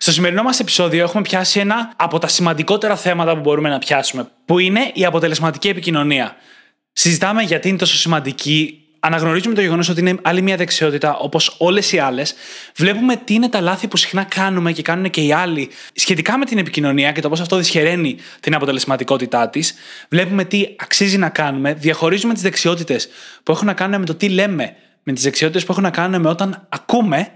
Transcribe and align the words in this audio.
Στο 0.00 0.12
σημερινό 0.12 0.42
μας 0.42 0.60
επεισόδιο 0.60 1.02
έχουμε 1.02 1.22
πιάσει 1.22 1.60
ένα 1.60 1.92
από 1.96 2.18
τα 2.18 2.28
σημαντικότερα 2.28 2.96
θέματα 2.96 3.34
που 3.34 3.40
μπορούμε 3.40 3.68
να 3.68 3.78
πιάσουμε, 3.78 4.28
που 4.44 4.58
είναι 4.58 4.90
η 4.94 5.04
αποτελεσματική 5.04 5.68
επικοινωνία. 5.68 6.36
Συζητάμε 6.92 7.42
γιατί 7.42 7.68
είναι 7.68 7.78
τόσο 7.78 7.96
σημαντική, 7.96 8.82
αναγνωρίζουμε 9.00 9.54
το 9.54 9.60
γεγονός 9.60 9.88
ότι 9.88 10.00
είναι 10.00 10.14
άλλη 10.22 10.42
μια 10.42 10.56
δεξιότητα 10.56 11.16
όπως 11.16 11.54
όλες 11.58 11.92
οι 11.92 11.98
άλλες. 11.98 12.34
Βλέπουμε 12.76 13.16
τι 13.16 13.34
είναι 13.34 13.48
τα 13.48 13.60
λάθη 13.60 13.88
που 13.88 13.96
συχνά 13.96 14.24
κάνουμε 14.24 14.72
και 14.72 14.82
κάνουν 14.82 15.10
και 15.10 15.20
οι 15.20 15.32
άλλοι 15.32 15.70
σχετικά 15.94 16.38
με 16.38 16.44
την 16.44 16.58
επικοινωνία 16.58 17.12
και 17.12 17.20
το 17.20 17.28
πώς 17.28 17.40
αυτό 17.40 17.56
δυσχεραίνει 17.56 18.16
την 18.40 18.54
αποτελεσματικότητά 18.54 19.48
της. 19.50 19.74
Βλέπουμε 20.08 20.44
τι 20.44 20.66
αξίζει 20.76 21.18
να 21.18 21.28
κάνουμε. 21.28 21.74
Διαχωρίζουμε 21.74 22.32
τις 22.32 22.42
δεξιότητες 22.42 23.08
που 23.42 23.52
έχουν 23.52 23.66
να 23.66 23.72
κάνουν 23.72 24.00
με 24.00 24.06
το 24.06 24.14
τι 24.14 24.28
λέμε, 24.28 24.76
με 25.02 25.12
τις 25.12 25.22
δεξιότητες 25.22 25.64
που 25.64 25.72
έχουν 25.72 25.84
να 25.84 25.90
κάνουν 25.90 26.20
με 26.20 26.28
όταν 26.28 26.66
ακούμε 26.68 27.32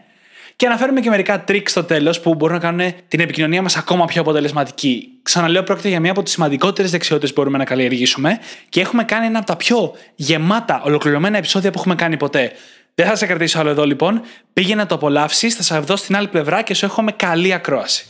και 0.63 0.69
αναφέρουμε 0.69 1.01
και 1.01 1.11
μερικά 1.11 1.45
tricks 1.49 1.69
στο 1.69 1.85
τέλος 1.85 2.21
που 2.21 2.35
μπορούν 2.35 2.55
να 2.55 2.61
κάνουν 2.61 2.95
την 3.09 3.21
επικοινωνία 3.21 3.63
μας 3.63 3.77
ακόμα 3.77 4.05
πιο 4.05 4.21
αποτελεσματική. 4.21 5.19
Ξαναλέω, 5.23 5.63
πρόκειται 5.63 5.89
για 5.89 6.01
μία 6.01 6.11
από 6.11 6.23
τις 6.23 6.33
σημαντικότερες 6.33 6.91
δεξιότητες 6.91 7.33
που 7.33 7.41
μπορούμε 7.41 7.59
να 7.59 7.65
καλλιεργήσουμε 7.65 8.39
και 8.69 8.81
έχουμε 8.81 9.05
κάνει 9.05 9.27
ένα 9.27 9.39
από 9.39 9.47
τα 9.47 9.57
πιο 9.57 9.95
γεμάτα, 10.15 10.83
ολοκληρωμένα 10.85 11.37
επεισόδια 11.37 11.71
που 11.71 11.79
έχουμε 11.79 11.95
κάνει 11.95 12.17
ποτέ. 12.17 12.53
Δεν 12.95 13.07
θα 13.07 13.17
σε 13.17 13.27
κρατήσω 13.27 13.59
άλλο 13.59 13.71
εδώ 13.71 13.85
λοιπόν. 13.85 14.23
Πήγε 14.53 14.75
να 14.75 14.87
το 14.87 14.95
απολαύσει, 14.95 15.51
θα 15.51 15.63
σε 15.63 15.79
δω 15.79 15.97
στην 15.97 16.17
άλλη 16.17 16.29
πλευρά 16.29 16.63
και 16.63 16.75
σου 16.75 16.85
έχουμε 16.85 17.13
καλή 17.13 17.53
ακρόαση. 17.53 18.07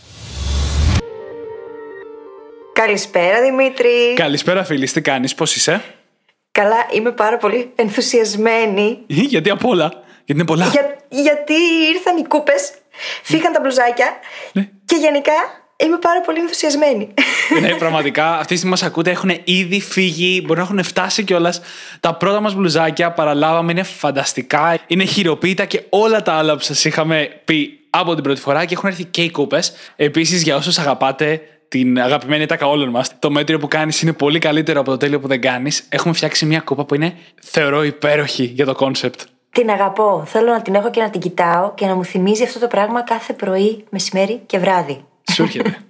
Καλησπέρα 2.72 3.42
Δημήτρη. 3.42 4.14
Καλησπέρα, 4.14 4.64
φίλη, 4.64 4.88
τι 4.88 5.00
κάνεις, 5.00 5.34
πώς 5.34 5.56
είσαι; 5.56 5.82
Καλά, 6.50 6.86
είμαι 6.92 7.10
πάρα 7.10 7.36
πολύ 7.36 7.70
ενθουσιασμένη. 7.74 8.98
Γιατί 9.06 9.50
απ' 9.50 9.64
όλα. 9.64 10.02
Γιατί 10.24 10.32
είναι 10.32 10.44
πολλά. 10.44 10.66
Για, 10.66 10.96
γιατί 11.08 11.54
ήρθαν 11.94 12.16
οι 12.16 12.24
κούπες, 12.26 12.72
φύγαν 13.22 13.52
τα 13.52 13.60
μπλουζάκια 13.60 14.06
Ναι. 14.52 14.68
και 14.84 14.96
γενικά 14.96 15.32
είμαι 15.76 15.98
πάρα 15.98 16.20
πολύ 16.20 16.38
ενθουσιασμένη. 16.38 17.14
ναι, 17.60 17.74
πραγματικά 17.74 18.30
αυτή 18.32 18.46
τη 18.46 18.54
στιγμή 18.54 18.70
μας 18.70 18.82
ακούτε 18.82 19.10
έχουν 19.10 19.30
ήδη 19.44 19.80
φύγει, 19.80 20.42
μπορεί 20.46 20.58
να 20.58 20.64
έχουν 20.64 20.82
φτάσει 20.84 21.24
κιόλας. 21.24 21.60
Τα 22.00 22.14
πρώτα 22.14 22.40
μας 22.40 22.54
μπλουζάκια 22.54 23.12
παραλάβαμε, 23.12 23.72
είναι 23.72 23.82
φανταστικά. 23.82 24.78
Είναι 24.86 25.04
χειροποίητα 25.04 25.64
και 25.64 25.82
όλα 25.88 26.22
τα 26.22 26.32
άλλα 26.32 26.54
που 26.56 26.62
σας 26.62 26.84
είχαμε 26.84 27.40
πει 27.44 27.78
από 27.90 28.14
την 28.14 28.22
πρώτη 28.22 28.40
φορά 28.40 28.64
και 28.64 28.74
έχουν 28.74 28.88
έρθει 28.88 29.04
και 29.04 29.22
οι 29.22 29.30
κούπες. 29.30 29.72
Επίσης, 29.96 30.42
για 30.42 30.56
όσους 30.56 30.78
αγαπάτε 30.78 31.40
την 31.68 32.00
αγαπημένη 32.00 32.46
ατάκα 32.46 32.66
όλων 32.66 32.88
μας, 32.88 33.18
το 33.18 33.30
μέτριο 33.30 33.58
που 33.58 33.68
κάνεις 33.68 34.02
είναι 34.02 34.12
πολύ 34.12 34.38
καλύτερο 34.38 34.80
από 34.80 34.90
το 34.90 34.96
τέλειο 34.96 35.20
που 35.20 35.28
δεν 35.28 35.40
κάνεις. 35.40 35.84
Έχουμε 35.88 36.14
φτιάξει 36.14 36.46
μια 36.46 36.60
κούπα 36.60 36.84
που 36.84 36.94
είναι, 36.94 37.16
θεωρώ, 37.42 37.84
υπέροχη 37.84 38.44
για 38.44 38.64
το 38.64 38.74
concept. 38.74 39.20
Την 39.52 39.70
αγαπώ. 39.70 40.24
Θέλω 40.26 40.52
να 40.52 40.62
την 40.62 40.74
έχω 40.74 40.90
και 40.90 41.00
να 41.00 41.10
την 41.10 41.20
κοιτάω 41.20 41.74
και 41.74 41.86
να 41.86 41.94
μου 41.94 42.04
θυμίζει 42.04 42.42
αυτό 42.42 42.58
το 42.58 42.66
πράγμα 42.66 43.02
κάθε 43.02 43.32
πρωί, 43.32 43.84
μεσημέρι 43.90 44.42
και 44.46 44.58
βράδυ. 44.58 45.04
Σου 45.32 45.42
έρχεται. 45.42 45.76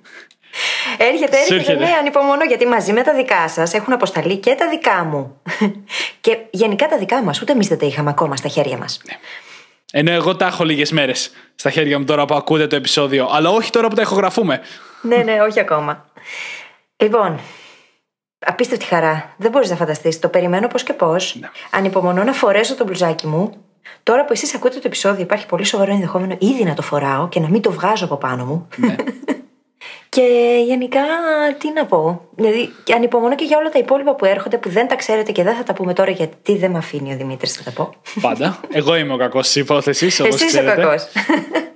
Έρχεται, 0.99 1.37
Σου 1.37 1.55
έρχεται, 1.55 1.73
έρχεται. 1.73 1.85
ναι, 1.85 1.97
ανυπομονώ 1.99 2.45
γιατί 2.45 2.67
μαζί 2.67 2.93
με 2.93 3.03
τα 3.03 3.15
δικά 3.15 3.49
σας 3.49 3.75
έχουν 3.75 3.93
αποσταλεί 3.93 4.37
και 4.37 4.55
τα 4.55 4.69
δικά 4.69 5.05
μου. 5.05 5.41
και 6.21 6.39
γενικά 6.51 6.89
τα 6.89 6.99
δικά 6.99 7.23
μας, 7.23 7.43
ούτε 7.43 7.53
εμείς 7.53 7.69
δεν 7.69 7.79
τα 7.79 7.87
είχαμε 7.87 8.11
ακόμα 8.11 8.37
στα 8.37 8.49
χέρια 8.49 8.77
μας. 8.77 9.01
Ενώ 9.93 10.11
εγώ 10.11 10.37
τα 10.37 10.47
έχω 10.47 10.65
λίγες 10.65 10.93
μέρες 10.93 11.31
στα 11.55 11.71
χέρια 11.71 11.99
μου 11.99 12.05
τώρα 12.05 12.25
που 12.25 12.35
ακούτε 12.35 12.67
το 12.67 12.77
επεισόδιο, 12.77 13.29
αλλά 13.33 13.51
όχι 13.51 13.71
τώρα 13.71 13.89
που 13.89 13.95
τα 13.95 14.03
ηχογραφούμε. 14.03 14.61
ναι, 15.03 15.17
ναι, 15.17 15.41
όχι 15.41 15.61
ακόμα. 15.61 16.07
Λοιπόν, 16.97 17.41
απίστευτη 18.45 18.85
χαρά. 18.85 19.35
Δεν 19.37 19.51
μπορείς 19.51 19.71
να 19.71 19.77
φανταστείς. 19.77 20.19
Το 20.19 20.29
περιμένω 20.29 20.69
πώς 20.69 20.83
και 20.83 20.93
πώς. 20.93 21.41
Ανυπομονώ 21.71 22.25
να 22.25 22.33
φορέσω 22.33 22.75
το 22.75 22.85
μπλουζάκι 22.85 23.27
μου. 23.27 23.53
Τώρα 24.03 24.25
που 24.25 24.33
εσείς 24.33 24.55
ακούτε 24.55 24.75
το 24.75 24.83
επεισόδιο, 24.85 25.23
υπάρχει 25.23 25.47
πολύ 25.47 25.65
σοβαρό 25.65 25.93
ενδεχόμενο 25.93 26.37
ήδη 26.39 26.65
να 26.65 26.75
το 26.75 26.83
φοράω 26.83 27.29
και 27.29 27.41
να 27.41 27.49
μην 27.49 27.63
το 27.63 27.73
βγάζω 27.73 28.05
από 28.05 28.17
πάνω 28.17 28.45
μου. 28.45 28.69
και 30.09 30.23
γενικά, 30.67 31.01
τι 31.59 31.73
να 31.73 31.87
πω. 31.87 32.29
Δηλαδή, 32.35 32.73
και 32.85 32.95
ανυπομονώ 32.95 33.35
και 33.35 33.45
για 33.45 33.59
όλα 33.59 33.69
τα 33.69 33.79
υπόλοιπα 33.79 34.15
που 34.15 34.25
έρχονται 34.25 34.59
που 34.59 34.69
δεν 34.69 34.89
τα 34.89 34.97
ξέρετε 34.97 35.33
και 35.33 35.43
δεν 35.43 35.55
θα 35.55 35.63
τα 35.63 35.73
πούμε 35.73 35.93
τώρα 35.93 36.11
γιατί 36.11 36.57
δεν 36.57 36.71
με 36.71 36.79
αφήνει 36.79 37.13
ο 37.13 37.17
Δημήτρης 37.17 37.59
να 37.59 37.65
τα 37.65 37.71
πω. 37.71 37.95
Πάντα. 38.21 38.61
Εγώ 38.71 38.97
είμαι 38.97 39.13
ο 39.13 39.17
κακός 39.17 39.47
της 39.47 39.57
υπόθεσης. 39.57 40.21
Εσύ 40.21 40.45
είσαι 40.45 40.61
ο 40.61 40.65
κακός. 40.65 41.07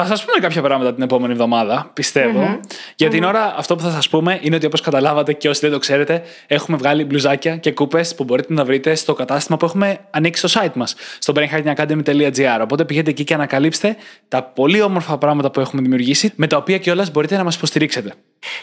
Θα 0.00 0.06
σας 0.06 0.24
πούμε 0.24 0.38
κάποια 0.40 0.62
πράγματα 0.62 0.94
την 0.94 1.02
επόμενη 1.02 1.32
εβδομάδα, 1.32 1.90
πιστεύω. 1.92 2.60
Για 2.96 3.08
την 3.08 3.24
ώρα, 3.24 3.54
αυτό 3.56 3.76
που 3.76 3.82
θα 3.82 3.90
σας 3.90 4.08
πούμε 4.08 4.38
είναι 4.42 4.56
ότι 4.56 4.66
όπως 4.66 4.80
καταλάβατε 4.80 5.32
και 5.32 5.48
όσοι 5.48 5.60
δεν 5.60 5.70
το 5.70 5.78
ξέρετε, 5.78 6.22
έχουμε 6.46 6.76
βγάλει 6.76 7.04
μπλουζάκια 7.04 7.56
και 7.56 7.72
κούπες 7.72 8.14
που 8.14 8.24
μπορείτε 8.24 8.52
να 8.52 8.64
βρείτε 8.64 8.94
στο 8.94 9.14
κατάστημα 9.14 9.56
που 9.56 9.64
έχουμε 9.64 9.98
ανοίξει 10.10 10.48
στο 10.48 10.60
site 10.60 10.72
μας, 10.74 10.94
στο 11.18 11.32
brainhackingacademy.gr. 11.36 12.60
Οπότε 12.62 12.84
πηγαίνετε 12.84 13.10
εκεί 13.10 13.24
και 13.24 13.34
ανακαλύψτε 13.34 13.96
τα 14.28 14.42
πολύ 14.42 14.82
όμορφα 14.82 15.18
πράγματα 15.18 15.50
που 15.50 15.60
έχουμε 15.60 15.82
δημιουργήσει, 15.82 16.32
με 16.36 16.46
τα 16.46 16.56
οποία 16.56 16.78
κιόλας 16.78 17.10
μπορείτε 17.10 17.36
να 17.36 17.44
μας 17.44 17.54
υποστηρίξετε. 17.56 18.12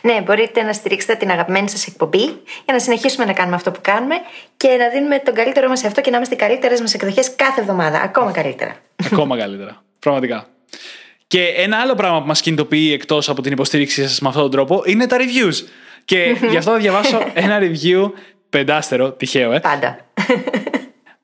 Ναι, 0.01 0.21
μπορείτε 0.21 0.61
να 0.61 0.73
στηρίξετε 0.73 1.15
την 1.15 1.31
αγαπημένη 1.31 1.69
σας 1.69 1.87
εκπομπή 1.87 2.23
για 2.65 2.73
να 2.73 2.79
συνεχίσουμε 2.79 3.25
να 3.25 3.33
κάνουμε 3.33 3.55
αυτό 3.55 3.71
που 3.71 3.79
κάνουμε 3.81 4.15
και 4.57 4.67
να 4.67 4.89
δίνουμε 4.89 5.19
τον 5.19 5.33
καλύτερό 5.33 5.67
μας 5.67 5.79
σε 5.79 5.87
αυτό 5.87 6.01
και 6.01 6.09
να 6.09 6.15
είμαστε 6.15 6.35
οι 6.35 6.37
καλύτερες 6.37 6.81
μας 6.81 6.93
εκδοχές 6.93 7.35
κάθε 7.35 7.61
εβδομάδα. 7.61 8.01
Ακόμα 8.01 8.31
καλύτερα. 8.31 8.75
Ακόμα 9.05 9.37
καλύτερα. 9.37 9.83
Πραγματικά. 9.99 10.47
Και 11.27 11.43
ένα 11.45 11.77
άλλο 11.77 11.95
πράγμα 11.95 12.21
που 12.21 12.27
μας 12.27 12.41
κινητοποιεί 12.41 12.91
εκτός 12.93 13.29
από 13.29 13.41
την 13.41 13.51
υποστήριξή 13.51 14.01
σας 14.01 14.19
με 14.19 14.27
αυτόν 14.27 14.41
τον 14.43 14.51
τρόπο 14.51 14.83
είναι 14.85 15.07
τα 15.07 15.17
reviews. 15.19 15.67
Και 16.05 16.35
γι' 16.51 16.57
αυτό 16.57 16.71
θα 16.71 16.77
διαβάσω 16.77 17.19
ένα 17.33 17.59
review 17.61 18.11
πεντάστερο, 18.49 19.11
τυχαίο, 19.11 19.51
ε, 19.51 19.59
Πάντα. 19.59 19.97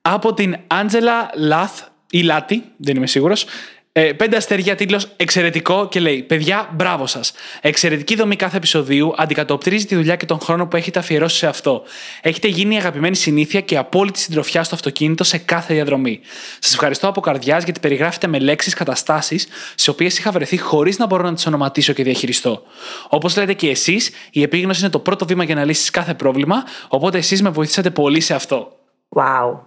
από 0.01 0.34
την 0.34 0.56
Άντζελα 0.67 1.29
Λαθ 1.35 1.81
ή 2.09 2.22
Λάτι, 2.22 2.63
δεν 2.78 2.95
είμαι 2.95 3.07
σίγουρος. 3.07 3.45
Ε, 3.94 4.13
πέντε 4.13 4.38
αστέρια 4.38 4.75
τίτλος 4.75 5.07
Εξαιρετικό 5.16 5.88
και 5.88 6.00
λέει: 6.00 6.24
Παιδιά, 6.24 6.69
μπράβο 6.74 7.07
σας. 7.07 7.34
Εξαιρετική 7.62 8.16
δομή 8.16 8.35
κάθε 8.35 8.57
επεισοδίου 8.57 9.13
αντικατοπτρίζει 9.18 9.85
τη 9.85 9.96
δουλειά 9.96 10.16
και 10.16 10.25
τον 10.25 10.40
χρόνο 10.40 10.68
που 10.68 10.75
έχετε 10.75 11.00
αφιερώσει 11.00 11.38
σε 11.38 11.47
αυτό. 11.47 11.84
Έχετε 12.22 12.47
γίνει 12.47 12.75
η 12.75 12.78
αγαπημένη 12.78 13.16
συνήθεια 13.16 13.62
και 13.62 13.78
απόλυτη 13.78 14.19
συντροφιά 14.19 14.63
στο 14.63 14.75
αυτοκίνητο 14.75 15.24
σε 15.24 15.38
κάθε 15.38 15.74
διαδρομή. 15.74 16.19
Σας 16.59 16.74
ευχαριστώ 16.74 17.07
από 17.07 17.22
καρδιάς 17.22 17.63
γιατί 17.63 17.79
περιγράφετε 17.79 18.28
με 18.28 18.40
λέξεις 18.40 18.74
καταστάσεις 18.74 19.47
σε 19.75 19.90
οποίες 19.90 20.18
είχα 20.18 20.31
βρεθεί 20.31 20.58
χωρίς 20.58 20.97
να 20.97 21.06
μπορώ 21.06 21.23
να 21.23 21.34
τις 21.34 21.46
ονοματίσω 21.46 21.94
και 21.94 22.03
διαχειριστώ. 22.03 22.63
Όπως 23.09 23.38
λέτε 23.38 23.53
και 23.53 23.69
εσείς, 23.69 24.12
η 24.31 24.41
επίγνωση 24.41 24.81
είναι 24.81 24.90
το 24.90 25.00
πρώτο 25.00 25.25
βήμα 25.25 25.44
για 25.44 25.56
να 25.56 25.66
λύσεις 25.66 25.90
κάθε 25.90 26.13
πρόβλημα, 26.13 26.63
οπότε 26.88 27.18
εσείς 27.18 27.41
με 27.41 27.50
βοηθήσατε 27.50 27.90
πολύ 27.90 28.19
σε 28.19 28.34
αυτό. 28.34 28.72
Wow. 29.16 29.59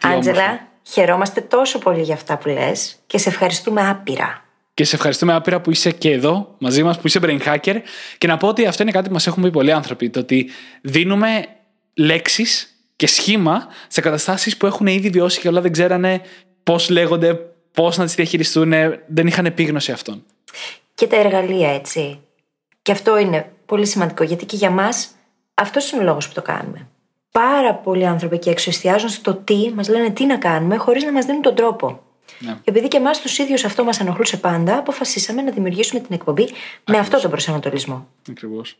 Άντζελα, 0.00 0.69
χαιρόμαστε 0.82 1.40
τόσο 1.40 1.78
πολύ 1.78 2.02
για 2.02 2.14
αυτά 2.14 2.38
που 2.38 2.48
λες 2.48 2.96
και 3.06 3.18
σε 3.18 3.28
ευχαριστούμε 3.28 3.88
άπειρα. 3.88 4.44
Και 4.74 4.84
σε 4.84 4.96
ευχαριστούμε 4.96 5.34
άπειρα 5.34 5.60
που 5.60 5.70
είσαι 5.70 5.90
και 5.90 6.10
εδώ 6.10 6.54
μαζί 6.58 6.82
μας, 6.82 6.98
που 7.00 7.06
είσαι 7.06 7.20
brain 7.22 7.40
hacker. 7.42 7.76
Και 8.18 8.26
να 8.26 8.36
πω 8.36 8.48
ότι 8.48 8.66
αυτό 8.66 8.82
είναι 8.82 8.92
κάτι 8.92 9.06
που 9.06 9.12
μας 9.12 9.26
έχουν 9.26 9.42
πει 9.42 9.50
πολλοί 9.50 9.72
άνθρωποι. 9.72 10.10
Το 10.10 10.20
ότι 10.20 10.50
δίνουμε 10.82 11.46
λέξεις 11.94 12.74
και 12.96 13.06
σχήμα 13.06 13.66
σε 13.88 14.00
καταστάσεις 14.00 14.56
που 14.56 14.66
έχουν 14.66 14.86
ήδη 14.86 15.10
βιώσει 15.10 15.40
και 15.40 15.48
όλα 15.48 15.60
δεν 15.60 15.72
ξέρανε 15.72 16.20
πώς 16.62 16.88
λέγονται, 16.88 17.34
πώς 17.72 17.96
να 17.96 18.04
τις 18.04 18.14
διαχειριστούν, 18.14 18.72
δεν 19.06 19.26
είχαν 19.26 19.46
επίγνωση 19.46 19.92
αυτών. 19.92 20.24
Και 20.94 21.06
τα 21.06 21.16
εργαλεία, 21.16 21.74
έτσι. 21.74 22.20
Και 22.82 22.92
αυτό 22.92 23.18
είναι 23.18 23.52
πολύ 23.66 23.86
σημαντικό 23.86 24.24
γιατί 24.24 24.44
και 24.44 24.56
για 24.56 24.70
μας 24.70 25.10
αυτός 25.54 25.90
είναι 25.90 26.00
ο 26.00 26.04
λόγος 26.04 26.28
που 26.28 26.34
το 26.34 26.42
κάνουμε. 26.42 26.88
Πάρα 27.32 27.74
πολλοί 27.74 28.06
άνθρωποι 28.06 28.34
εκεί 28.34 28.48
έξω 28.48 28.70
εστιάζουν 28.70 29.08
στο 29.08 29.34
τι, 29.34 29.72
μας 29.74 29.88
λένε 29.88 30.10
τι 30.10 30.26
να 30.26 30.36
κάνουμε, 30.36 30.76
χωρίς 30.76 31.04
να 31.04 31.12
μας 31.12 31.24
δίνουν 31.24 31.42
τον 31.42 31.54
τρόπο. 31.54 32.00
Ναι. 32.38 32.52
Και 32.52 32.70
επειδή 32.70 32.88
και 32.88 32.96
εμάς 32.96 33.20
τους 33.20 33.38
ίδιους 33.38 33.64
αυτό 33.64 33.84
μας 33.84 34.00
ενοχλούσε 34.00 34.36
πάντα, 34.36 34.76
αποφασίσαμε 34.76 35.42
να 35.42 35.50
δημιουργήσουμε 35.50 36.00
την 36.00 36.14
εκπομπή 36.14 36.48
με 36.86 36.98
αυτό 36.98 37.20
τον 37.20 37.30
προσανατολισμό. 37.30 38.08
Ακριβώς. 38.30 38.76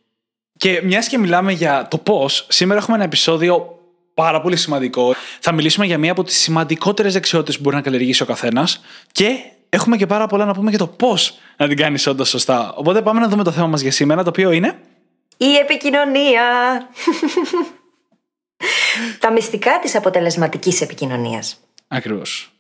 Και 0.57 0.81
μιας 0.85 1.09
και 1.09 1.19
μιλάμε 1.19 1.53
για 1.53 1.87
το 1.91 1.99
πώς, 1.99 2.47
σήμερα 2.49 2.81
έχουμε 2.81 2.97
ένα 2.97 3.05
επεισόδιο 3.05 3.79
πάρα 4.15 4.41
πολύ 4.41 4.57
σημαντικό. 4.57 5.15
Θα 5.41 5.53
μιλήσουμε 5.53 5.87
για 5.87 5.99
μία 5.99 6.13
από 6.13 6.23
τις 6.23 6.39
σημαντικότερες 6.39 7.13
δεξιότητες 7.13 7.57
που 7.57 7.63
μπορεί 7.63 7.77
να 7.77 7.83
καλλιεργήσει 7.83 8.23
ο 8.23 8.27
καθένας 8.27 8.81
και 9.13 9.37
έχουμε 9.69 9.97
και 9.97 10.07
πάρα 10.07 10.27
πολλά 10.27 10.45
να 10.45 10.55
πούμε 10.55 10.71
για 10.71 10.79
το 10.79 10.87
πώς 10.87 11.39
να 11.57 11.69
την 11.69 11.77
κάνεις 11.77 12.07
όντως 12.07 12.29
σωστά. 12.29 12.75
Οπότε 12.77 13.03
πάμε 13.03 13.21
να 13.21 13.29
δούμε 13.29 13.45
το 13.45 13.51
θέμα 13.51 13.67
μας 13.67 13.81
για 13.81 13.93
σήμερα, 13.93 14.23
το 14.23 14.29
οποίο 14.29 14.51
είναι. 14.51 14.79
Η 15.37 15.57
επικοινωνία. 15.57 16.43
Τα 19.19 19.33
μυστικά 19.33 19.79
της 19.79 19.95
αποτελεσματικής 19.95 20.81
επικοινωνίας. 20.81 21.61
Ακριβώς. 21.89 22.53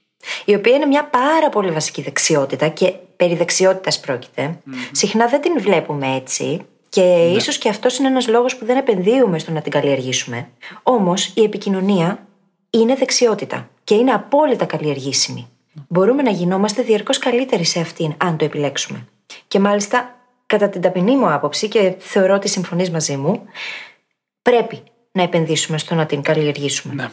Η 0.44 0.54
οποία 0.54 0.74
είναι 0.74 0.86
μια 0.86 1.04
πάρα 1.04 1.48
πολύ 1.48 1.70
βασική 1.70 2.02
δεξιότητα 2.02 2.68
και 2.68 2.94
περί 3.16 3.34
δεξιότητας 3.34 4.00
πρόκειται. 4.00 4.58
Συχνά 4.92 5.26
δεν 5.26 5.40
την 5.40 5.60
βλέπουμε 5.60 6.14
έτσι 6.16 6.66
Και 6.88 7.02
ναι. 7.02 7.36
ίσως 7.36 7.58
και 7.58 7.68
αυτός 7.68 7.98
είναι 7.98 8.08
ένας 8.08 8.28
λόγος 8.28 8.56
που 8.56 8.64
δεν 8.64 8.76
επενδύουμε 8.76 9.38
στο 9.38 9.50
να 9.50 9.60
την 9.60 9.72
καλλιεργήσουμε. 9.72 10.48
Όμως 10.82 11.32
η 11.34 11.42
επικοινωνία 11.42 12.26
είναι 12.70 12.94
δεξιότητα 12.94 13.68
και 13.84 13.94
είναι 13.94 14.12
απόλυτα 14.12 14.64
καλλιεργήσιμη. 14.64 15.48
Μπορούμε 15.88 16.22
να 16.22 16.30
γινόμαστε 16.30 16.82
διαρκώς 16.82 17.18
καλύτεροι 17.18 17.64
σε 17.64 17.80
αυτήν, 17.80 18.14
αν 18.16 18.36
το 18.36 18.44
επιλέξουμε. 18.44 19.06
Και 19.48 19.58
μάλιστα, 19.58 20.16
κατά 20.46 20.68
την 20.68 20.80
ταπεινή 20.80 21.16
μου 21.16 21.32
άποψη, 21.32 21.68
και 21.68 21.94
θεωρώ 21.98 22.34
ότι 22.34 22.48
συμφωνείς 22.48 22.90
μαζί 22.90 23.16
μου, 23.16 23.42
πρέπει 24.42 24.82
να 25.12 25.22
επενδύσουμε 25.22 25.78
στο 25.78 25.94
να 25.94 26.06
την 26.06 26.22
καλλιεργήσουμε. 26.22 26.94
Ναι. 26.94 27.10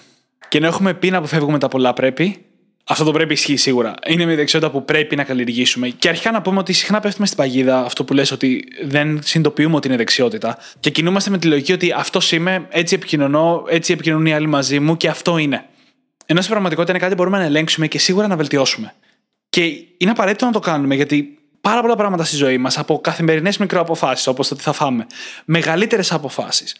Και 0.49 0.59
να 0.59 0.67
έχουμε 0.67 0.93
πει 0.93 1.09
να 1.09 1.17
αποφεύγουμε 1.17 1.57
τα 1.57 1.67
πολλά 1.67 1.93
πρέπει, 1.93 2.45
αυτό 2.89 3.03
το 3.03 3.11
πρέπει 3.11 3.33
ισχύει 3.33 3.55
σίγουρα. 3.55 3.93
Είναι 4.07 4.25
μια 4.25 4.35
δεξιότητα 4.35 4.71
που 4.71 4.85
πρέπει 4.85 5.15
να 5.15 5.23
καλλιεργήσουμε. 5.23 5.89
Και 5.89 6.09
αρχικά 6.09 6.31
να 6.31 6.41
πούμε 6.41 6.59
ότι 6.59 6.73
συχνά 6.73 6.99
πέφτουμε 6.99 7.25
στην 7.25 7.37
παγίδα 7.37 7.79
αυτό 7.79 8.03
που 8.03 8.13
λες 8.13 8.31
ότι 8.31 8.67
δεν 8.83 9.19
συνειδητοποιούμε 9.23 9.75
ότι 9.75 9.87
είναι 9.87 9.97
δεξιότητα. 9.97 10.57
Και 10.79 10.89
κινούμαστε 10.89 11.29
με 11.29 11.37
τη 11.37 11.47
λογική 11.47 11.73
ότι 11.73 11.91
αυτός 11.91 12.31
είμαι, 12.31 12.67
έτσι 12.69 12.95
επικοινωνώ, 12.95 13.63
έτσι 13.67 13.93
επικοινωνούν 13.93 14.25
οι 14.25 14.33
άλλοι 14.33 14.47
μαζί 14.47 14.79
μου 14.79 14.97
και 14.97 15.07
αυτό 15.07 15.37
είναι. 15.37 15.65
Ενώ 16.25 16.39
στην 16.39 16.51
πραγματικότητα 16.51 16.91
είναι 16.91 17.01
κάτι 17.01 17.15
που 17.15 17.21
μπορούμε 17.21 17.37
να 17.37 17.43
ελέγξουμε 17.43 17.87
και 17.87 17.99
σίγουρα 17.99 18.27
να 18.27 18.35
βελτιώσουμε. 18.35 18.93
Και 19.49 19.61
είναι 19.97 20.11
απαραίτητο 20.11 20.45
να 20.45 20.51
το 20.51 20.59
κάνουμε 20.59 20.95
γιατί 20.95 21.37
πάρα 21.61 21.81
πολλά 21.81 21.95
πράγματα 21.95 22.23
στη 22.23 22.35
ζωή 22.35 22.57
μας, 22.57 22.77
από 22.77 22.99
καθημερινές 22.99 23.57
μικροαποφάσεις, 23.57 24.27
όπως 24.27 24.47
το 24.47 24.55
τι 24.55 24.63
θα 24.63 24.71
φάμε, 24.71 25.07
μεγαλύτερες 25.45 26.11
αποφάσεις, 26.11 26.75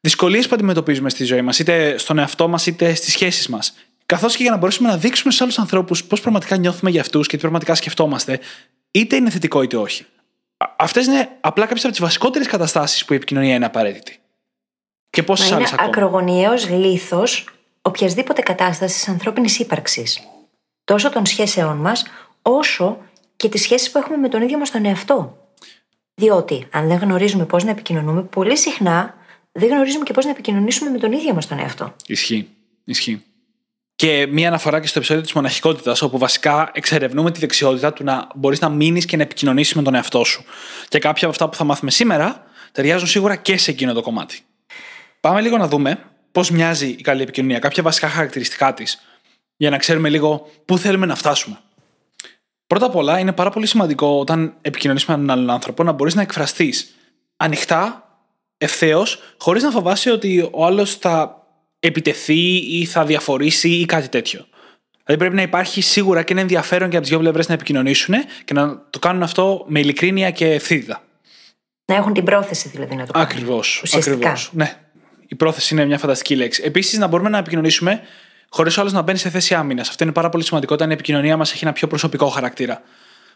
δυσκολίες 0.00 0.48
που 0.48 0.54
αντιμετωπίζουμε 0.54 1.10
στη 1.10 1.24
ζωή 1.24 1.42
μας, 1.42 1.58
είτε 1.58 1.98
στον 1.98 2.18
εαυτό 2.18 2.48
μας 2.48 2.66
είτε 2.66 2.94
στις 2.94 3.12
σχέσεις 3.12 3.48
μας, 3.48 3.74
καθώς 4.06 4.36
και 4.36 4.42
για 4.42 4.52
να 4.52 4.58
μπορέσουμε 4.58 4.88
να 4.88 4.96
δείξουμε 4.96 5.32
στου 5.32 5.44
άλλους 5.44 5.58
ανθρώπους 5.58 6.04
πώς 6.04 6.20
πραγματικά 6.20 6.56
νιώθουμε 6.56 6.90
για 6.90 7.00
αυτούς 7.00 7.26
και 7.26 7.34
τι 7.34 7.40
πραγματικά 7.40 7.74
σκεφτόμαστε, 7.74 8.40
είτε 8.90 9.16
είναι 9.16 9.30
θετικό 9.30 9.62
είτε 9.62 9.76
όχι. 9.76 10.06
Αυτές 10.76 11.06
είναι 11.06 11.28
απλά 11.40 11.64
κάποιες 11.64 11.84
από 11.84 11.92
τις 11.92 12.02
βασικότερες 12.02 12.46
καταστάσεις 12.46 13.04
που 13.04 13.12
η 13.12 13.16
επικοινωνία 13.16 13.54
είναι 13.54 13.64
απαραίτητη. 13.64 14.20
Και 15.10 15.22
πόσες 15.22 15.52
άλλες 15.52 15.72
ακόμα. 15.72 15.88
Είναι 15.88 15.96
ακρογωνιαίος 15.96 16.68
λήθο 16.68 17.22
οποιασδήποτε 17.82 18.42
κατάστασης 18.42 19.08
ανθρώπινης 19.08 19.58
ύπαρξης. 19.58 20.20
Τόσο 20.84 21.10
των 21.10 21.26
σχέσεών 21.26 21.76
μας, 21.76 22.04
όσο 22.42 22.98
και 23.36 23.48
τις 23.48 23.62
σχέσεις 23.62 23.90
που 23.90 23.98
έχουμε 23.98 24.16
με 24.16 24.28
τον 24.28 24.42
ίδιο 24.42 24.58
μας 24.58 24.70
τον 24.70 24.84
εαυτό. 24.84 25.36
Διότι, 26.14 26.66
αν 26.70 26.88
δεν 26.88 26.98
γνωρίζουμε 26.98 27.44
πώς 27.44 27.64
να 27.64 27.70
επικοινωνούμε, 27.70 28.22
πολύ 28.22 28.56
συχνά 28.56 29.14
δεν 29.58 29.68
γνωρίζουμε 29.68 30.04
και 30.04 30.12
πώς 30.12 30.24
να 30.24 30.30
επικοινωνήσουμε 30.30 30.90
με 30.90 30.98
τον 30.98 31.12
ίδιο 31.12 31.34
μας 31.34 31.46
τον 31.46 31.58
εαυτό. 31.58 31.94
Ισχύει. 32.06 32.48
Ισχύει. 32.84 33.22
Και 33.94 34.26
μία 34.30 34.48
αναφορά 34.48 34.80
και 34.80 34.86
στο 34.86 34.98
επεισόδιο 34.98 35.22
της 35.22 35.32
μοναχικότητας, 35.32 36.02
όπου 36.02 36.18
βασικά 36.18 36.70
εξερευνούμε 36.74 37.30
τη 37.30 37.40
δεξιότητα 37.40 37.92
του 37.92 38.04
να 38.04 38.28
μπορείς 38.34 38.60
να 38.60 38.68
μείνεις 38.68 39.04
και 39.04 39.16
να 39.16 39.22
επικοινωνήσεις 39.22 39.74
με 39.74 39.82
τον 39.82 39.94
εαυτό 39.94 40.24
σου. 40.24 40.44
Και 40.88 40.98
κάποια 40.98 41.22
από 41.22 41.30
αυτά 41.30 41.48
που 41.48 41.56
θα 41.56 41.64
μάθουμε 41.64 41.90
σήμερα 41.90 42.46
ταιριάζουν 42.72 43.08
σίγουρα 43.08 43.36
και 43.36 43.56
σε 43.56 43.70
εκείνο 43.70 43.92
το 43.92 44.02
κομμάτι. 44.02 44.40
Πάμε 45.20 45.40
λίγο 45.40 45.56
να 45.56 45.68
δούμε 45.68 46.04
πώς 46.32 46.50
μοιάζει 46.50 46.88
η 46.88 47.02
καλή 47.02 47.22
επικοινωνία, 47.22 47.58
κάποια 47.58 47.82
βασικά 47.82 48.08
χαρακτηριστικά 48.08 48.74
της, 48.74 49.00
για 49.56 49.70
να 49.70 49.78
ξέρουμε 49.78 50.08
λίγο 50.08 50.50
πού 50.64 50.78
θέλουμε 50.78 51.06
να 51.06 51.14
φτάσουμε. 51.14 51.58
Πρώτα 52.66 52.86
απ' 52.86 52.96
όλα, 52.96 53.18
είναι 53.18 53.32
πάρα 53.32 53.50
πολύ 53.50 53.66
σημαντικό 53.66 54.18
όταν 54.18 54.54
επικοινωνείς 54.60 55.04
με 55.04 55.14
έναν 55.14 55.30
άλλον 55.30 55.50
άνθρωπο 55.50 55.82
να 55.82 55.92
μπορείς 55.92 56.14
να 56.14 56.22
εκφραστείς 56.22 56.94
ανοιχτά, 57.36 58.07
ευθέως, 58.58 59.22
χωρίς 59.38 59.62
να 59.62 59.70
φοβάσαι 59.70 60.10
ότι 60.10 60.48
ο 60.52 60.66
άλλος 60.66 60.94
θα 60.94 61.46
επιτεθεί 61.80 62.56
ή 62.56 62.84
θα 62.84 63.04
διαφορήσει 63.04 63.68
ή 63.68 63.84
κάτι 63.84 64.08
τέτοιο. 64.08 64.46
Δηλαδή 65.04 65.26
πρέπει 65.26 65.34
να 65.36 65.42
υπάρχει 65.42 65.80
σίγουρα 65.80 66.22
και 66.22 66.32
ένα 66.32 66.40
ενδιαφέρον 66.40 66.88
και 66.88 66.96
από 66.96 67.00
τις 67.00 67.10
δύο 67.10 67.18
πλευρές 67.18 67.48
να 67.48 67.54
επικοινωνήσουν 67.54 68.14
και 68.44 68.54
να 68.54 68.86
το 68.90 68.98
κάνουν 68.98 69.22
αυτό 69.22 69.64
με 69.68 69.80
ειλικρίνεια 69.80 70.30
και 70.30 70.52
ευθύτητα. 70.52 71.02
Να 71.84 71.94
έχουν 71.94 72.12
την 72.12 72.24
πρόθεση 72.24 72.68
δηλαδή 72.68 72.94
να 72.94 73.06
το 73.06 73.12
κάνουν. 73.12 73.28
Ακριβώς. 73.28 73.82
Ακριβώς. 73.92 74.50
Ναι. 74.52 74.76
Η 75.28 75.34
πρόθεση 75.34 75.74
είναι 75.74 75.84
μια 75.84 75.98
φανταστική 75.98 76.36
λέξη. 76.36 76.62
Επίσης, 76.64 76.98
να 76.98 77.06
μπορούμε 77.06 77.28
να 77.28 77.38
επικοινωνήσουμε 77.38 78.00
χωρίς 78.48 78.76
ο 78.76 78.80
άλλος 78.80 78.92
να 78.92 79.02
μπαίνει 79.02 79.18
σε 79.18 79.30
θέση 79.30 79.54
άμυνας. 79.54 79.88
Αυτό 79.88 80.04
είναι 80.04 80.12
πάρα 80.12 80.28
πολύ 80.28 80.44
σημαντικό 80.44 80.74
όταν 80.74 80.90
η 80.90 80.92
επικοινωνία 80.92 81.36
μας 81.36 81.52
έχει 81.52 81.64
ένα 81.64 81.72
πιο 81.72 81.86
προσωπικό 81.86 82.26
χαρακτήρα. 82.26 82.82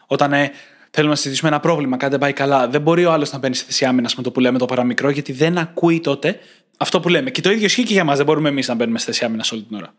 Όταν 0.07 0.33
ε, 0.33 0.51
θέλουμε 0.95 1.13
να 1.13 1.19
συζητήσουμε 1.19 1.49
ένα 1.49 1.59
πρόβλημα, 1.59 1.97
κάτι 1.97 2.11
δεν 2.11 2.19
πάει 2.19 2.33
καλά, 2.33 2.67
δεν 2.67 2.81
μπορεί 2.81 3.05
ο 3.05 3.11
άλλος 3.11 3.31
να 3.31 3.37
μπαίνει 3.37 3.55
σε 3.55 3.63
θέση 3.65 3.85
άμυνας 3.85 4.15
με 4.15 4.23
το 4.23 4.31
που 4.31 4.39
λέμε 4.39 4.57
το 4.57 4.65
παραμικρό, 4.65 5.09
γιατί 5.09 5.31
δεν 5.31 5.57
ακούει 5.57 5.99
τότε 5.99 6.39
αυτό 6.77 6.99
που 6.99 7.09
λέμε. 7.09 7.29
Και 7.29 7.41
το 7.41 7.51
ίδιο 7.51 7.65
ισχύει 7.65 7.83
και 7.83 7.93
για 7.93 8.03
μας. 8.03 8.17
Δεν 8.17 8.25
μπορούμε 8.25 8.49
εμείς 8.49 8.67
να 8.67 8.73
μπαίνουμε 8.73 8.99
σε 8.99 9.05
θέση 9.05 9.25
άμυνας 9.25 9.51
όλη 9.51 9.63
την 9.63 9.75
ώρα. 9.77 9.93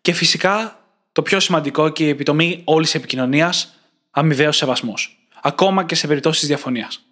Και 0.00 0.12
φυσικά 0.12 0.78
το 1.12 1.22
πιο 1.22 1.40
σημαντικό 1.40 1.88
και 1.88 2.04
η 2.04 2.08
επιτομή 2.08 2.60
όλης 2.64 2.94
επικοινωνίας, 2.94 3.74
αμοιβαίος 4.10 4.56
σεβασμός. 4.56 5.26
Ακόμα 5.42 5.84
και 5.84 5.94
σε 5.94 6.06
περιπτώσεις 6.06 6.46
διαφωνίας. 6.48 7.06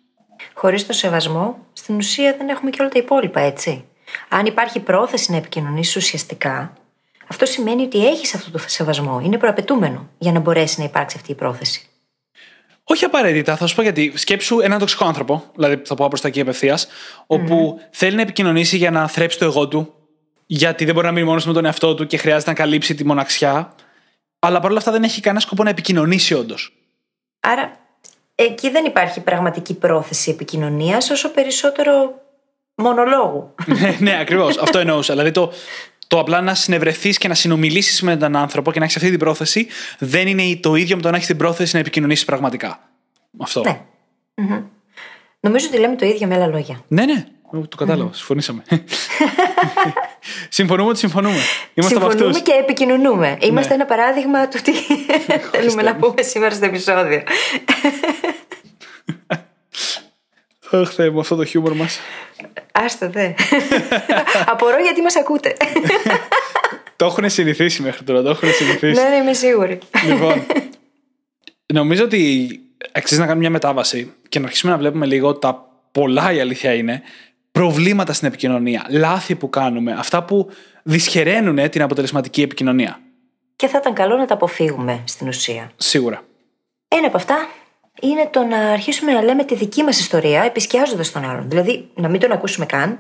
Χωρίς 0.54 0.86
το 0.86 0.92
σεβασμό, 0.92 1.66
στην 1.72 1.96
ουσία 1.96 2.34
δεν 2.38 2.48
έχουμε 2.48 2.70
και 2.70 2.80
όλα 2.80 2.90
τα 2.90 2.98
υπόλοιπα, 2.98 3.40
έτσι. 3.40 3.84
Αν 4.28 4.46
υπάρχει 4.46 4.80
πρόθεση 4.80 5.30
να 5.30 5.36
επικοινωνήσεις 5.36 5.96
ουσιαστικά, 5.96 6.72
αυτό 7.26 7.46
σημαίνει 7.46 7.82
ότι 7.82 8.06
έχεις 8.06 8.34
αυτό 8.34 8.50
το 8.50 8.58
σεβασμό. 8.66 9.20
Είναι 9.24 9.38
προαπαιτούμενο 9.38 10.08
για 10.18 10.32
να 10.32 10.40
μπορέσει 10.40 10.78
να 10.78 10.84
υπάρξει 10.84 11.16
αυτή 11.18 11.30
η 11.30 11.34
πρόθεση. 11.34 11.89
Όχι 12.90 13.04
απαραίτητα, 13.04 13.56
θα 13.56 13.66
σου 13.66 13.74
πω 13.74 13.82
γιατί. 13.82 14.12
Σκέψου 14.14 14.60
έναν 14.60 14.78
τοξικό 14.78 15.04
άνθρωπο, 15.04 15.44
δηλαδή 15.54 15.82
θα 15.84 15.94
πω 15.94 16.08
προς 16.08 16.20
τα 16.20 16.28
εκεί 16.28 16.40
απευθείας, 16.40 16.88
όπου 17.26 17.80
θέλει 17.90 18.16
να 18.16 18.22
επικοινωνήσει 18.22 18.76
για 18.76 18.90
να 18.90 19.08
θρέψει 19.08 19.38
το 19.38 19.44
εγώ 19.44 19.68
του, 19.68 19.94
γιατί 20.46 20.84
δεν 20.84 20.94
μπορεί 20.94 21.06
να 21.06 21.12
μείνει 21.12 21.26
μόνο 21.26 21.40
με 21.46 21.52
τον 21.52 21.64
εαυτό 21.64 21.94
του 21.94 22.06
και 22.06 22.16
χρειάζεται 22.16 22.50
να 22.50 22.56
καλύψει 22.56 22.94
τη 22.94 23.06
μοναξιά. 23.06 23.74
Αλλά 24.38 24.60
παρόλα 24.60 24.78
αυτά 24.78 24.90
δεν 24.90 25.02
έχει 25.02 25.20
κανένα 25.20 25.40
σκοπό 25.40 25.62
να 25.62 25.70
επικοινωνήσει 25.70 26.34
όντως. 26.34 26.72
Άρα 27.40 27.72
εκεί 28.34 28.70
δεν 28.70 28.84
υπάρχει 28.84 29.20
πραγματική 29.20 29.74
πρόθεση 29.74 30.30
επικοινωνίας, 30.30 31.10
όσο 31.10 31.30
περισσότερο 31.30 32.14
μονολόγου. 32.74 33.54
ναι, 33.80 33.96
ναι 34.00 34.18
ακριβώς. 34.20 34.58
Αυτό 34.58 34.78
εννοούσα. 34.78 35.12
Δηλαδή 35.12 35.30
το, 35.30 35.52
το 36.10 36.18
απλά 36.18 36.40
να 36.40 36.54
συνευρεθείς 36.54 37.18
και 37.18 37.28
να 37.28 37.34
συνομιλήσεις 37.34 38.02
με 38.02 38.12
έναν 38.12 38.36
άνθρωπο 38.36 38.72
και 38.72 38.78
να 38.78 38.84
έχεις 38.84 38.96
αυτή 38.96 39.10
την 39.10 39.18
πρόθεση 39.18 39.66
δεν 39.98 40.26
είναι 40.26 40.56
το 40.56 40.74
ίδιο 40.74 40.96
με 40.96 41.02
το 41.02 41.10
να 41.10 41.16
έχεις 41.16 41.28
την 41.28 41.36
πρόθεση 41.36 41.74
να 41.74 41.80
επικοινωνήσεις 41.80 42.24
πραγματικά. 42.24 42.90
Αυτό. 43.38 43.60
Ναι. 43.60 43.80
Mm-hmm. 44.34 44.62
Νομίζω 45.40 45.66
ότι 45.68 45.78
λέμε 45.78 45.96
το 45.96 46.06
ίδιο 46.06 46.26
με 46.26 46.34
άλλα 46.34 46.46
λόγια. 46.46 46.84
Ναι, 46.88 47.04
ναι. 47.04 47.26
Το 47.68 47.76
κατάλαβα. 47.76 48.10
Mm-hmm. 48.10 48.14
Συμφωνήσαμε. 48.14 48.62
συμφωνούμε 50.48 50.88
ότι 50.88 50.98
συμφωνούμε. 50.98 51.38
Είμαστε 51.74 51.98
συμφωνούμε 51.98 52.40
και 52.40 52.52
επικοινωνούμε. 52.52 53.38
Είμαστε 53.40 53.68
ναι. 53.68 53.74
ένα 53.74 53.84
παράδειγμα 53.84 54.48
του 54.48 54.58
τι 54.62 54.72
θέλουμε 55.52 55.82
να 55.82 55.96
πούμε 55.96 56.22
σήμερα 56.22 56.54
στο 56.54 56.64
επεισόδιο. 56.64 57.22
Αχ, 60.70 60.92
Θεέ 60.92 61.10
μου, 61.10 61.20
αυτό 61.20 61.36
το 61.36 61.44
χιούμορ 61.44 61.72
μας. 61.72 62.00
Άστα 62.72 63.08
δε. 63.08 63.24
Απορώ 64.52 64.78
γιατί 64.82 65.00
μας 65.02 65.16
ακούτε. 65.16 65.56
το 66.96 67.04
έχουν 67.04 67.30
συνηθίσει 67.30 67.82
μέχρι 67.82 68.04
τώρα, 68.04 68.22
το 68.22 68.30
έχουν 68.30 68.52
συνηθίσει. 68.52 69.02
ναι, 69.02 69.08
ναι, 69.08 69.16
είμαι 69.16 69.32
σίγουρη. 69.32 69.78
λοιπόν, 70.06 70.46
νομίζω 71.78 72.04
ότι 72.04 72.48
αξίζει 72.92 73.20
να 73.20 73.26
κάνουμε 73.26 73.42
μια 73.42 73.50
μετάβαση 73.50 74.12
και 74.28 74.38
να 74.38 74.44
αρχίσουμε 74.44 74.72
να 74.72 74.78
βλέπουμε 74.78 75.06
λίγο 75.06 75.34
τα 75.34 75.68
πολλά 75.92 76.32
η 76.32 76.40
αλήθεια 76.40 76.74
είναι 76.74 77.02
προβλήματα 77.52 78.12
στην 78.12 78.28
επικοινωνία, 78.28 78.86
λάθη 78.88 79.34
που 79.34 79.50
κάνουμε, 79.50 79.92
αυτά 79.92 80.24
που 80.24 80.50
δυσχεραίνουν 80.82 81.70
την 81.70 81.82
αποτελεσματική 81.82 82.42
επικοινωνία. 82.42 83.00
Και 83.56 83.66
θα 83.66 83.78
ήταν 83.78 83.94
καλό 83.94 84.16
να 84.16 84.24
τα 84.24 84.34
αποφύγουμε 84.34 85.02
στην 85.04 85.28
ουσία. 85.28 85.70
Σίγουρα. 85.76 86.22
Ένα 86.88 87.06
από 87.06 87.16
αυτά 87.16 87.48
είναι 88.00 88.28
το 88.32 88.42
να 88.42 88.58
αρχίσουμε 88.58 89.12
να 89.12 89.22
λέμε 89.22 89.44
τη 89.44 89.54
δική 89.54 89.82
μας 89.82 89.98
ιστορία 89.98 90.42
επισκιάζοντας 90.42 91.12
τον 91.12 91.30
άλλον. 91.30 91.48
Δηλαδή 91.48 91.90
να 91.94 92.08
μην 92.08 92.20
τον 92.20 92.32
ακούσουμε 92.32 92.66
καν 92.66 92.98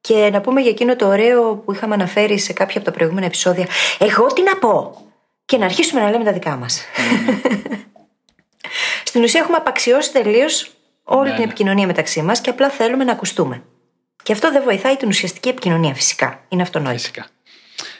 και 0.00 0.30
να 0.32 0.40
πούμε 0.40 0.60
για 0.60 0.70
εκείνο 0.70 0.96
το 0.96 1.06
ωραίο 1.06 1.56
που 1.56 1.72
είχαμε 1.72 1.94
αναφέρει 1.94 2.38
σε 2.38 2.52
κάποια 2.52 2.76
από 2.76 2.90
τα 2.90 2.96
προηγούμενα 2.96 3.26
επεισόδια. 3.26 3.66
Εγώ 3.98 4.26
τι 4.26 4.42
να 4.42 4.56
πω! 4.56 4.98
Και 5.44 5.58
να 5.58 5.64
αρχίσουμε 5.64 6.00
να 6.00 6.10
λέμε 6.10 6.24
τα 6.24 6.32
δικά 6.32 6.56
μας. 6.56 6.82
Στην 9.04 9.22
ουσία 9.22 9.40
έχουμε 9.40 9.56
απαξιώσει 9.56 10.12
τελείως 10.12 10.70
όλη 11.04 11.28
ναι, 11.28 11.30
την 11.30 11.38
ναι. 11.38 11.44
επικοινωνία 11.44 11.86
μεταξύ 11.86 12.22
μας 12.22 12.40
και 12.40 12.50
απλά 12.50 12.68
θέλουμε 12.68 13.04
να 13.04 13.12
ακουστούμε. 13.12 13.62
Και 14.22 14.32
αυτό 14.32 14.52
δεν 14.52 14.62
βοηθάει 14.62 14.96
την 14.96 15.08
ουσιαστική 15.08 15.48
επικοινωνία, 15.48 15.94
φυσικά. 15.94 16.44
Είναι 16.48 16.62
αυτονόητο. 16.62 16.98
Φυσικά. 16.98 17.26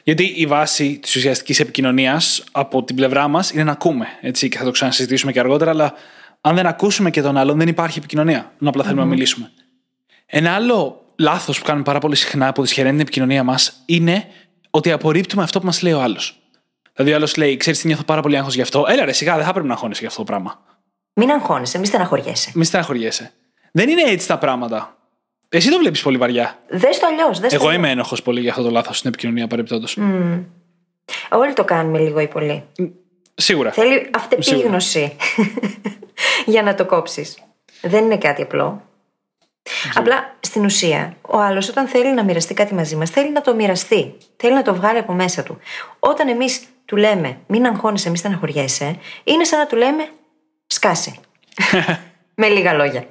Γιατί 0.04 0.25
η 0.25 0.46
βάση 0.46 0.99
της 0.99 1.16
ουσιαστικής 1.16 1.61
επικοινωνίας 1.61 2.44
από 2.52 2.84
την 2.84 2.96
πλευρά 2.96 3.28
μας 3.28 3.50
είναι 3.50 3.64
να 3.64 3.73
ακούμε. 3.73 4.06
Έτσι, 4.20 4.49
και 4.49 4.58
θα 4.58 4.64
το 4.64 4.70
ξανασυζητήσουμε 4.70 5.32
και 5.32 5.38
αργότερα, 5.38 5.70
αλλά 5.70 5.94
αν 6.40 6.54
δεν 6.54 6.66
ακούσουμε 6.66 7.11
και 7.11 7.23
τον 7.23 7.37
άλλον, 7.37 7.58
δεν 7.58 7.68
υπάρχει 7.68 7.99
επικοινωνία. 7.99 8.52
Να 8.58 8.68
απλά 8.68 8.82
θέλουμε 8.82 9.02
να 9.02 9.08
μιλήσουμε. 9.08 9.50
Ένα 10.26 10.54
άλλο 10.54 11.04
λάθος 11.16 11.58
που 11.58 11.64
κάνουμε 11.64 11.84
πάρα 11.84 11.99
πολύ 11.99 12.16
συχνά 12.16 12.52
που 12.52 12.62
δυσχεραίνει 12.62 12.92
την 12.92 13.00
επικοινωνία 13.00 13.42
μας 13.42 13.82
είναι 13.87 14.26
ότι 14.70 14.90
απορρίπτουμε 14.90 15.42
αυτό 15.42 15.61
που 15.61 15.66
μας 15.66 15.82
λέει 15.82 15.92
ο 15.92 16.00
άλλος. 16.00 16.38
Δηλαδή, 16.92 17.12
ο 17.12 17.16
άλλος 17.16 17.37
λέει: 17.37 17.56
Ξέρεις 17.56 17.80
τι 17.80 17.87
νιώθω 17.87 18.02
πάρα 18.02 18.23
πολύ 18.23 18.37
άγχος 18.37 18.54
γι' 18.54 18.62
αυτό. 18.62 18.84
Έλα, 18.88 19.04
ρε, 19.04 19.12
σιγά, 19.12 19.37
δεν 19.37 19.44
θα 19.44 19.52
πρέπει 19.52 19.66
να 19.66 19.73
αγχώνεσαι 19.73 20.00
γι' 20.00 20.06
αυτό 20.06 20.18
το 20.18 20.25
πράγμα. 20.25 20.64
Μην 21.14 21.30
αγχώνεσαι, 21.30 21.78
μη 21.78 21.87
στεναχωριέσαι. 21.87 22.50
Μη 22.54 22.64
στεναχωριέσαι. 22.64 23.32
Δεν 23.73 23.88
είναι 23.88 24.02
έτσι 24.02 24.26
τα 24.26 24.38
πράγματα. 24.38 24.93
Εσύ 25.56 25.70
το 25.70 25.78
βλέπεις 25.78 26.02
πολύ 26.02 26.16
βαριά. 26.16 26.58
Δες 26.68 26.99
το 26.99 27.06
αλλιώς. 27.06 27.40
Εγώ 27.52 27.73
είμαι 27.73 27.90
ένοχος 27.90 28.23
πολύ 28.23 28.40
για 28.40 28.50
αυτό 28.50 28.62
το 28.62 28.70
λάθος 28.70 28.99
στην 28.99 29.08
επικοινωνία 29.08 29.46
παρεμπιπτόντως. 29.46 29.99
Mm. 30.00 30.44
Όλοι 31.30 31.52
το 31.52 31.64
κάνουμε 31.64 31.99
λίγο 31.99 32.20
ή 32.20 32.28
πολύ. 32.28 32.64
Σίγουρα. 33.34 33.73
Θέλει 33.73 34.11
αυτεπίγνωση 34.14 35.16
για 36.52 36.62
να 36.62 36.75
το 36.75 36.87
κόψεις. 36.87 37.38
Δεν 37.80 38.04
είναι 38.04 38.18
κάτι 38.18 38.42
απλό. 38.42 38.82
Απλά 39.94 40.37
στην 40.40 40.64
ουσία, 40.64 41.16
ο 41.20 41.38
άλλος 41.38 41.68
όταν 41.68 41.87
θέλει 41.87 42.14
να 42.14 42.25
μοιραστεί 42.25 42.54
κάτι 42.54 42.75
μαζί 42.75 42.96
μας, 42.96 43.11
θέλει 43.11 43.32
να 43.32 43.40
το 43.40 43.54
μοιραστεί. 43.54 44.16
Θέλει 44.37 44.54
να 44.54 44.62
το 44.62 44.75
βγάλει 44.75 44.99
από 44.99 45.12
μέσα 45.12 45.42
του. 45.42 45.58
Όταν 45.99 46.28
εμείς 46.28 46.62
του 46.84 46.96
λέμε, 46.96 47.38
μην 47.46 47.66
αγχώνεσαι, 47.66 48.08
μην 48.08 48.18
στεναχωριέσαι, 48.18 48.99
είναι 49.25 49.44
σαν 49.44 49.58
να 49.58 49.66
του 49.66 49.76
λέμε, 49.76 50.08
σκάσε. 50.66 51.14
Με 52.34 52.48
λίγα 52.48 52.72
λόγια. 52.72 53.08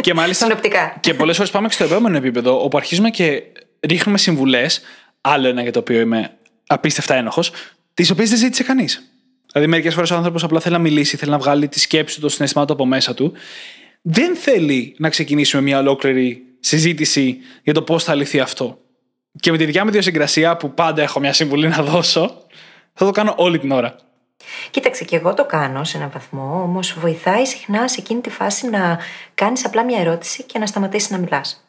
Και 0.00 0.14
μάλιστα. 0.14 0.44
Συνοπτικά. 0.44 0.96
Και 1.00 1.14
πολλές 1.14 1.36
φορές 1.36 1.50
πάμε 1.50 1.68
και 1.68 1.74
στο 1.74 1.84
επόμενο 1.84 2.16
επίπεδο, 2.16 2.64
όπου 2.64 2.76
αρχίζουμε 2.76 3.10
και 3.10 3.42
ρίχνουμε 3.80 4.18
συμβουλές, 4.18 4.80
άλλο 5.20 5.48
ένα 5.48 5.62
για 5.62 5.72
το 5.72 5.78
οποίο 5.78 6.00
είμαι 6.00 6.30
απίστευτα 6.66 7.14
ένοχος, 7.14 7.52
τις 7.94 8.10
οποίες 8.10 8.28
δεν 8.28 8.38
ζήτησε 8.38 8.62
κανείς. 8.62 9.10
Δηλαδή, 9.52 9.70
μερικές 9.70 9.94
φορές 9.94 10.10
ο 10.10 10.16
άνθρωπος 10.16 10.44
απλά 10.44 10.60
θέλει 10.60 10.74
να 10.74 10.80
μιλήσει, 10.80 11.16
θέλει 11.16 11.30
να 11.30 11.38
βγάλει 11.38 11.68
τη 11.68 11.80
σκέψη 11.80 12.14
του, 12.14 12.20
το 12.20 12.28
συναισθημά 12.28 12.64
του 12.64 12.72
από 12.72 12.86
μέσα 12.86 13.14
του. 13.14 13.32
Δεν 14.02 14.36
θέλει 14.36 14.94
να 14.98 15.08
ξεκινήσουμε 15.08 15.62
μια 15.62 15.78
ολόκληρη 15.78 16.42
συζήτηση 16.60 17.38
για 17.62 17.74
το 17.74 17.82
πώς 17.82 18.04
θα 18.04 18.14
λυθεί 18.14 18.40
αυτό. 18.40 18.78
Και 19.40 19.50
με 19.50 19.56
τη 19.56 19.64
δικιά 19.64 19.82
μου 19.82 19.88
ιδιοσυγκρασία, 19.88 20.56
που 20.56 20.74
πάντα 20.74 21.02
έχω 21.02 21.20
μια 21.20 21.32
συμβουλή 21.32 21.68
να 21.68 21.82
δώσω, 21.82 22.46
θα 22.92 23.04
το 23.04 23.10
κάνω 23.10 23.34
όλη 23.36 23.58
την 23.58 23.70
ώρα. 23.70 23.96
Κοίταξε, 24.70 25.04
και 25.04 25.16
εγώ 25.16 25.34
το 25.34 25.44
κάνω 25.44 25.84
σε 25.84 25.96
έναν 25.96 26.10
βαθμό, 26.12 26.62
όμως 26.62 26.98
βοηθάει 26.98 27.44
συχνά 27.44 27.88
σε 27.88 28.00
εκείνη 28.00 28.20
τη 28.20 28.30
φάση 28.30 28.68
να 28.68 28.98
κάνεις 29.34 29.64
απλά 29.64 29.84
μια 29.84 30.00
ερώτηση 30.00 30.42
και 30.42 30.58
να 30.58 30.66
σταματήσεις 30.66 31.10
να 31.10 31.18
μιλάς. 31.18 31.64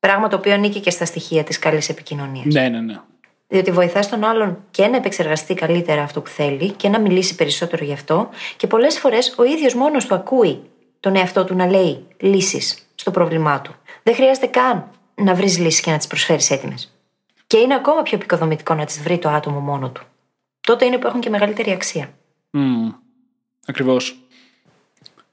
Πράγμα 0.00 0.28
το 0.28 0.36
οποίο 0.36 0.52
ανήκει 0.52 0.80
και 0.80 0.90
στα 0.90 1.04
στοιχεία 1.04 1.44
της 1.44 1.58
καλής 1.58 1.88
επικοινωνίας. 1.88 2.54
Ναι, 2.54 2.68
ναι, 2.68 2.80
ναι. 2.80 3.00
Διότι 3.48 3.70
βοηθάς 3.70 4.08
τον 4.08 4.24
άλλον 4.24 4.64
και 4.70 4.86
να 4.86 4.96
επεξεργαστεί 4.96 5.54
καλύτερα 5.54 6.02
αυτό 6.02 6.20
που 6.20 6.28
θέλει 6.28 6.70
και 6.70 6.88
να 6.88 7.00
μιλήσει 7.00 7.34
περισσότερο 7.34 7.84
γι' 7.84 7.92
αυτό. 7.92 8.28
Και 8.56 8.66
πολλές 8.66 8.98
φορές 8.98 9.34
ο 9.38 9.44
ίδιος 9.44 9.74
μόνος 9.74 10.06
του 10.06 10.14
ακούει 10.14 10.62
τον 11.00 11.16
εαυτό 11.16 11.44
του 11.44 11.56
να 11.56 11.66
λέει 11.66 12.06
λύσεις 12.18 12.88
στο 12.94 13.10
πρόβλημά 13.10 13.60
του. 13.60 13.74
Δεν 14.02 14.14
χρειάζεται 14.14 14.46
καν 14.46 14.90
να 15.14 15.34
βρεις 15.34 15.58
λύσεις 15.58 15.80
και 15.80 15.90
να 15.90 15.96
τις 15.96 16.06
προσφέρεις 16.06 16.50
έτοιμες. 16.50 16.96
Και 17.46 17.56
είναι 17.56 17.74
ακόμα 17.74 18.02
πιο 18.02 18.16
επικοδομητικό 18.16 18.74
να 18.74 18.84
τις 18.84 19.00
βρει 19.02 19.18
το 19.18 19.28
άτομο 19.28 19.60
μόνο 19.60 19.90
του. 19.90 20.06
Τότε 20.66 20.84
είναι 20.84 20.98
που 20.98 21.06
έχουν 21.06 21.20
και 21.20 21.30
μεγαλύτερη 21.30 21.70
αξία. 21.70 22.14
Mm. 22.52 22.94
Ακριβώς. 23.66 24.16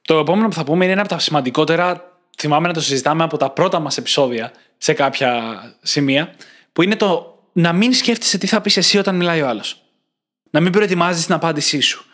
Το 0.01 0.17
επόμενο 0.17 0.48
που 0.48 0.53
θα 0.53 0.63
πούμε 0.63 0.83
είναι 0.83 0.93
ένα 0.93 1.01
από 1.01 1.09
τα 1.09 1.19
σημαντικότερα. 1.19 2.17
Θυμάμαι 2.38 2.67
να 2.67 2.74
το 2.74 2.81
συζητάμε 2.81 3.24
από 3.24 3.38
τα 3.38 3.50
πρώτα 3.50 3.79
μας 3.79 3.98
επεισόδια 3.98 4.51
σε 4.77 4.93
κάποια 4.93 5.62
σημεία. 5.81 6.36
Που 6.74 6.81
είναι 6.81 6.95
το 6.95 7.39
να 7.53 7.74
μην 7.74 7.93
σκέφτεσαι 7.93 8.38
τι 8.38 8.48
θα 8.48 8.62
πεις 8.62 8.77
εσύ 8.77 8.98
όταν 8.98 9.15
μιλάει 9.15 9.41
ο 9.41 9.48
άλλος. 9.48 9.83
Να 10.50 10.59
μην 10.59 10.71
προετοιμάζεις 10.71 11.25
την 11.25 11.33
απάντησή 11.33 11.79
σου. 11.79 12.05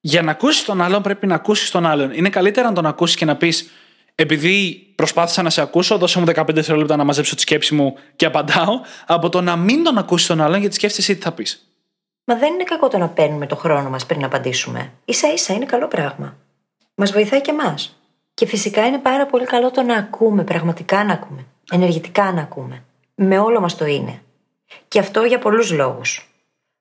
Για 0.00 0.22
να 0.22 0.30
ακούσεις 0.30 0.64
τον 0.64 0.82
άλλον, 0.82 1.02
πρέπει 1.02 1.26
να 1.26 1.34
ακούσεις 1.34 1.70
τον 1.70 1.86
άλλον. 1.86 2.12
Είναι 2.12 2.28
καλύτερα 2.28 2.68
να 2.68 2.74
τον 2.74 2.86
ακούσεις 2.86 3.16
και 3.16 3.24
να 3.24 3.36
πεις, 3.36 3.70
επειδή 4.14 4.86
προσπάθησα 4.94 5.42
να 5.42 5.50
σε 5.50 5.60
ακούσω, 5.60 5.98
δώσε 5.98 6.18
μου 6.18 6.26
15 6.34 6.54
δευτερόλεπτα 6.54 6.96
να 6.96 7.04
μαζέψω 7.04 7.34
τη 7.34 7.40
σκέψη 7.40 7.74
μου 7.74 7.94
και 8.16 8.26
απαντάω, 8.26 8.80
από 9.06 9.28
το 9.28 9.40
να 9.40 9.56
μην 9.56 9.82
τον 9.82 9.98
ακούσεις 9.98 10.26
τον 10.26 10.40
άλλον 10.40 10.60
γιατί 10.60 10.74
σκέφτεσαι 10.74 11.14
τι 11.14 11.20
θα 11.20 11.32
πεις. 11.32 11.67
Μα 12.30 12.34
δεν 12.34 12.52
είναι 12.52 12.64
κακό 12.64 12.88
το 12.88 12.98
να 12.98 13.08
παίρνουμε 13.08 13.46
το 13.46 13.56
χρόνο 13.56 13.90
μας 13.90 14.06
πριν 14.06 14.20
να 14.20 14.26
απαντήσουμε. 14.26 14.92
σα 15.04 15.28
ίσα 15.32 15.54
είναι 15.54 15.64
καλό 15.64 15.88
πράγμα. 15.88 16.36
Μας 16.94 17.12
βοηθάει 17.12 17.40
και 17.40 17.50
εμάς. 17.50 18.00
Και 18.34 18.46
φυσικά 18.46 18.86
είναι 18.86 18.98
πάρα 18.98 19.26
πολύ 19.26 19.44
καλό 19.44 19.70
το 19.70 19.82
να 19.82 19.96
ακούμε, 19.96 20.44
πραγματικά 20.44 21.04
να 21.04 21.12
ακούμε. 21.12 21.46
Ενεργητικά 21.70 22.32
να 22.32 22.40
ακούμε. 22.40 22.82
Με 23.14 23.38
όλο 23.38 23.60
μας 23.60 23.76
το 23.76 23.86
είναι. 23.86 24.22
Και 24.88 24.98
αυτό 24.98 25.24
για 25.24 25.38
πολλούς 25.38 25.72
λόγους. 25.72 26.32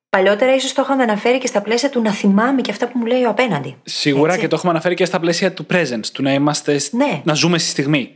Παλιότερα 0.10 0.56
ίσως 0.56 0.74
το 0.74 0.82
είχαμε 0.82 1.04
αναφέρει 1.04 1.38
και 1.38 1.48
στα 1.48 1.62
πλαίσια 1.62 1.89
του 1.89 2.01
να 2.01 2.12
θυμάμαι 2.12 2.62
και 2.62 2.72
αυτά 2.72 2.88
που 2.88 2.98
μου 2.98 3.06
λέει 3.06 3.24
ο 3.24 3.30
απέναντι. 3.30 3.77
Σίγουρα 3.84 4.30
Έτσι. 4.30 4.42
και 4.42 4.48
το 4.48 4.56
έχουμε 4.56 4.72
αναφέρει 4.72 4.96
και 4.96 5.06
στα 5.06 5.20
πλαίσια 5.20 5.54
του 5.54 5.66
presence, 5.72 6.08
του 6.13 6.24
να 6.24 6.34
είμαστε. 6.34 6.80
Ναι. 6.92 7.22
να 7.24 7.34
ζούμε 7.34 7.58
στη 7.58 7.70
στιγμή. 7.70 8.16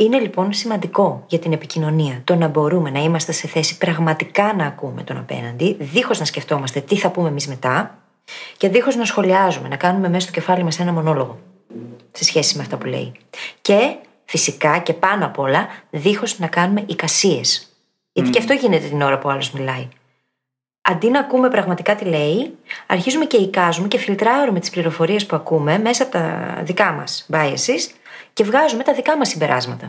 Είναι 0.00 0.18
λοιπόν 0.18 0.52
σημαντικό 0.52 1.24
για 1.26 1.38
την 1.38 1.52
επικοινωνία 1.52 2.20
το 2.24 2.34
να 2.34 2.48
μπορούμε 2.48 2.90
να 2.90 2.98
είμαστε 2.98 3.32
σε 3.32 3.48
θέση 3.48 3.78
πραγματικά 3.78 4.54
να 4.54 4.66
ακούμε 4.66 5.02
τον 5.02 5.16
απέναντι, 5.16 5.76
δίχως 5.80 6.18
να 6.18 6.24
σκεφτόμαστε 6.24 6.80
τι 6.80 6.96
θα 6.96 7.10
πούμε 7.10 7.28
εμείς 7.28 7.48
μετά 7.48 7.98
και 8.56 8.68
δίχως 8.68 8.96
να 8.96 9.04
σχολιάζουμε, 9.04 9.68
να 9.68 9.76
κάνουμε 9.76 10.08
μέσα 10.08 10.20
στο 10.20 10.32
κεφάλι 10.32 10.62
μας 10.62 10.80
ένα 10.80 10.92
μονόλογο 10.92 11.38
σε 12.12 12.24
σχέση 12.24 12.56
με 12.56 12.62
αυτά 12.62 12.76
που 12.76 12.86
λέει. 12.86 13.12
Και 13.60 13.96
φυσικά 14.24 14.78
και 14.78 14.92
πάνω 14.92 15.26
απ' 15.26 15.38
όλα, 15.38 15.68
δίχως 15.90 16.38
να 16.38 16.46
κάνουμε 16.46 16.82
εικασίες. 16.86 17.76
Γιατί 18.12 18.30
και 18.30 18.38
αυτό 18.38 18.52
γίνεται 18.52 18.88
την 18.88 19.02
ώρα 19.02 19.18
που 19.18 19.28
ο 19.28 19.32
άλλος 19.32 19.50
μιλάει. 19.50 19.88
Αντί 20.82 21.10
να 21.10 21.18
ακούμε 21.18 21.48
πραγματικά 21.48 21.94
τι 21.94 22.04
λέει, 22.04 22.56
αρχίζουμε 22.86 23.24
και 23.24 23.36
εικάζουμε 23.36 23.88
και 23.88 23.98
φιλτράρουμε 23.98 24.60
τις 24.60 24.70
πληροφορίες 24.70 25.26
που 25.26 25.36
ακούμε 25.36 25.78
μέσα 25.78 26.02
από 26.02 26.12
τα 26.12 26.54
δικά 26.62 26.92
μας 26.92 27.26
biases 27.32 27.97
και 28.38 28.44
βγάζουμε 28.44 28.82
τα 28.82 28.92
δικά 28.92 29.16
μας 29.16 29.28
συμπεράσματα. 29.28 29.88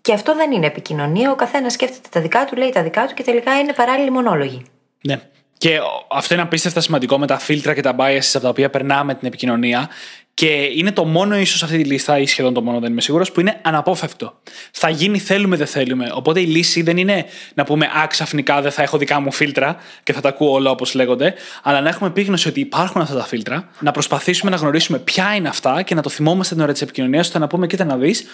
Και 0.00 0.12
αυτό 0.12 0.34
δεν 0.34 0.52
είναι 0.52 0.66
επικοινωνία. 0.66 1.30
Ο 1.30 1.34
καθένας 1.34 1.72
σκέφτεται 1.72 2.08
τα 2.10 2.20
δικά 2.20 2.44
του, 2.44 2.56
λέει 2.56 2.70
τα 2.70 2.82
δικά 2.82 3.06
του 3.06 3.14
και 3.14 3.22
τελικά 3.22 3.58
είναι 3.58 3.72
παράλληλοι 3.72 4.10
μονόλογοι. 4.10 4.64
Ναι. 5.06 5.20
Και 5.58 5.78
αυτό 6.10 6.34
είναι 6.34 6.42
απίστευτα 6.42 6.80
σημαντικό 6.80 7.18
με 7.18 7.26
τα 7.26 7.38
φίλτρα 7.38 7.74
και 7.74 7.80
τα 7.80 7.96
biases 7.98 8.30
από 8.32 8.42
τα 8.42 8.48
οποία 8.48 8.70
περνάμε 8.70 9.14
την 9.14 9.26
επικοινωνία. 9.26 9.88
Και 10.34 10.70
είναι 10.74 10.92
το 10.92 11.04
μόνο 11.04 11.38
ίσως 11.38 11.62
αυτή 11.62 11.76
τη 11.76 11.84
λίστα, 11.84 12.18
ή 12.18 12.26
σχεδόν 12.26 12.54
το 12.54 12.62
μόνο, 12.62 12.78
δεν 12.78 12.90
είμαι 12.90 13.00
σίγουρος, 13.00 13.32
που 13.32 13.40
είναι 13.40 13.60
αναπόφευκτο. 13.62 14.40
Θα 14.70 14.88
γίνει, 14.88 15.18
θέλουμε, 15.18 15.56
δεν 15.56 15.66
θέλουμε. 15.66 16.10
Οπότε 16.14 16.40
η 16.40 16.44
λύση 16.44 16.82
δεν 16.82 16.96
είναι 16.96 17.24
να 17.54 17.64
πούμε 17.64 17.86
Α, 17.86 18.06
ξαφνικά 18.06 18.60
δεν 18.60 18.70
θα 18.70 18.82
έχω 18.82 18.98
δικά 18.98 19.20
μου 19.20 19.32
φίλτρα 19.32 19.76
και 20.02 20.12
θα 20.12 20.20
τα 20.20 20.28
ακούω 20.28 20.52
όλα 20.52 20.70
όπως 20.70 20.94
λέγονται, 20.94 21.34
αλλά 21.62 21.80
να 21.80 21.88
έχουμε 21.88 22.08
επίγνωση 22.08 22.48
ότι 22.48 22.60
υπάρχουν 22.60 23.00
αυτά 23.00 23.14
τα 23.14 23.24
φίλτρα, 23.24 23.68
να 23.80 23.90
προσπαθήσουμε 23.90 24.50
να 24.50 24.56
γνωρίσουμε 24.56 24.98
ποια 24.98 25.34
είναι 25.34 25.48
αυτά 25.48 25.82
και 25.82 25.94
να 25.94 26.02
το 26.02 26.08
θυμόμαστε 26.08 26.54
την 26.54 26.62
ώρα 26.62 26.72
της 26.72 26.82
επικοινωνίας, 26.82 27.26
ώστε 27.26 27.38
να 27.38 27.46
πούμε, 27.46 27.66
κοίτα 27.66 27.84
να 27.84 27.96
δεις, 27.96 28.26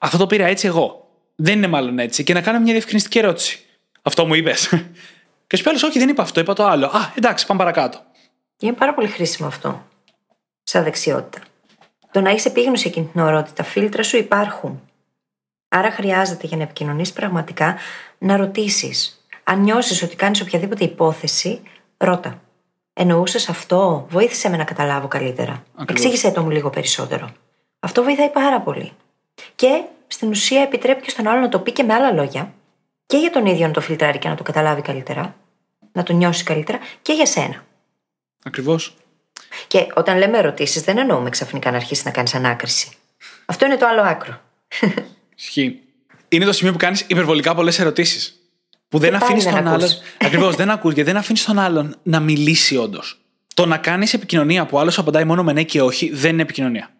αυτό 0.00 0.18
το 0.18 0.26
πήρα 0.26 0.46
έτσι 0.46 0.66
εγώ. 0.66 1.08
Δεν 1.36 1.56
είναι 1.56 1.66
μάλλον 1.66 1.98
έτσι. 1.98 2.24
Και 2.24 2.32
να 2.32 2.40
κάνουμε 2.40 2.62
μια 2.62 2.72
διευκρινιστική 2.72 3.18
ερώτηση. 3.18 3.58
Αυτό 4.02 4.26
μου 4.26 4.34
είπες. 4.34 4.68
Και 5.54 5.62
σου 5.70 5.70
πει 5.70 5.84
Όχι, 5.84 5.98
δεν 5.98 6.08
είπα 6.08 6.22
αυτό, 6.22 6.40
είπα 6.40 6.52
το 6.52 6.64
άλλο. 6.64 6.86
Α, 6.86 7.12
εντάξει, 7.14 7.46
πάμε 7.46 7.58
παρακάτω. 7.58 7.98
Είναι 8.58 8.72
πάρα 8.72 8.94
πολύ 8.94 9.08
χρήσιμο 9.08 9.48
αυτό 9.48 9.82
σαν 10.62 10.84
δεξιότητα. 10.84 11.44
Το 12.10 12.20
να 12.20 12.30
έχεις 12.30 12.44
επίγνωση 12.44 12.88
εκείνη 12.88 13.06
την 13.06 13.20
ώρα 13.20 13.38
ότι 13.38 13.52
τα 13.52 13.62
φίλτρα 13.62 14.02
σου 14.02 14.16
υπάρχουν. 14.16 14.82
Άρα 15.68 15.90
χρειάζεται 15.90 16.46
για 16.46 16.56
να 16.56 16.62
επικοινωνείς 16.62 17.12
πραγματικά 17.12 17.76
να 18.18 18.36
ρωτήσεις. 18.36 19.26
Αν 19.44 19.60
νιώσεις 19.60 20.02
ότι 20.02 20.16
κάνεις 20.16 20.40
οποιαδήποτε 20.40 20.84
υπόθεση, 20.84 21.62
ρώτα. 21.96 22.40
Εννοούσες 22.92 23.48
αυτό, 23.48 24.06
βοήθησε 24.10 24.48
με 24.48 24.56
να 24.56 24.64
καταλάβω 24.64 25.08
καλύτερα. 25.08 25.52
Ακριβώς. 25.52 26.04
Εξήγησε 26.04 26.30
το 26.30 26.42
μου 26.42 26.50
λίγο 26.50 26.70
περισσότερο. 26.70 27.30
Αυτό 27.80 28.02
βοηθάει 28.02 28.30
πάρα 28.30 28.60
πολύ. 28.60 28.92
Και 29.54 29.82
στην 30.06 30.28
ουσία 30.28 30.62
επιτρέπει 30.62 31.02
και 31.02 31.10
στον 31.10 31.26
άλλο 31.26 31.40
να 31.40 31.48
το 31.48 31.58
πει 31.58 31.72
και 31.72 31.82
με 31.82 31.94
άλλα 31.94 32.12
λόγια, 32.12 32.52
και 33.06 33.16
για 33.16 33.30
τον 33.30 33.46
ίδιο 33.46 33.66
να 33.66 33.72
το 33.72 33.80
φιλτράρει 33.80 34.18
και 34.18 34.28
να 34.28 34.34
το 34.34 34.42
καταλάβει 34.42 34.82
καλύτερα, 34.82 35.34
να 35.94 36.02
το 36.02 36.12
νιώσει 36.12 36.44
καλύτερα, 36.44 36.78
και 37.02 37.12
για 37.12 37.26
σένα. 37.26 37.64
Ακριβώς. 38.44 38.96
Και 39.66 39.86
όταν 39.94 40.18
λέμε 40.18 40.38
ερωτήσεις, 40.38 40.82
δεν 40.82 40.98
εννοούμε 40.98 41.30
ξαφνικά 41.30 41.70
να 41.70 41.76
αρχίσεις 41.76 42.04
να 42.04 42.10
κάνεις 42.10 42.34
ανάκριση. 42.34 42.88
Αυτό 43.44 43.66
είναι 43.66 43.76
το 43.76 43.86
άλλο 43.86 44.02
άκρο. 44.02 44.40
Ισχύει. 45.36 45.80
Είναι 46.28 46.44
το 46.44 46.52
σημείο 46.52 46.72
που 46.72 46.78
κάνεις 46.78 47.04
υπερβολικά 47.06 47.54
πολλές 47.54 47.78
ερωτήσεις. 47.78 48.38
Που 48.88 48.98
δεν 48.98 49.14
αφήνεις 49.14 49.44
τον 49.44 49.68
άλλον. 49.68 49.88
Ακριβώς, 50.24 50.56
δεν 50.56 50.70
ακούς 50.70 50.94
και 50.94 51.04
δεν 51.04 51.16
αφήνεις 51.16 51.44
τον 51.44 51.58
άλλον 51.58 51.96
να 52.02 52.20
μιλήσει 52.20 52.76
όντως. 52.76 53.20
Το 53.54 53.66
να 53.66 53.76
κάνεις 53.76 54.14
επικοινωνία 54.14 54.66
που 54.66 54.78
άλλος 54.78 54.98
απαντάει 54.98 55.24
μόνο 55.24 55.42
με 55.42 55.52
ναι 55.52 55.62
και 55.62 55.82
όχι 55.82 56.10
δεν 56.14 56.32
είναι 56.32 56.42
επικοινωνία. 56.42 56.93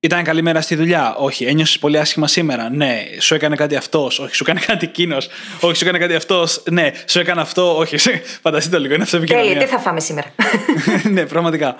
Ήταν 0.00 0.24
καλή 0.24 0.42
μέρα 0.42 0.60
στη 0.60 0.74
δουλειά. 0.74 1.14
Όχι. 1.16 1.44
Ένιωσες 1.44 1.78
πολύ 1.78 1.98
άσχημα 1.98 2.28
σήμερα. 2.28 2.70
Ναι. 2.70 3.04
Σου 3.18 3.34
έκανε 3.34 3.56
κάτι 3.56 3.76
αυτός. 3.76 4.18
Όχι. 4.18 4.34
Σου 4.34 4.42
έκανε 4.46 4.60
κάτι 4.66 4.86
εκείνος. 4.86 5.28
Όχι. 5.60 5.76
Σου 5.76 5.84
έκανε 5.84 5.98
κάτι 5.98 6.14
αυτός. 6.14 6.62
Ναι. 6.70 6.90
Σου 7.06 7.18
έκανε 7.18 7.40
αυτό. 7.40 7.76
Όχι. 7.76 7.96
Φανταστείτε 8.42 8.76
το 8.76 8.82
λίγο. 8.82 8.94
Είναι 8.94 9.02
αυτό 9.02 9.16
επικοινωνία. 9.16 9.48
Τέλεια. 9.48 9.66
Τι 9.66 9.72
θα 9.72 9.78
φάμε 9.78 10.00
σήμερα. 10.00 10.34
ναι, 11.14 11.26
πραγματικά. 11.26 11.76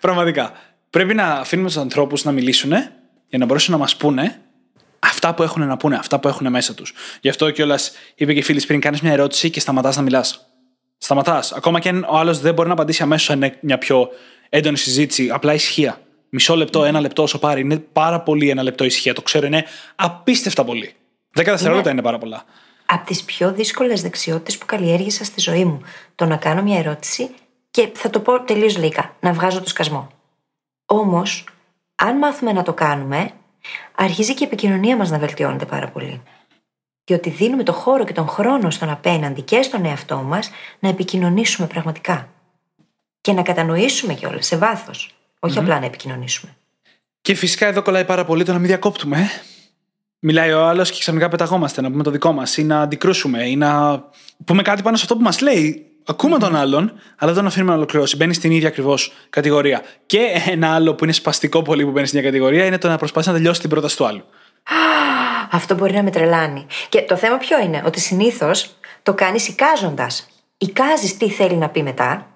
πραγματικά. 0.00 0.52
Πρέπει 0.90 1.14
να 1.14 1.24
αφήνουμε 1.24 1.68
τους 1.68 1.76
ανθρώπους 1.76 2.24
να 2.24 2.32
μιλήσουν 2.32 2.70
για 3.28 3.38
να 3.38 3.44
μπορέσουν 3.44 3.72
να 3.72 3.78
μας 3.78 3.96
πούνε 3.96 4.40
αυτά 4.98 5.34
που 5.34 5.42
έχουν 5.42 5.66
να 5.66 5.76
πούνε, 5.76 5.96
αυτά 5.96 6.20
που 6.20 6.28
έχουν 6.28 6.50
μέσα 6.50 6.74
τους. 6.74 6.92
Γι' 7.20 7.28
αυτό 7.28 7.50
κιόλας 7.50 7.92
είπε 8.14 8.32
και 8.32 8.38
η 8.38 8.42
φίλης 8.42 8.66
πριν: 8.66 8.80
Κάνεις 8.80 9.00
μια 9.00 9.12
ερώτηση 9.12 9.50
και 9.50 9.60
σταματάς 9.60 9.96
να 9.96 10.02
μιλάς. 10.02 10.46
Σταματάς. 10.98 11.52
Ακόμα 11.52 11.80
και 11.80 11.88
αν 11.88 12.06
ο 12.08 12.16
άλλος 12.18 12.40
δεν 12.40 12.54
μπορεί 12.54 12.68
να 12.68 12.74
απαντήσει 12.74 13.02
αμέσως 13.02 13.26
σε 13.26 13.58
μια 13.60 13.78
πιο 13.78 14.08
έντονη 14.48 14.76
συζήτηση, 14.76 15.30
απλά 15.30 15.54
ισχύα. 15.54 16.00
Μισό 16.30 16.56
λεπτό, 16.56 16.84
ένα 16.84 17.00
λεπτό 17.00 17.22
όσο 17.22 17.38
πάρει. 17.38 17.60
Είναι 17.60 17.78
πάρα 17.78 18.20
πολύ 18.20 18.50
ένα 18.50 18.62
λεπτό 18.62 18.84
ησυχία. 18.84 19.14
Το 19.14 19.22
ξέρω, 19.22 19.46
είναι 19.46 19.64
απίστευτα 19.96 20.64
πολύ. 20.64 20.94
Δέκα 21.32 21.50
δευτερόλεπτα 21.50 21.90
είναι 21.90 22.02
πάρα 22.02 22.18
πολλά. 22.18 22.44
Από 22.86 23.06
τις 23.06 23.24
πιο 23.24 23.52
δύσκολες 23.52 24.02
δεξιότητες 24.02 24.58
που 24.58 24.66
καλλιέργησα 24.66 25.24
στη 25.24 25.40
ζωή 25.40 25.64
μου. 25.64 25.80
Το 26.14 26.24
να 26.26 26.36
κάνω 26.36 26.62
μια 26.62 26.78
ερώτηση 26.78 27.30
και 27.70 27.88
θα 27.94 28.10
το 28.10 28.20
πω 28.20 28.42
τελείως 28.42 28.76
λίγα, 28.76 29.16
να 29.20 29.32
βγάζω 29.32 29.60
το 29.60 29.68
σκασμό. 29.68 30.10
Όμως, 30.86 31.44
αν 31.94 32.16
μάθουμε 32.16 32.52
να 32.52 32.62
το 32.62 32.72
κάνουμε, 32.72 33.30
αρχίζει 33.94 34.34
και 34.34 34.44
η 34.44 34.46
επικοινωνία 34.46 34.96
μας 34.96 35.10
να 35.10 35.18
βελτιώνεται 35.18 35.64
πάρα 35.64 35.88
πολύ. 35.88 36.22
Διότι 37.04 37.30
δίνουμε 37.30 37.62
το 37.62 37.72
χώρο 37.72 38.04
και 38.04 38.12
τον 38.12 38.28
χρόνο 38.28 38.70
στον 38.70 38.90
απέναντι 38.90 39.42
και 39.42 39.62
στον 39.62 39.84
εαυτό 39.84 40.16
μας 40.16 40.50
να 40.78 40.88
επικοινωνήσουμε 40.88 41.66
πραγματικά. 41.66 42.28
Και 43.20 43.32
να 43.32 43.42
κατανοήσουμε 43.42 44.14
κιόλας 44.14 44.46
σε 44.46 44.56
βάθος. 44.56 45.14
Όχι 45.40 45.58
απλά 45.58 45.78
να 45.78 45.86
επικοινωνήσουμε. 45.86 46.56
Και 47.20 47.34
φυσικά 47.34 47.66
εδώ 47.66 47.82
κολλάει 47.82 48.04
πάρα 48.04 48.24
πολύ 48.24 48.44
το 48.44 48.52
να 48.52 48.58
μην 48.58 48.66
διακόπτουμε. 48.66 49.18
Ε. 49.18 49.28
Μιλάει 50.18 50.52
ο 50.52 50.66
άλλος 50.66 50.90
και 50.90 50.98
ξαφνικά 51.00 51.28
πεταγόμαστε 51.28 51.80
να 51.80 51.90
πούμε 51.90 52.02
το 52.02 52.10
δικό 52.10 52.32
μας 52.32 52.56
ή 52.56 52.64
να 52.64 52.80
αντικρούσουμε 52.80 53.48
ή 53.48 53.56
να 53.56 54.02
πούμε 54.44 54.62
κάτι 54.62 54.82
πάνω 54.82 54.96
σε 54.96 55.02
αυτό 55.02 55.16
που 55.16 55.22
μας 55.22 55.40
λέει. 55.40 55.84
Ακούμε 56.04 56.38
τον 56.38 56.56
άλλον, 56.56 56.92
αλλά 57.16 57.32
δεν 57.32 57.34
τον 57.34 57.46
αφήνουμε 57.46 57.70
να 57.70 57.76
ολοκληρώσει. 57.76 58.16
Μπαίνει 58.16 58.34
στην 58.34 58.50
ίδια 58.50 58.68
ακριβώς 58.68 59.12
κατηγορία. 59.30 59.82
Και 60.06 60.20
ένα 60.46 60.74
άλλο 60.74 60.94
που 60.94 61.04
είναι 61.04 61.12
σπαστικό 61.12 61.62
πολύ 61.62 61.84
που 61.84 61.90
μπαίνει 61.90 62.06
στην 62.06 62.18
ίδια 62.18 62.30
κατηγορία 62.30 62.64
είναι 62.64 62.78
το 62.78 62.88
να 62.88 62.96
προσπαθεί 62.96 63.28
να 63.28 63.34
τελειώσει 63.34 63.60
την 63.60 63.70
πρόταση 63.70 63.96
του 63.96 64.06
άλλου. 64.06 64.24
Αυτό 65.58 65.74
μπορεί 65.74 65.92
να 65.92 66.02
με 66.02 66.10
τρελάνει. 66.10 66.66
Και 66.88 67.02
το 67.02 67.16
θέμα 67.16 67.36
ποιο 67.36 67.60
είναι, 67.62 67.82
ότι 67.86 68.00
συνήθως 68.00 68.76
το 69.02 69.14
κάνεις 69.14 69.48
εικάζοντας. 69.48 70.28
Εικάζεις 70.58 71.16
τι 71.16 71.30
θέλει 71.30 71.54
να 71.54 71.68
πει 71.68 71.82
μετά, 71.82 72.26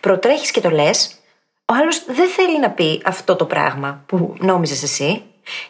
προτρέχεις 0.00 0.50
και 0.50 0.60
το 0.60 0.70
λες, 0.70 1.17
ο 1.72 1.74
άλλος 1.74 2.04
δεν 2.06 2.28
θέλει 2.28 2.60
να 2.60 2.70
πει 2.70 3.02
αυτό 3.04 3.36
το 3.36 3.44
πράγμα 3.44 4.02
που 4.06 4.34
νόμιζες 4.40 4.82
εσύ, 4.82 5.22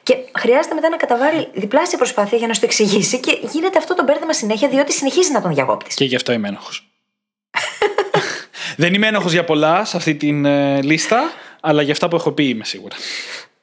και 0.02 0.16
χρειάζεται 0.38 0.74
μετά 0.74 0.88
να 0.88 0.96
καταβάλει 0.96 1.48
διπλάσια 1.52 1.98
προσπάθεια 1.98 2.38
για 2.38 2.46
να 2.46 2.54
σου 2.54 2.60
το 2.60 2.66
εξηγήσει 2.66 3.20
και 3.20 3.38
γίνεται 3.52 3.78
αυτό 3.78 3.94
το 3.94 4.04
μπέρδεμα 4.04 4.32
συνέχεια 4.32 4.68
διότι 4.68 4.92
συνεχίζει 4.92 5.32
να 5.32 5.40
τον 5.40 5.54
διακόπτεις. 5.54 5.94
Και 5.94 6.04
γι' 6.04 6.16
αυτό 6.16 6.32
είμαι 6.32 6.48
ένοχος. 6.48 6.88
δεν 8.76 8.94
είμαι 8.94 9.06
ένοχος 9.06 9.32
για 9.32 9.44
πολλά 9.44 9.84
σε 9.84 9.96
αυτή 9.96 10.14
την 10.14 10.44
ε, 10.44 10.82
λίστα, 10.82 11.30
αλλά 11.60 11.82
για 11.82 11.92
αυτά 11.92 12.08
που 12.08 12.16
έχω 12.16 12.32
πει 12.32 12.44
είμαι 12.48 12.64
σίγουρα. 12.64 12.96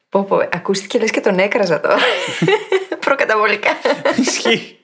Πω, 0.09 0.23
πω, 0.23 0.35
ακούστηκε 0.51 0.99
λες 0.99 1.11
και 1.11 1.21
τον 1.21 1.39
έκραζα 1.39 1.79
τώρα. 1.79 1.97
Προκαταβολικά. 3.05 3.69
Ισχύει. 4.19 4.77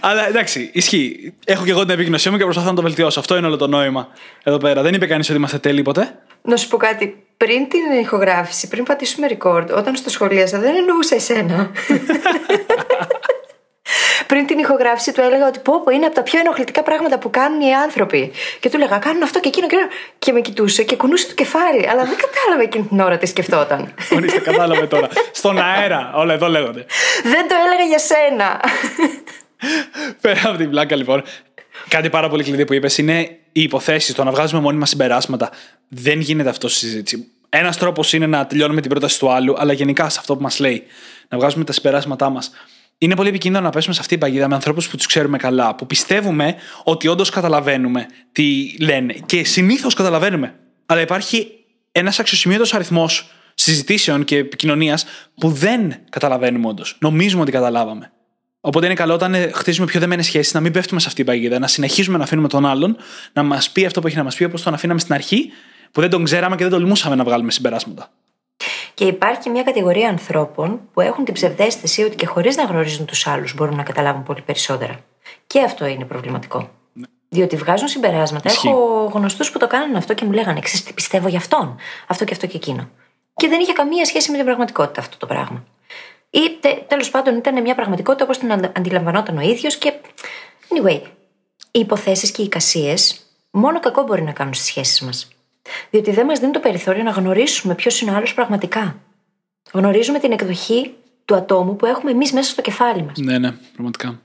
Αλλά 0.00 0.28
εντάξει, 0.28 0.70
ισχύει. 0.72 1.34
Έχω 1.44 1.64
και 1.64 1.70
εγώ 1.70 1.80
την 1.80 1.90
επίγνωσή 1.90 2.30
μου 2.30 2.36
και 2.36 2.44
προσπαθώ 2.44 2.68
να 2.68 2.74
το 2.74 2.82
βελτιώσω. 2.82 3.20
Αυτό 3.20 3.36
είναι 3.36 3.46
όλο 3.46 3.56
το 3.56 3.66
νόημα 3.66 4.08
εδώ 4.42 4.56
πέρα. 4.56 4.82
Δεν 4.82 4.94
είπε 4.94 5.06
κανείς 5.06 5.28
ότι 5.28 5.38
είμαστε 5.38 5.58
τέλειοι 5.58 5.82
ποτέ. 5.82 6.18
Να 6.42 6.56
σου 6.56 6.68
πω 6.68 6.76
κάτι. 6.76 7.24
Πριν 7.36 7.68
την 7.68 8.00
ηχογράφηση, 8.00 8.68
πριν 8.68 8.84
πατήσουμε 8.84 9.26
record, 9.30 9.66
όταν 9.76 9.96
στο 9.96 10.10
σχολίασα, 10.10 10.58
δεν 10.58 10.76
εννοούσα 10.76 11.14
εσένα. 11.14 11.70
πριν 14.26 14.46
την 14.46 14.58
ηχογράφηση 14.58 15.12
του 15.12 15.20
έλεγα 15.20 15.46
ότι 15.46 15.58
πω, 15.58 15.82
πω 15.82 15.90
είναι 15.90 16.06
από 16.06 16.14
τα 16.14 16.22
πιο 16.22 16.38
ενοχλητικά 16.40 16.82
πράγματα 16.82 17.18
που 17.18 17.30
κάνουν 17.30 17.60
οι 17.60 17.74
άνθρωποι. 17.74 18.32
Και 18.60 18.68
του 18.70 18.76
έλεγα 18.76 18.98
κάνουν 18.98 19.22
αυτό 19.22 19.40
και 19.40 19.48
εκείνο 19.48 19.66
και, 19.66 19.76
και 20.18 20.32
με 20.32 20.40
κοιτούσε 20.40 20.82
και 20.82 20.96
κουνούσε 20.96 21.26
το 21.26 21.34
κεφάλι. 21.34 21.88
Αλλά 21.88 22.04
δεν 22.04 22.16
κατάλαβα 22.24 22.62
εκείνη 22.62 22.84
την 22.84 23.00
ώρα 23.00 23.18
τι 23.18 23.26
σκεφτόταν. 23.26 23.94
Ορίστε, 24.16 24.38
κατάλαβε 24.38 24.86
τώρα. 24.86 25.08
Στον 25.32 25.58
αέρα, 25.58 26.12
όλα 26.14 26.32
εδώ 26.32 26.48
λέγονται. 26.48 26.86
δεν 27.22 27.48
το 27.48 27.54
έλεγα 27.66 27.84
για 27.88 27.98
σένα. 27.98 28.60
Πέρα 30.20 30.40
από 30.44 30.56
την 30.56 30.70
πλάκα 30.70 30.96
λοιπόν. 30.96 31.22
Κάτι 31.88 32.10
πάρα 32.10 32.28
πολύ 32.28 32.44
κλειδί 32.44 32.64
που 32.64 32.74
είπες 32.74 32.98
είναι 32.98 33.20
οι 33.52 33.62
υποθέσεις, 33.62 34.14
το 34.14 34.24
να 34.24 34.30
βγάζουμε 34.30 34.60
μόνιμα 34.60 34.86
συμπεράσματα. 34.86 35.50
Δεν 35.88 36.20
γίνεται 36.20 36.48
αυτό 36.48 36.68
στη 36.68 36.78
συζήτηση. 36.78 37.30
Ένας 37.48 37.76
τρόπος 37.76 38.12
είναι 38.12 38.26
να 38.26 38.46
τελειώνουμε 38.46 38.80
την 38.80 38.90
πρόταση 38.90 39.18
του 39.18 39.30
άλλου, 39.30 39.54
αλλά 39.58 39.72
γενικά 39.72 40.08
σε 40.08 40.18
αυτό 40.20 40.36
που 40.36 40.42
μας 40.42 40.58
λέει, 40.58 40.84
να 41.28 41.38
βγάζουμε 41.38 41.64
τα 41.64 41.72
συμπεράσματά 41.72 42.30
μας. 42.30 42.50
Είναι 43.02 43.14
πολύ 43.14 43.28
επικίνδυνο 43.28 43.64
να 43.64 43.70
πέσουμε 43.70 43.94
σε 43.94 44.00
αυτή 44.00 44.12
την 44.12 44.26
παγίδα 44.26 44.48
με 44.48 44.54
ανθρώπους 44.54 44.88
που 44.88 44.96
τους 44.96 45.06
ξέρουμε 45.06 45.36
καλά, 45.36 45.74
που 45.74 45.86
πιστεύουμε 45.86 46.54
ότι 46.84 47.08
όντως 47.08 47.30
καταλαβαίνουμε 47.30 48.06
τι 48.32 48.74
λένε. 48.80 49.14
Και 49.26 49.44
συνήθως 49.44 49.94
καταλαβαίνουμε. 49.94 50.54
Αλλά 50.86 51.00
υπάρχει 51.00 51.48
ένας 51.92 52.18
αξιοσημείωτος 52.18 52.74
αριθμός 52.74 53.30
συζητήσεων 53.54 54.24
και 54.24 54.36
επικοινωνίας 54.36 55.04
που 55.34 55.50
δεν 55.50 55.94
καταλαβαίνουμε 56.10 56.68
όντως. 56.68 56.96
Νομίζουμε 57.00 57.42
ότι 57.42 57.50
καταλάβαμε. 57.50 58.12
Οπότε 58.60 58.86
είναι 58.86 58.94
καλό 58.94 59.14
όταν 59.14 59.34
χτίζουμε 59.52 59.86
πιο 59.86 60.00
δεμένες 60.00 60.26
σχέσεις 60.26 60.54
να 60.54 60.60
μην 60.60 60.72
πέφτουμε 60.72 61.00
σε 61.00 61.06
αυτή 61.06 61.22
την 61.22 61.32
παγίδα, 61.32 61.58
να 61.58 61.66
συνεχίζουμε 61.66 62.18
να 62.18 62.24
αφήνουμε 62.24 62.48
τον 62.48 62.66
άλλον 62.66 62.96
να 63.32 63.42
μας 63.42 63.70
πει 63.70 63.84
αυτό 63.84 64.00
που 64.00 64.06
έχει 64.06 64.16
να 64.16 64.24
μας 64.24 64.34
πει 64.34 64.44
όπως 64.44 64.62
τον 64.62 64.74
αφήναμε 64.74 65.00
στην 65.00 65.14
αρχή, 65.14 65.50
που 65.92 66.00
δεν 66.00 66.10
τον 66.10 66.24
ξέραμε 66.24 66.56
και 66.56 66.62
δεν 66.62 66.72
τολμούσαμε 66.72 67.14
να 67.14 67.24
βγάλουμε 67.24 67.50
συμπεράσματα. 67.50 68.10
Και 68.94 69.04
υπάρχει 69.04 69.50
μια 69.50 69.62
κατηγορία 69.62 70.08
ανθρώπων 70.08 70.80
που 70.92 71.00
έχουν 71.00 71.24
την 71.24 71.34
ψευδέστηση 71.34 72.02
ότι 72.02 72.16
και 72.16 72.26
χωρίς 72.26 72.56
να 72.56 72.64
γνωρίζουν 72.64 73.06
τους 73.06 73.26
άλλους 73.26 73.54
μπορούν 73.54 73.76
να 73.76 73.82
καταλάβουν 73.82 74.22
πολύ 74.22 74.42
περισσότερα. 74.42 74.98
Και 75.46 75.60
αυτό 75.60 75.86
είναι 75.86 76.04
προβληματικό. 76.04 76.70
Ναι. 76.92 77.06
Διότι 77.28 77.56
βγάζουν 77.56 77.88
συμπεράσματα. 77.88 78.50
Ισχύει. 78.50 78.68
Έχω 78.68 79.10
γνωστούς 79.14 79.50
που 79.50 79.58
το 79.58 79.66
κάνουν 79.66 79.96
αυτό 79.96 80.14
και 80.14 80.24
μου 80.24 80.32
λέγανε: 80.32 80.60
Ξέρετε 80.60 80.88
τι 80.88 80.94
πιστεύω 80.94 81.28
γι' 81.28 81.36
αυτόν. 81.36 81.76
Αυτό 82.06 82.24
και 82.24 82.32
αυτό 82.32 82.46
και 82.46 82.56
εκείνο. 82.56 82.88
Και 83.34 83.48
δεν 83.48 83.60
είχε 83.60 83.72
καμία 83.72 84.04
σχέση 84.04 84.30
με 84.30 84.36
την 84.36 84.44
πραγματικότητα 84.44 85.00
αυτό 85.00 85.16
το 85.16 85.26
πράγμα. 85.26 85.64
Ή 86.30 86.40
τέλος 86.86 87.10
πάντων 87.10 87.36
ήταν 87.36 87.62
μια 87.62 87.74
πραγματικότητα 87.74 88.24
όπως 88.24 88.38
την 88.38 88.52
αντιλαμβανόταν 88.52 89.36
ο 89.36 89.40
ίδιος 89.40 89.76
και. 89.76 89.92
Anyway, 90.68 91.00
οι 91.70 91.78
υποθέσεις 91.78 92.30
και 92.30 92.42
οι 92.42 92.44
εικασίες 92.44 93.20
μόνο 93.50 93.80
κακό 93.80 94.02
μπορεί 94.02 94.22
να 94.22 94.32
κάνουν 94.32 94.54
στις 94.54 94.66
σχέσεις 94.66 95.00
μας. 95.00 95.28
Διότι 95.90 96.10
δεν 96.10 96.26
μας 96.26 96.38
δίνει 96.38 96.52
το 96.52 96.60
περιθώριο 96.60 97.02
να 97.02 97.10
γνωρίσουμε 97.10 97.74
ποιος 97.74 98.00
είναι 98.00 98.10
ο 98.10 98.14
άλλος 98.14 98.34
πραγματικά. 98.34 98.96
Γνωρίζουμε 99.72 100.18
την 100.18 100.32
εκδοχή 100.32 100.94
του 101.24 101.34
ατόμου 101.34 101.76
που 101.76 101.86
έχουμε 101.86 102.10
εμείς 102.10 102.32
μέσα 102.32 102.50
στο 102.50 102.62
κεφάλι 102.62 103.02
μας. 103.02 103.18
Ναι, 103.18 103.38
ναι, 103.38 103.52
πραγματικά. 103.72 104.20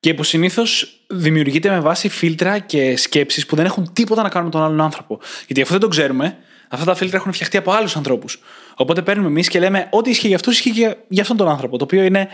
Και 0.00 0.14
που 0.14 0.22
συνήθως 0.22 1.00
δημιουργείται 1.06 1.70
με 1.70 1.80
βάση 1.80 2.08
φίλτρα 2.08 2.58
και 2.58 2.96
σκέψεις 2.96 3.46
που 3.46 3.56
δεν 3.56 3.64
έχουν 3.64 3.92
τίποτα 3.92 4.22
να 4.22 4.28
κάνουν 4.28 4.46
με 4.46 4.52
τον 4.52 4.62
άλλον 4.62 4.80
άνθρωπο. 4.80 5.18
Γιατί 5.46 5.62
αφού 5.62 5.72
δεν 5.72 5.80
το 5.80 5.88
ξέρουμε, 5.88 6.38
αυτά 6.68 6.84
τα 6.84 6.94
φίλτρα 6.94 7.16
έχουν 7.16 7.32
φτιαχτεί 7.32 7.56
από 7.56 7.72
άλλους 7.72 7.96
ανθρώπους. 7.96 8.42
Οπότε 8.76 9.02
παίρνουμε 9.02 9.28
εμείς 9.28 9.48
και 9.48 9.58
λέμε 9.58 9.88
ό,τι 9.90 10.10
ισχύει 10.10 10.26
για 10.26 10.36
αυτούς 10.36 10.54
ισχύει 10.54 10.70
και 10.70 10.96
για 11.08 11.22
αυτόν 11.22 11.36
τον 11.36 11.48
άνθρωπο. 11.48 11.78
Το 11.78 11.84
οποίο 11.84 12.02
είναι 12.02 12.28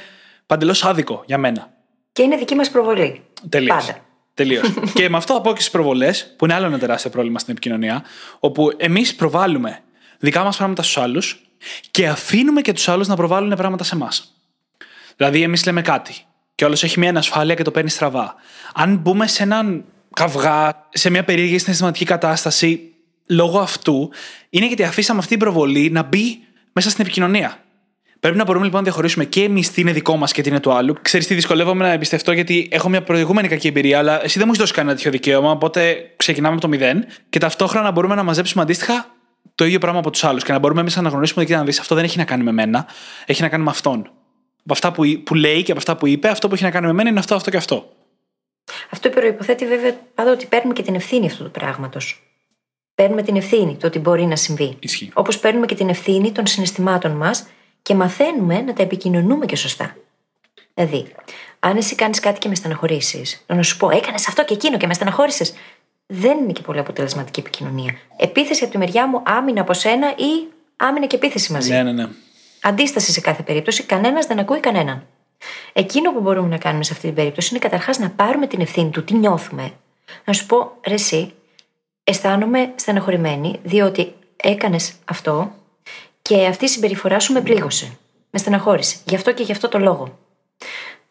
παντελώς 0.46 0.84
άδικο 0.84 1.22
για 1.26 1.38
μένα. 1.38 1.70
Και 2.12 2.22
είναι 2.22 2.36
δική 2.36 2.54
μας 2.54 2.70
προβολή. 2.70 3.22
Τελείως. 3.48 3.90
Τελείως. 4.38 4.74
και 4.94 5.08
με 5.08 5.16
αυτό 5.16 5.34
θα 5.34 5.40
πω 5.40 5.52
και 5.52 5.60
στις 5.60 5.70
προβολές, 5.70 6.34
που 6.36 6.44
είναι 6.44 6.54
άλλο 6.54 6.66
ένα 6.66 6.78
τεράστιο 6.78 7.10
πρόβλημα 7.10 7.38
στην 7.38 7.52
επικοινωνία, 7.52 8.04
όπου 8.38 8.70
εμείς 8.76 9.14
προβάλλουμε 9.14 9.80
δικά 10.18 10.44
μας 10.44 10.56
πράγματα 10.56 10.82
στους 10.82 10.98
άλλους 10.98 11.42
και 11.90 12.08
αφήνουμε 12.08 12.60
και 12.60 12.72
τους 12.72 12.88
άλλους 12.88 13.08
να 13.08 13.16
προβάλλουν 13.16 13.56
πράγματα 13.56 13.84
σε 13.84 13.94
εμάς. 13.94 14.34
Δηλαδή, 15.16 15.42
εμείς 15.42 15.66
λέμε 15.66 15.82
κάτι 15.82 16.14
και 16.54 16.64
όλο 16.64 16.78
έχει 16.82 16.98
μια 16.98 17.08
ανασφάλεια 17.08 17.54
και 17.54 17.62
το 17.62 17.70
παίρνει 17.70 17.90
στραβά. 17.90 18.34
Αν 18.74 18.96
μπούμε 18.96 19.26
σε 19.26 19.42
έναν 19.42 19.84
καυγά, 20.14 20.88
σε 20.90 21.10
μια 21.10 21.24
περίεργη 21.24 21.58
συναισθηματική 21.58 22.04
κατάσταση, 22.04 22.92
λόγω 23.26 23.58
αυτού, 23.58 24.10
είναι 24.50 24.66
γιατί 24.66 24.82
αφήσαμε 24.82 25.18
αυτή 25.18 25.30
την 25.30 25.38
προβολή 25.38 25.90
να 25.90 26.02
μπει 26.02 26.38
μέσα 26.72 26.90
στην 26.90 27.04
επικοινωνία. 27.04 27.64
Πρέπει 28.20 28.36
να 28.36 28.44
μπορούμε 28.44 28.64
λοιπόν 28.64 28.78
να 28.78 28.84
διαχωρίσουμε 28.84 29.24
και 29.24 29.42
εμείς 29.42 29.70
τι 29.70 29.80
είναι 29.80 29.92
δικό 29.92 30.16
μας 30.16 30.32
και 30.32 30.42
τι 30.42 30.48
είναι 30.48 30.60
του 30.60 30.72
άλλου. 30.72 30.94
Ξέρεις 31.02 31.26
τι 31.26 31.34
δυσκολεύομαι 31.34 31.84
να 31.84 31.92
εμπιστευτώ 31.92 32.32
γιατί 32.32 32.68
έχω 32.70 32.88
μια 32.88 33.02
προηγούμενη 33.02 33.48
κακή 33.48 33.66
εμπειρία, 33.66 33.98
αλλά 33.98 34.24
εσύ 34.24 34.38
δεν 34.38 34.42
μου 34.46 34.52
έχεις 34.52 34.58
δώσει 34.58 34.72
κανένα 34.72 34.96
τέτοιο 34.96 35.10
δικαίωμα. 35.10 35.50
Οπότε 35.50 36.12
ξεκινάμε 36.16 36.52
από 36.52 36.62
το 36.62 36.68
μηδέν 36.68 37.06
και 37.28 37.38
ταυτόχρονα 37.38 37.90
μπορούμε 37.90 38.14
να 38.14 38.22
μαζέψουμε 38.22 38.62
αντίστοιχα 38.62 39.06
το 39.54 39.64
ίδιο 39.64 39.78
πράγμα 39.78 39.98
από 39.98 40.10
τους 40.10 40.24
άλλους 40.24 40.44
και 40.44 40.52
να 40.52 40.58
μπορούμε 40.58 40.80
εμείς 40.80 40.94
να 40.94 41.00
αναγνωρίσουμε 41.00 41.42
ότι 41.42 41.52
να 41.52 41.64
δεις 41.64 41.78
αυτό 41.78 41.94
δεν 41.94 42.04
έχει 42.04 42.18
να 42.18 42.24
κάνει 42.24 42.42
με 42.42 42.52
μένα, 42.52 42.86
έχει 43.26 43.42
να 43.42 43.48
κάνει 43.48 43.64
με 43.64 43.70
αυτόν. 43.70 44.10
Από 44.62 44.72
αυτά 44.72 44.92
που, 44.92 45.22
που 45.24 45.34
λέει 45.34 45.62
και 45.62 45.70
από 45.70 45.80
αυτά 45.80 45.96
που 45.96 46.06
είπε, 46.06 46.28
αυτό 46.28 46.48
που 46.48 46.54
έχει 46.54 46.64
να 46.64 46.70
κάνει 46.70 46.86
με 46.86 46.92
μένα 46.92 47.08
είναι 47.08 47.18
αυτό, 47.18 47.34
αυτό 47.34 47.50
και 47.50 47.56
αυτό. 47.56 47.92
Αυτό 48.90 49.08
προποθέτει 49.08 49.66
βέβαια 49.66 49.92
πάντα 50.14 50.30
ότι 50.30 50.46
παίρνουμε 50.46 50.72
και 50.72 50.82
την 50.82 50.94
ευθύνη 50.94 51.26
αυτού 51.26 51.44
του 51.44 51.50
πράγματος. 51.50 52.22
Παίρνουμε 52.94 53.22
την 53.22 53.36
ευθύνη 53.36 53.76
το 53.76 53.86
ότι 53.86 53.98
μπορεί 53.98 54.26
να 54.26 54.36
συμβεί. 54.36 54.78
Όπως 55.12 55.38
παίρνουμε 55.38 55.66
και 55.66 55.74
την 55.74 55.88
ευθύνη 55.88 56.32
των 56.32 56.46
συναισθημάτων 56.46 57.10
μας 57.10 57.46
και 57.88 57.94
μαθαίνουμε 57.94 58.60
να 58.60 58.72
τα 58.72 58.82
επικοινωνούμε 58.82 59.46
και 59.46 59.56
σωστά. 59.56 59.96
Δηλαδή, 60.74 61.14
αν 61.58 61.76
εσύ 61.76 61.94
κάνεις 61.94 62.20
κάτι 62.20 62.38
και 62.38 62.48
με 62.48 62.54
στεναχωρήσεις, 62.54 63.44
να 63.46 63.62
σου 63.62 63.76
πω, 63.76 63.90
έκανες 63.90 64.28
αυτό 64.28 64.44
και 64.44 64.54
εκείνο 64.54 64.76
και 64.76 64.86
με 64.86 64.94
στεναχώρησες, 64.94 65.54
δεν 66.06 66.38
είναι 66.38 66.52
και 66.52 66.62
πολύ 66.62 66.78
αποτελεσματική 66.78 67.40
επικοινωνία. 67.40 67.94
Επίθεση 68.16 68.62
από 68.62 68.72
τη 68.72 68.78
μεριά 68.78 69.08
μου, 69.08 69.22
άμυνα 69.24 69.60
από 69.60 69.72
σένα 69.72 70.10
ή 70.10 70.48
άμυνα 70.76 71.06
και 71.06 71.16
επίθεση 71.16 71.52
μαζί. 71.52 71.72
Ναι, 71.72 71.82
ναι, 71.82 71.92
ναι. 71.92 72.08
Αντίσταση 72.62 73.12
σε 73.12 73.20
κάθε 73.20 73.42
περίπτωση, 73.42 73.82
κανένας 73.82 74.26
δεν 74.26 74.38
ακούει 74.38 74.60
κανέναν. 74.60 75.06
Εκείνο 75.72 76.12
που 76.12 76.20
μπορούμε 76.20 76.48
να 76.48 76.58
κάνουμε 76.58 76.84
σε 76.84 76.92
αυτή 76.92 77.06
την 77.06 77.14
περίπτωση 77.14 77.48
είναι 77.50 77.58
καταρχάς 77.58 77.98
να 77.98 78.10
πάρουμε 78.10 78.46
την 78.46 78.60
ευθύνη 78.60 78.90
του 78.90 79.04
τι 79.04 79.14
νιώθουμε. 79.14 79.72
Να 80.24 80.32
σου 80.32 80.46
πω, 80.46 80.72
ρε, 80.86 80.94
εσύ, 80.94 81.32
αισθάνομαι 82.04 82.72
στεναχωρημένη, 82.74 83.58
διότι 83.62 84.14
έκανες 84.36 84.92
αυτό 85.04 85.52
και 86.28 86.46
αυτή 86.46 86.64
η 86.64 86.68
συμπεριφορά 86.68 87.20
σου 87.20 87.32
με 87.32 87.40
πλήγωσε. 87.40 87.98
Με 88.30 88.38
στεναχώρησε. 88.38 88.96
Γι' 89.04 89.14
αυτό 89.14 89.32
και 89.32 89.42
γι' 89.42 89.52
αυτό 89.52 89.68
το 89.68 89.78
λόγο. 89.78 90.18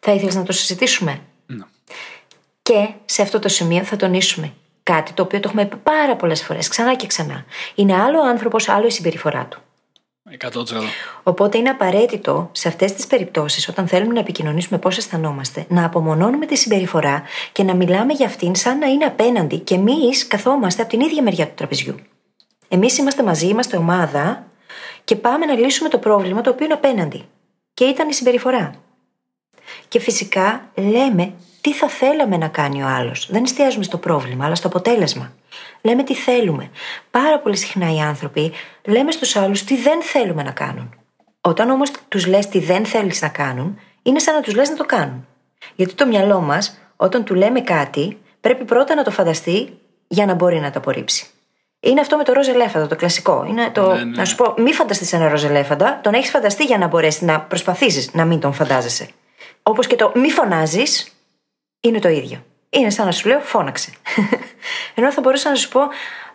Θα 0.00 0.12
ήθελες 0.12 0.34
να 0.34 0.42
το 0.42 0.52
συζητήσουμε; 0.52 1.20
Ναι. 1.46 1.64
Και 2.62 2.88
σε 3.04 3.22
αυτό 3.22 3.38
το 3.38 3.48
σημείο 3.48 3.84
θα 3.84 3.96
τονίσουμε 3.96 4.52
κάτι 4.82 5.12
το 5.12 5.22
οποίο 5.22 5.40
το 5.40 5.48
έχουμε 5.48 5.66
πει 5.66 5.76
πάρα 5.76 6.16
πολλές 6.16 6.42
φορές, 6.42 6.68
ξανά 6.68 6.94
και 6.94 7.06
ξανά. 7.06 7.44
Είναι 7.74 7.94
άλλο 7.94 8.18
ο 8.18 8.26
άνθρωπος, 8.26 8.68
άλλο 8.68 8.86
η 8.86 8.90
συμπεριφορά 8.90 9.46
του. 9.46 9.60
100%. 10.38 10.50
Οπότε 11.22 11.58
είναι 11.58 11.68
απαραίτητο 11.68 12.48
σε 12.52 12.68
αυτές 12.68 12.92
τις 12.92 13.06
περιπτώσεις, 13.06 13.68
όταν 13.68 13.88
θέλουμε 13.88 14.12
να 14.12 14.20
επικοινωνήσουμε 14.20 14.78
πώς 14.78 14.96
αισθανόμαστε, 14.96 15.66
να 15.68 15.84
απομονώνουμε 15.84 16.46
τη 16.46 16.56
συμπεριφορά 16.56 17.22
και 17.52 17.62
να 17.62 17.74
μιλάμε 17.74 18.12
για 18.12 18.26
αυτήν 18.26 18.54
σαν 18.54 18.78
να 18.78 18.86
είναι 18.86 19.04
απέναντι 19.04 19.58
και 19.58 19.74
εμείς 19.74 20.26
καθόμαστε 20.26 20.82
από 20.82 20.90
την 20.90 21.00
ίδια 21.00 21.22
μεριά 21.22 21.46
του 21.46 21.54
τραπεζιού. 21.54 21.94
Εμείς 22.68 22.98
είμαστε 22.98 23.22
μαζί, 23.22 23.46
είμαστε 23.46 23.76
ομάδα 23.76 24.47
και 25.08 25.16
πάμε 25.16 25.46
να 25.46 25.54
λύσουμε 25.54 25.88
το 25.88 25.98
πρόβλημα 25.98 26.40
το 26.40 26.50
οποίο 26.50 26.64
είναι 26.64 26.74
απέναντι. 26.74 27.24
Και 27.74 27.84
ήταν 27.84 28.08
η 28.08 28.14
συμπεριφορά. 28.14 28.74
Και 29.88 30.00
φυσικά 30.00 30.70
λέμε 30.74 31.32
τι 31.60 31.72
θα 31.72 31.88
θέλαμε 31.88 32.36
να 32.36 32.48
κάνει 32.48 32.82
ο 32.82 32.86
άλλος. 32.86 33.28
Δεν 33.30 33.42
εστιάζουμε 33.42 33.84
στο 33.84 33.98
πρόβλημα, 33.98 34.44
αλλά 34.44 34.54
στο 34.54 34.66
αποτέλεσμα. 34.66 35.32
Λέμε 35.80 36.02
τι 36.02 36.14
θέλουμε. 36.14 36.70
Πάρα 37.10 37.38
πολύ 37.38 37.56
συχνά 37.56 37.94
οι 37.94 37.98
άνθρωποι 37.98 38.52
λέμε 38.84 39.12
στους 39.12 39.36
άλλους 39.36 39.64
τι 39.64 39.76
δεν 39.76 40.02
θέλουμε 40.02 40.42
να 40.42 40.50
κάνουν. 40.50 40.94
Όταν 41.40 41.70
όμως 41.70 41.90
τους 42.08 42.26
λες 42.26 42.48
τι 42.48 42.58
δεν 42.58 42.84
θέλεις 42.84 43.22
να 43.22 43.28
κάνουν, 43.28 43.80
είναι 44.02 44.18
σαν 44.18 44.34
να 44.34 44.40
τους 44.40 44.54
λες 44.54 44.68
να 44.68 44.76
το 44.76 44.84
κάνουν. 44.84 45.26
Γιατί 45.74 45.94
το 45.94 46.06
μυαλό 46.06 46.40
μας, 46.40 46.78
όταν 46.96 47.24
του 47.24 47.34
λέμε 47.34 47.60
κάτι, 47.60 48.18
πρέπει 48.40 48.64
πρώτα 48.64 48.94
να 48.94 49.02
το 49.02 49.10
φανταστεί 49.10 49.78
για 50.08 50.26
να 50.26 50.34
μπορεί 50.34 50.60
να 50.60 50.70
το 50.70 50.78
απορρίψει. 50.78 51.30
Είναι 51.80 52.00
αυτό 52.00 52.16
με 52.16 52.24
το 52.24 52.32
ροζ 52.32 52.48
ελέφαντα, 52.48 52.86
το 52.86 52.96
κλασικό. 52.96 53.44
Είναι 53.48 53.70
το, 53.70 53.92
Ναι, 53.92 54.04
ναι. 54.04 54.16
Να 54.16 54.24
σου 54.24 54.34
πω, 54.34 54.54
μη 54.56 54.72
φανταστείς 54.72 55.12
ένα 55.12 55.28
ροζ 55.28 55.44
ελέφαντα, 55.44 56.00
τον 56.02 56.14
έχεις 56.14 56.30
φανταστεί 56.30 56.64
για 56.64 56.78
να 56.78 56.86
μπορέσεις 56.86 57.22
να 57.22 57.40
προσπαθήσεις 57.40 58.12
να 58.12 58.24
μην 58.24 58.40
τον 58.40 58.52
φαντάζεσαι. 58.52 59.08
Όπως 59.62 59.86
και 59.86 59.96
το 59.96 60.12
μη 60.14 60.30
φωνάζεις, 60.30 61.12
είναι 61.80 61.98
το 61.98 62.08
ίδιο. 62.08 62.44
Είναι 62.70 62.90
σαν 62.90 63.06
να 63.06 63.12
σου 63.12 63.28
λέω, 63.28 63.40
φώναξε. 63.40 63.90
Ενώ 64.94 65.12
θα 65.12 65.20
μπορούσα 65.20 65.50
να 65.50 65.54
σου 65.54 65.68
πω, 65.68 65.80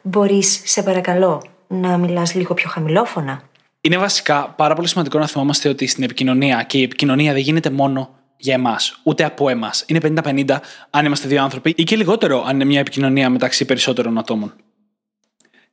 μπορείς, 0.01 0.61
σε 0.65 0.83
παρακαλώ, 0.83 1.43
να 1.67 1.97
μιλάς 1.97 2.33
λίγο 2.35 2.53
πιο 2.53 2.69
χαμηλόφωνα. 2.69 3.41
Είναι 3.81 3.97
βασικά 3.97 4.53
πάρα 4.57 4.75
πολύ 4.75 4.87
σημαντικό 4.87 5.19
να 5.19 5.27
θυμόμαστε 5.27 5.69
ότι 5.69 5.87
στην 5.87 6.03
επικοινωνία 6.03 6.63
και 6.63 6.77
η 6.77 6.83
επικοινωνία 6.83 7.33
δεν 7.33 7.41
γίνεται 7.41 7.69
μόνο 7.69 8.09
για 8.37 8.53
εμάς, 8.53 8.99
ούτε 9.03 9.23
από 9.23 9.49
εμάς. 9.49 9.85
Είναι 9.87 9.99
50-50 10.23 10.57
αν 10.89 11.05
είμαστε 11.05 11.27
δύο 11.27 11.43
άνθρωποι 11.43 11.73
ή 11.77 11.83
και 11.83 11.95
λιγότερο 11.95 12.43
αν 12.47 12.55
είναι 12.55 12.65
μια 12.65 12.79
επικοινωνία 12.79 13.29
μεταξύ 13.29 13.65
περισσότερων 13.65 14.17
ατόμων. 14.17 14.53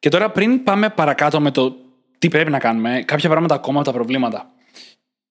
Και 0.01 0.09
τώρα, 0.09 0.31
πριν 0.31 0.63
πάμε 0.63 0.89
παρακάτω 0.91 1.41
με 1.41 1.51
το 1.51 1.77
τι 2.19 2.29
πρέπει 2.29 2.51
να 2.51 2.59
κάνουμε, 2.59 3.03
κάποια 3.07 3.29
πράγματα 3.29 3.55
ακόμα 3.55 3.81
από 3.81 3.89
τα 3.89 3.95
προβλήματα. 3.95 4.51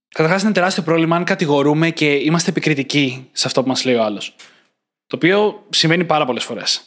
Καταρχάς, 0.10 0.42
είναι 0.44 0.52
τεράστιο 0.52 0.84
πρόβλημα 0.84 1.16
αν 1.16 1.24
κατηγορούμε 1.24 1.90
και 1.90 2.14
είμαστε 2.14 2.50
επικριτικοί 2.50 3.30
σε 3.32 3.48
αυτό 3.48 3.62
που 3.62 3.68
μας 3.68 3.86
λέει 3.86 3.96
ο 3.96 4.04
άλλος. 4.04 4.36
Το 5.08 5.16
οποίο 5.16 5.66
συμβαίνει 5.70 6.06
πάρα 6.06 6.26
πολλές 6.26 6.44
φορές. 6.44 6.82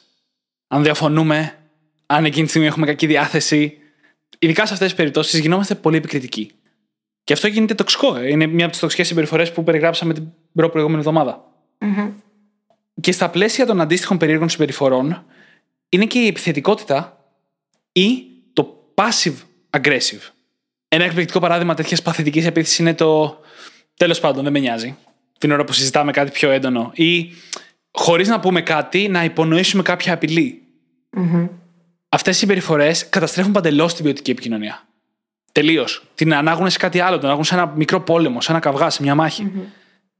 Αν 0.69 0.83
διαφωνούμε, 0.83 1.59
αν 2.07 2.25
εκείνη 2.25 2.45
τη 2.45 2.49
στιγμή 2.49 2.67
έχουμε 2.69 2.87
κακή 2.87 3.07
διάθεση, 3.07 3.79
ειδικά 4.39 4.67
σε 4.67 4.73
αυτές 4.73 4.89
τις 4.89 4.97
περιπτώσεις 4.97 5.41
γινόμαστε 5.41 5.75
πολύ 5.75 5.97
επικριτικοί. 5.97 6.51
Και 7.25 7.33
αυτό 7.33 7.47
γίνεται 7.47 7.75
τοξικό. 7.75 8.17
ε. 8.17 8.31
Είναι 8.31 8.47
μια 8.47 8.63
από 8.63 8.73
τις 8.73 8.81
τοξικές 8.81 9.07
συμπεριφορές 9.07 9.53
που 9.53 9.65
περιγράψαμε 9.65 10.15
την 10.15 10.29
προ- 10.55 10.71
προηγούμενη 10.71 11.01
εβδομάδα. 11.01 11.45
Και 13.01 13.13
στα 13.13 13.31
πλαίσια 13.31 13.67
των 13.67 13.81
αντίστοιχων 13.81 14.19
περίεργων 14.19 14.49
συμπεριφορών 14.49 15.25
είναι 15.89 16.07
και 16.07 16.19
η 16.19 16.27
επιθετικότητα 16.27 17.22
ή 17.93 18.25
το 18.53 18.93
passive 18.95 19.35
aggressive. 19.71 20.31
Ένα 20.89 21.05
εκπληκτικό 21.05 21.41
παράδειγμα 21.41 21.75
τέτοιας 21.75 22.03
παθητικής 22.03 22.47
επίθεσης 22.47 22.79
είναι 22.79 22.95
το 22.95 23.41
τέλος 23.97 24.21
πάντων, 24.21 24.43
δεν 24.43 24.53
με 24.53 24.59
νοιάζει. 24.59 24.97
Την 25.39 25.53
ώρα 25.53 25.65
που 25.65 25.73
συζητάμε 25.73 26.13
κάτι 26.13 26.31
πιο 26.31 26.51
έντονο. 26.51 26.91
Ή 26.95 27.33
χωρίς 27.91 28.29
να 28.29 28.41
πούμε 28.41 28.63
κάτι, 28.63 29.09
να 29.09 29.25
υπονοήσουμε 29.25 29.83
κάποια 29.83 30.13
απειλή. 30.13 30.63
Αυτές 32.09 32.37
οι 32.37 32.39
συμπεριφορές 32.39 33.09
καταστρέφουν 33.09 33.53
παντελώς 33.53 33.95
την 33.95 34.05
ποιοτική 34.05 34.31
επικοινωνία. 34.31 34.87
Τελείως. 35.53 36.05
Την 36.15 36.35
ανάγουν 36.35 36.71
σε 36.71 36.79
κάτι 36.79 37.01
άλλο, 37.01 37.17
την 37.17 37.27
ανάγουν 37.27 37.45
σε 37.45 37.55
ένα 37.55 37.67
μικρό 37.67 38.01
πόλεμο, 38.01 38.41
σε 38.41 38.53
ένα 38.53 38.61
καυγά, 38.61 38.91
σε 38.91 39.03
μια 39.03 39.15
μάχη. 39.15 39.51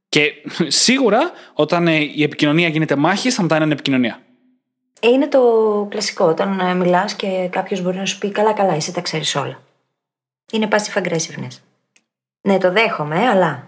Και 0.09 0.31
σίγουρα 0.67 1.31
όταν 1.53 1.87
ε, 1.87 1.95
η 1.95 2.23
επικοινωνία 2.23 2.67
γίνεται 2.67 2.95
μάχη, 2.95 3.29
σταματάει 3.29 3.59
να 3.59 3.65
είναι 3.65 3.73
επικοινωνία. 3.73 4.19
Ε, 5.05 5.07
Είναι 5.07 5.27
το 5.27 5.41
κλασικό. 5.89 6.25
Όταν 6.25 6.77
μιλάς 6.77 7.15
και 7.15 7.47
κάποιος 7.51 7.81
μπορεί 7.81 7.97
να 7.97 8.05
σου 8.05 8.17
πει: 8.17 8.31
Καλά, 8.31 8.53
καλά, 8.53 8.73
εσύ 8.73 8.93
τα 8.93 9.01
ξέρεις 9.01 9.35
όλα. 9.35 9.61
Είναι 10.51 10.67
passive 10.71 11.03
aggressiveness. 11.03 11.59
Ναι, 12.41 12.57
το 12.57 12.71
δέχομαι, 12.71 13.27
αλλά. 13.27 13.67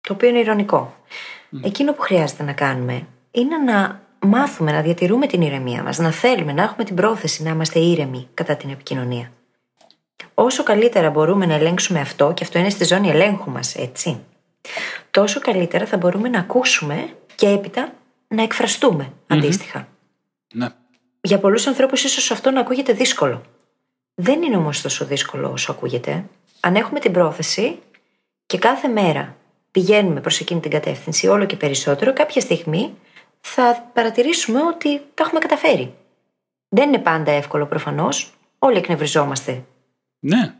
Το 0.00 0.12
οποίο 0.12 0.28
είναι 0.28 0.38
ηρωνικό. 0.38 0.94
Εκείνο 1.62 1.92
που 1.92 2.00
χρειάζεται 2.00 2.42
να 2.42 2.52
κάνουμε 2.52 3.06
είναι 3.30 3.56
να 3.56 4.00
μάθουμε 4.18 4.72
να 4.72 4.82
διατηρούμε 4.82 5.26
την 5.26 5.42
ηρεμία 5.42 5.82
μας, 5.82 5.98
να 5.98 6.10
θέλουμε 6.10 6.52
να 6.52 6.62
έχουμε 6.62 6.84
την 6.84 6.94
πρόθεση 6.94 7.42
να 7.42 7.50
είμαστε 7.50 7.78
ήρεμοι 7.78 8.28
κατά 8.34 8.56
την 8.56 8.70
επικοινωνία. 8.70 9.32
Όσο 10.34 10.62
καλύτερα 10.62 11.10
μπορούμε 11.10 11.46
να 11.46 11.54
ελέγξουμε 11.54 12.00
αυτό, 12.00 12.32
και 12.32 12.44
αυτό 12.44 12.58
είναι 12.58 12.70
στη 12.70 12.84
ζώνη 12.84 13.08
ελέγχου 13.08 13.50
μας, 13.50 13.76
έτσι, 13.76 14.20
τόσο 15.10 15.40
καλύτερα 15.40 15.86
θα 15.86 15.96
μπορούμε 15.96 16.28
να 16.28 16.38
ακούσουμε 16.38 17.16
και 17.34 17.48
έπειτα 17.48 17.92
να 18.28 18.42
εκφραστούμε 18.42 19.12
αντίστοιχα. 19.26 19.88
Ναι. 20.52 20.68
Για 21.20 21.38
πολλούς 21.38 21.66
ανθρώπους, 21.66 22.04
ίσως 22.04 22.30
αυτό 22.30 22.50
να 22.50 22.60
ακούγεται 22.60 22.92
δύσκολο. 22.92 23.42
Δεν 24.14 24.42
είναι 24.42 24.56
όμως 24.56 24.80
τόσο 24.80 25.04
δύσκολο 25.04 25.50
όσο 25.50 25.72
ακούγεται. 25.72 26.24
Αν 26.60 26.76
έχουμε 26.76 27.00
την 27.00 27.12
πρόθεση 27.12 27.78
και 28.46 28.58
κάθε 28.58 28.88
μέρα 28.88 29.36
πηγαίνουμε 29.70 30.20
προς 30.20 30.40
εκείνη 30.40 30.60
την 30.60 30.70
κατεύθυνση 30.70 31.26
όλο 31.26 31.44
και 31.44 31.56
περισσότερο, 31.56 32.12
κάποια 32.12 32.40
στιγμή 32.40 32.94
θα 33.40 33.90
παρατηρήσουμε 33.92 34.62
ότι 34.62 35.00
τα 35.14 35.22
έχουμε 35.24 35.40
καταφέρει. 35.40 35.94
Δεν 36.68 36.88
είναι 36.88 36.98
πάντα 36.98 37.32
εύκολο 37.32 37.66
προφανώς. 37.66 38.32
Όλοι 38.58 38.76
εκνευριζόμαστε. 38.76 39.64
Ναι. 40.18 40.54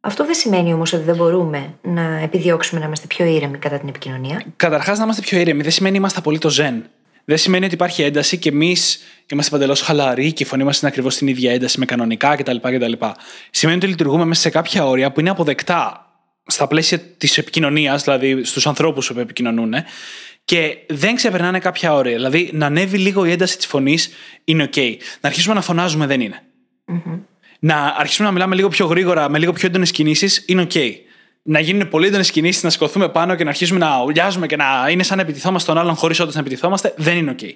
Αυτό 0.00 0.24
δεν 0.24 0.34
σημαίνει 0.34 0.72
όμως 0.72 0.92
ότι 0.92 1.02
δεν 1.02 1.16
μπορούμε 1.16 1.74
να 1.82 2.18
επιδιώξουμε 2.18 2.80
να 2.80 2.86
είμαστε 2.86 3.06
πιο 3.06 3.24
ήρεμοι 3.24 3.58
κατά 3.58 3.78
την 3.78 3.88
επικοινωνία. 3.88 4.42
Καταρχάς, 4.56 4.98
να 4.98 5.04
είμαστε 5.04 5.22
πιο 5.22 5.38
ήρεμοι 5.38 5.62
δεν 5.62 5.70
σημαίνει 5.70 5.96
είμαστε 5.96 6.18
απολύτως 6.18 6.52
ζεν. 6.52 6.84
Δεν 7.24 7.36
σημαίνει 7.36 7.64
ότι 7.64 7.74
υπάρχει 7.74 8.02
ένταση 8.02 8.38
και 8.38 8.48
εμείς 8.48 8.98
είμαστε 9.32 9.50
παντελώς 9.50 9.80
χαλαροί 9.80 10.32
και 10.32 10.42
η 10.42 10.46
φωνή 10.46 10.64
μας 10.64 10.80
είναι 10.80 10.90
ακριβώς 10.90 11.14
στην 11.14 11.26
ίδια 11.26 11.52
ένταση 11.52 11.78
με 11.78 11.84
κανονικά 11.84 12.36
κτλ. 12.36 12.56
κτλ. 12.56 12.92
Σημαίνει 13.50 13.78
ότι 13.78 13.86
λειτουργούμε 13.86 14.24
μέσα 14.24 14.40
σε 14.40 14.50
κάποια 14.50 14.86
όρια 14.86 15.12
που 15.12 15.20
είναι 15.20 15.30
αποδεκτά 15.30 16.08
στα 16.46 16.66
πλαίσια 16.66 16.98
της 16.98 17.38
επικοινωνίας, 17.38 18.04
δηλαδή 18.04 18.44
στους 18.44 18.66
ανθρώπους 18.66 19.12
που 19.12 19.18
επικοινωνούν, 19.18 19.74
και 20.44 20.76
δεν 20.88 21.14
ξεπερνάνε 21.14 21.58
κάποια 21.58 21.94
όρια. 21.94 22.14
Δηλαδή, 22.14 22.50
να 22.52 22.66
ανέβει 22.66 22.98
λίγο 22.98 23.24
η 23.24 23.30
ένταση 23.30 23.56
της 23.56 23.66
φωνής 23.66 24.10
είναι 24.44 24.68
OK. 24.72 24.96
Να 25.20 25.28
αρχίσουμε 25.28 25.54
να 25.54 25.60
φωνάζουμε 25.60 26.06
δεν 26.06 26.20
είναι. 26.20 26.42
Να 27.58 27.94
αρχίσουμε 27.98 28.26
να 28.26 28.32
μιλάμε 28.34 28.54
λίγο 28.54 28.68
πιο 28.68 28.86
γρήγορα, 28.86 29.28
με 29.28 29.38
λίγο 29.38 29.52
πιο 29.52 29.68
έντονες 29.68 29.90
κινήσεις 29.90 30.44
είναι 30.46 30.66
OK. 30.70 30.90
Να 31.46 31.60
γίνουν 31.60 31.88
πολύ 31.88 32.06
έντονες 32.06 32.30
κινήσεις, 32.30 32.62
να 32.62 32.70
σηκωθούμε 32.70 33.08
πάνω 33.08 33.34
και 33.34 33.44
να 33.44 33.50
αρχίσουμε 33.50 33.78
να 33.78 34.02
ουλιάζουμε 34.02 34.46
και 34.46 34.56
να 34.56 34.86
είναι 34.90 35.02
σαν 35.02 35.16
να 35.16 35.22
επιτιθόμαστε 35.22 35.72
τον 35.72 35.80
άλλον 35.80 35.94
χωρίς 35.94 36.20
όντως 36.20 36.34
να 36.34 36.40
επιτιθόμαστε, 36.40 36.94
δεν 36.96 37.16
είναι 37.16 37.34
OK. 37.38 37.50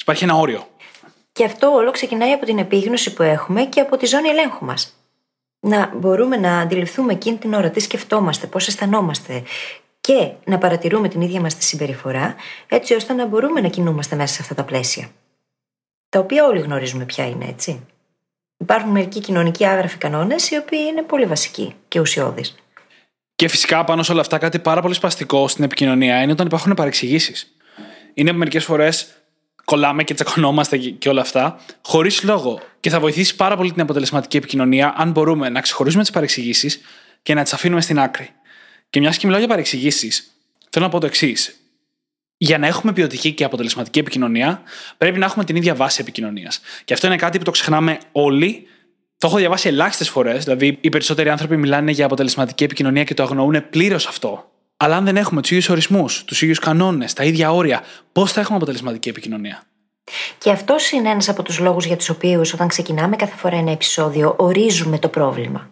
Υπάρχει 0.00 0.24
ένα 0.24 0.34
όριο. 0.34 0.68
Και 1.32 1.44
αυτό 1.44 1.70
όλο 1.70 1.90
ξεκινάει 1.90 2.32
από 2.32 2.46
την 2.46 2.58
επίγνωση 2.58 3.12
που 3.12 3.22
έχουμε 3.22 3.62
και 3.64 3.80
από 3.80 3.96
τη 3.96 4.06
ζώνη 4.06 4.28
ελέγχου 4.28 4.64
μας. 4.64 4.94
Να 5.60 5.92
μπορούμε 5.96 6.36
να 6.36 6.58
αντιληφθούμε 6.58 7.12
εκείνη 7.12 7.36
την 7.36 7.54
ώρα 7.54 7.70
τι 7.70 7.80
σκεφτόμαστε, 7.80 8.46
πώς 8.46 8.66
αισθανόμαστε 8.68 9.42
και 10.00 10.30
να 10.44 10.58
παρατηρούμε 10.58 11.08
την 11.08 11.20
ίδια 11.20 11.40
μας 11.40 11.54
τη 11.54 11.64
συμπεριφορά, 11.64 12.34
έτσι 12.68 12.94
ώστε 12.94 13.12
να 13.12 13.26
μπορούμε 13.26 13.60
να 13.60 13.68
κινούμαστε 13.68 14.16
μέσα 14.16 14.34
σε 14.34 14.42
αυτά 14.42 14.54
τα 14.54 14.64
πλαίσια. 14.64 15.08
Τα 16.08 16.18
οποία 16.18 16.44
όλοι 16.44 16.60
γνωρίζουμε 16.60 17.04
ποια 17.04 17.26
είναι, 17.26 17.46
έτσι. 17.48 17.86
Υπάρχουν 18.56 18.90
μερικοί 18.90 19.20
κοινωνικοί 19.20 19.66
άγραφοι 19.66 19.98
κανόνες, 19.98 20.50
οι 20.50 20.56
οποίοι 20.56 20.80
είναι 20.90 21.02
πολύ 21.02 21.24
βασικοί 21.24 21.74
και 21.88 22.00
ουσιώδεις. 22.00 22.56
Και 23.40 23.48
φυσικά 23.48 23.84
πάνω 23.84 24.02
σε 24.02 24.12
όλα 24.12 24.20
αυτά, 24.20 24.38
κάτι 24.38 24.58
πάρα 24.58 24.80
πολύ 24.82 24.94
σπαστικό 24.94 25.48
στην 25.48 25.64
επικοινωνία 25.64 26.22
είναι 26.22 26.32
όταν 26.32 26.46
υπάρχουν 26.46 26.74
παρεξηγήσεις. 26.74 27.52
Είναι 28.14 28.30
που 28.32 28.38
μερικές 28.38 28.64
φορές 28.64 29.06
κολλάμε 29.64 30.04
και 30.04 30.14
τσακωνόμαστε 30.14 30.76
και- 30.76 30.90
και 30.90 31.08
όλα 31.08 31.20
αυτά, 31.20 31.60
χωρίς 31.82 32.22
λόγο. 32.22 32.60
Και 32.80 32.90
θα 32.90 33.00
βοηθήσει 33.00 33.36
πάρα 33.36 33.56
πολύ 33.56 33.72
την 33.72 33.80
αποτελεσματική 33.80 34.36
επικοινωνία 34.36 34.94
αν 34.96 35.10
μπορούμε 35.10 35.48
να 35.48 35.60
ξεχωρίζουμε 35.60 36.02
τις 36.02 36.12
παρεξηγήσεις 36.12 36.80
και 37.22 37.34
να 37.34 37.42
τις 37.42 37.52
αφήνουμε 37.52 37.80
στην 37.80 37.98
άκρη. 37.98 38.30
Και 38.90 39.00
μιας 39.00 39.16
και 39.16 39.22
μιλάω 39.24 39.40
για 39.40 39.48
παρεξηγήσεις, 39.48 40.30
θέλω 40.70 40.84
να 40.84 40.90
πω 40.90 41.00
το 41.00 41.06
εξής. 41.06 41.60
Για 42.36 42.58
να 42.58 42.66
έχουμε 42.66 42.92
ποιοτική 42.92 43.32
και 43.32 43.44
αποτελεσματική 43.44 43.98
επικοινωνία, 43.98 44.62
πρέπει 44.98 45.18
να 45.18 45.24
έχουμε 45.24 45.44
την 45.44 45.56
ίδια 45.56 45.74
βάση 45.74 45.98
επικοινωνίας. 46.00 46.60
Και 46.84 46.92
αυτό 46.92 47.06
είναι 47.06 47.16
κάτι 47.16 47.38
που 47.38 47.44
το 47.44 47.50
ξεχνάμε 47.50 47.98
όλοι. 48.12 48.66
Το 49.20 49.26
έχω 49.26 49.36
διαβάσει 49.36 49.68
ελάχιστες 49.68 50.08
φορές. 50.08 50.44
Δηλαδή, 50.44 50.78
οι 50.80 50.88
περισσότεροι 50.88 51.28
άνθρωποι 51.28 51.56
μιλάνε 51.56 51.90
για 51.90 52.04
αποτελεσματική 52.04 52.64
επικοινωνία 52.64 53.04
και 53.04 53.14
το 53.14 53.22
αγνοούν 53.22 53.68
πλήρως 53.70 54.06
αυτό. 54.06 54.50
Αλλά 54.76 54.96
αν 54.96 55.04
δεν 55.04 55.16
έχουμε 55.16 55.40
τους 55.40 55.50
ίδιους 55.50 55.68
ορισμούς, 55.68 56.24
τους 56.24 56.42
ίδιους 56.42 56.58
κανόνες, 56.58 57.12
τα 57.12 57.24
ίδια 57.24 57.52
όρια, 57.52 57.82
πώς 58.12 58.32
θα 58.32 58.40
έχουμε 58.40 58.56
αποτελεσματική 58.56 59.08
επικοινωνία; 59.08 59.62
Και 60.38 60.50
αυτός 60.50 60.90
είναι 60.90 61.08
ένας 61.08 61.28
από 61.28 61.42
τους 61.42 61.58
λόγους 61.58 61.84
για 61.84 61.96
τους 61.96 62.08
οποίους, 62.08 62.52
όταν 62.52 62.68
ξεκινάμε 62.68 63.16
κάθε 63.16 63.36
φορά 63.36 63.56
ένα 63.56 63.70
επεισόδιο, 63.70 64.34
ορίζουμε 64.38 64.98
το 64.98 65.08
πρόβλημα. 65.08 65.70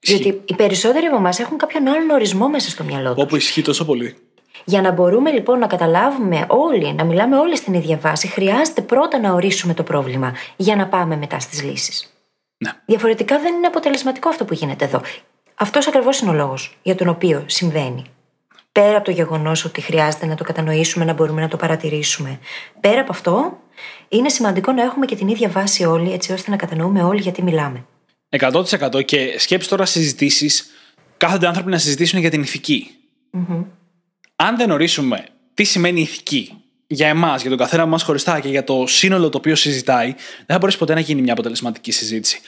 Διότι 0.00 0.40
οι 0.44 0.54
περισσότεροι 0.54 1.06
από 1.06 1.16
εμάς 1.16 1.38
έχουν 1.38 1.58
κάποιον 1.58 1.88
άλλον 1.88 2.10
ορισμό 2.10 2.48
μέσα 2.48 2.70
στο 2.70 2.84
μυαλό 2.84 3.14
τους. 3.14 3.22
Όπου 3.22 3.36
ισχύει 3.36 3.62
τόσο 3.62 3.84
πολύ. 3.84 4.16
Για 4.64 4.80
να 4.80 4.92
μπορούμε 4.92 5.30
λοιπόν 5.30 5.58
να 5.58 5.66
καταλάβουμε 5.66 6.44
όλοι, 6.48 6.94
να 6.94 7.04
μιλάμε 7.04 7.38
όλοι 7.38 7.56
στην 7.56 7.74
ίδια 7.74 7.96
βάση, 7.96 8.26
χρειάζεται 8.28 8.80
πρώτα 8.80 9.18
να 9.18 9.32
ορίσουμε 9.32 9.74
το 9.74 9.82
πρόβλημα 9.82 10.34
για 10.56 10.76
να 10.76 10.86
πάμε 10.86 11.16
μετά 11.16 11.38
στις 11.40 11.62
λύσεις. 11.62 12.09
Ναι. 12.64 12.70
Διαφορετικά 12.86 13.40
δεν 13.40 13.54
είναι 13.54 13.66
αποτελεσματικό 13.66 14.28
αυτό 14.28 14.44
που 14.44 14.54
γίνεται 14.54 14.84
εδώ. 14.84 15.02
Αυτός 15.54 15.86
ακριβώς 15.86 16.20
είναι 16.20 16.30
ο 16.30 16.34
λόγος 16.34 16.78
για 16.82 16.94
τον 16.94 17.08
οποίο 17.08 17.44
συμβαίνει. 17.46 18.04
Πέρα 18.72 18.96
από 18.96 19.04
το 19.04 19.10
γεγονός 19.10 19.64
ότι 19.64 19.80
χρειάζεται 19.80 20.26
να 20.26 20.34
το 20.34 20.44
κατανοήσουμε, 20.44 21.04
να 21.04 21.12
μπορούμε 21.12 21.40
να 21.40 21.48
το 21.48 21.56
παρατηρήσουμε. 21.56 22.38
Πέρα 22.80 23.00
από 23.00 23.12
αυτό, 23.12 23.58
είναι 24.08 24.28
σημαντικό 24.28 24.72
να 24.72 24.82
έχουμε 24.82 25.06
και 25.06 25.16
την 25.16 25.28
ίδια 25.28 25.48
βάση 25.48 25.84
όλοι, 25.84 26.12
έτσι 26.12 26.32
ώστε 26.32 26.50
να 26.50 26.56
κατανοούμε 26.56 27.02
όλοι 27.02 27.20
γιατί 27.20 27.42
μιλάμε. 27.42 27.86
100% 28.28 29.04
και 29.04 29.38
σκέψει 29.38 29.68
τώρα 29.68 29.84
συζητήσεις. 29.84 30.70
Κάθονται 31.16 31.46
άνθρωποι 31.46 31.70
να 31.70 31.78
συζητήσουν 31.78 32.20
για 32.20 32.30
την 32.30 32.42
ηθικη 32.42 32.90
Αν 34.36 34.56
δεν 34.56 34.70
ορίσουμε 34.70 35.26
τι 35.54 35.64
σημαίνει 35.64 36.00
ηθική 36.00 36.59
για 36.92 37.08
εμάς, 37.08 37.40
για 37.40 37.50
τον 37.50 37.58
καθένα 37.58 37.86
μας 37.86 38.02
χωριστά 38.02 38.40
και 38.40 38.48
για 38.48 38.64
το 38.64 38.84
σύνολο 38.86 39.28
το 39.28 39.38
οποίο 39.38 39.54
συζητάει, 39.54 40.06
δεν 40.06 40.46
θα 40.46 40.58
μπορέσει 40.58 40.78
ποτέ 40.78 40.94
να 40.94 41.00
γίνει 41.00 41.22
μια 41.22 41.32
αποτελεσματική 41.32 41.92
συζήτηση. 41.92 42.40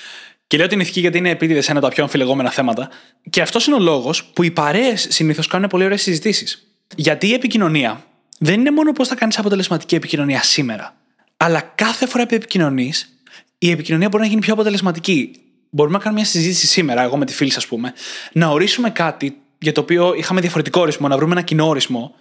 Και 0.46 0.56
λέω 0.56 0.66
την 0.66 0.80
ηθική 0.80 1.00
γιατί 1.00 1.18
είναι 1.18 1.30
επίτηδες 1.30 1.68
ένα 1.68 1.78
από 1.78 1.86
τα 1.86 1.94
πιο 1.94 2.02
αμφιλεγόμενα 2.02 2.50
θέματα. 2.50 2.88
Και 3.30 3.40
αυτός 3.40 3.66
είναι 3.66 3.76
ο 3.76 3.78
λόγος 3.78 4.24
που 4.24 4.42
οι 4.42 4.50
παρέες 4.50 5.06
συνήθως 5.10 5.46
κάνουν 5.46 5.68
πολύ 5.68 5.84
ωραίες 5.84 6.02
συζητήσεις. 6.02 6.66
Γιατί 6.96 7.28
η 7.28 7.32
επικοινωνία 7.32 8.04
δεν 8.38 8.60
είναι 8.60 8.70
μόνο 8.70 8.92
πώς 8.92 9.08
θα 9.08 9.14
κάνεις 9.14 9.38
αποτελεσματική 9.38 9.94
επικοινωνία 9.94 10.42
σήμερα, 10.42 10.96
αλλά 11.36 11.60
κάθε 11.60 12.06
φορά 12.06 12.26
που 12.26 12.34
επικοινωνείς, 12.34 13.18
η 13.58 13.70
επικοινωνία 13.70 14.08
μπορεί 14.08 14.22
να 14.22 14.28
γίνει 14.28 14.40
πιο 14.40 14.52
αποτελεσματική. 14.52 15.30
Μπορούμε 15.70 15.96
να 15.96 16.02
κάνουμε 16.02 16.20
μια 16.20 16.30
συζήτηση 16.30 16.66
σήμερα, 16.66 17.02
εγώ 17.02 17.16
με 17.16 17.24
τη 17.24 17.32
φίλη, 17.32 17.52
ας 17.56 17.66
πούμε, 17.66 17.92
να 18.32 18.48
ορίσουμε 18.48 18.90
κάτι 18.90 19.36
για 19.58 19.72
το 19.72 19.80
οποίο 19.80 20.14
είχαμε 20.14 20.40
διαφορετικό 20.40 20.80
ορισμό, 20.80 21.08
να 21.08 21.16
βρούμε 21.16 21.32
ένα 21.32 21.42
κοινό 21.42 21.68
ορισμό. 21.68 22.14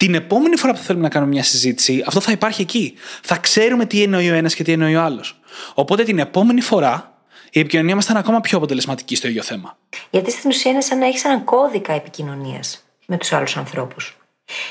Την 0.00 0.14
επόμενη 0.14 0.56
φορά 0.56 0.72
που 0.72 0.78
θα 0.78 0.84
θέλουμε 0.84 1.04
να 1.04 1.10
κάνουμε 1.10 1.32
μια 1.32 1.42
συζήτηση, 1.42 2.02
αυτό 2.06 2.20
θα 2.20 2.32
υπάρχει 2.32 2.62
εκεί. 2.62 2.94
Θα 3.22 3.36
ξέρουμε 3.36 3.86
τι 3.86 4.02
εννοεί 4.02 4.30
ο 4.30 4.34
ένας 4.34 4.54
και 4.54 4.62
τι 4.62 4.72
εννοεί 4.72 4.96
ο 4.96 5.02
άλλος. 5.02 5.40
Οπότε 5.74 6.02
την 6.02 6.18
επόμενη 6.18 6.60
φορά 6.60 7.22
η 7.50 7.60
επικοινωνία 7.60 7.94
μας 7.94 8.04
θα 8.04 8.10
είναι 8.10 8.20
ακόμα 8.20 8.40
πιο 8.40 8.56
αποτελεσματική 8.56 9.16
στο 9.16 9.28
ίδιο 9.28 9.42
θέμα. 9.42 9.76
Γιατί 10.10 10.30
στην 10.30 10.50
ουσία 10.50 10.70
είναι 10.70 10.80
σαν 10.80 10.98
να 10.98 11.06
έχεις 11.06 11.24
έναν 11.24 11.44
κώδικα 11.44 11.92
επικοινωνίας 11.92 12.84
με 13.06 13.16
τους 13.16 13.32
άλλους 13.32 13.56
ανθρώπους. 13.56 14.18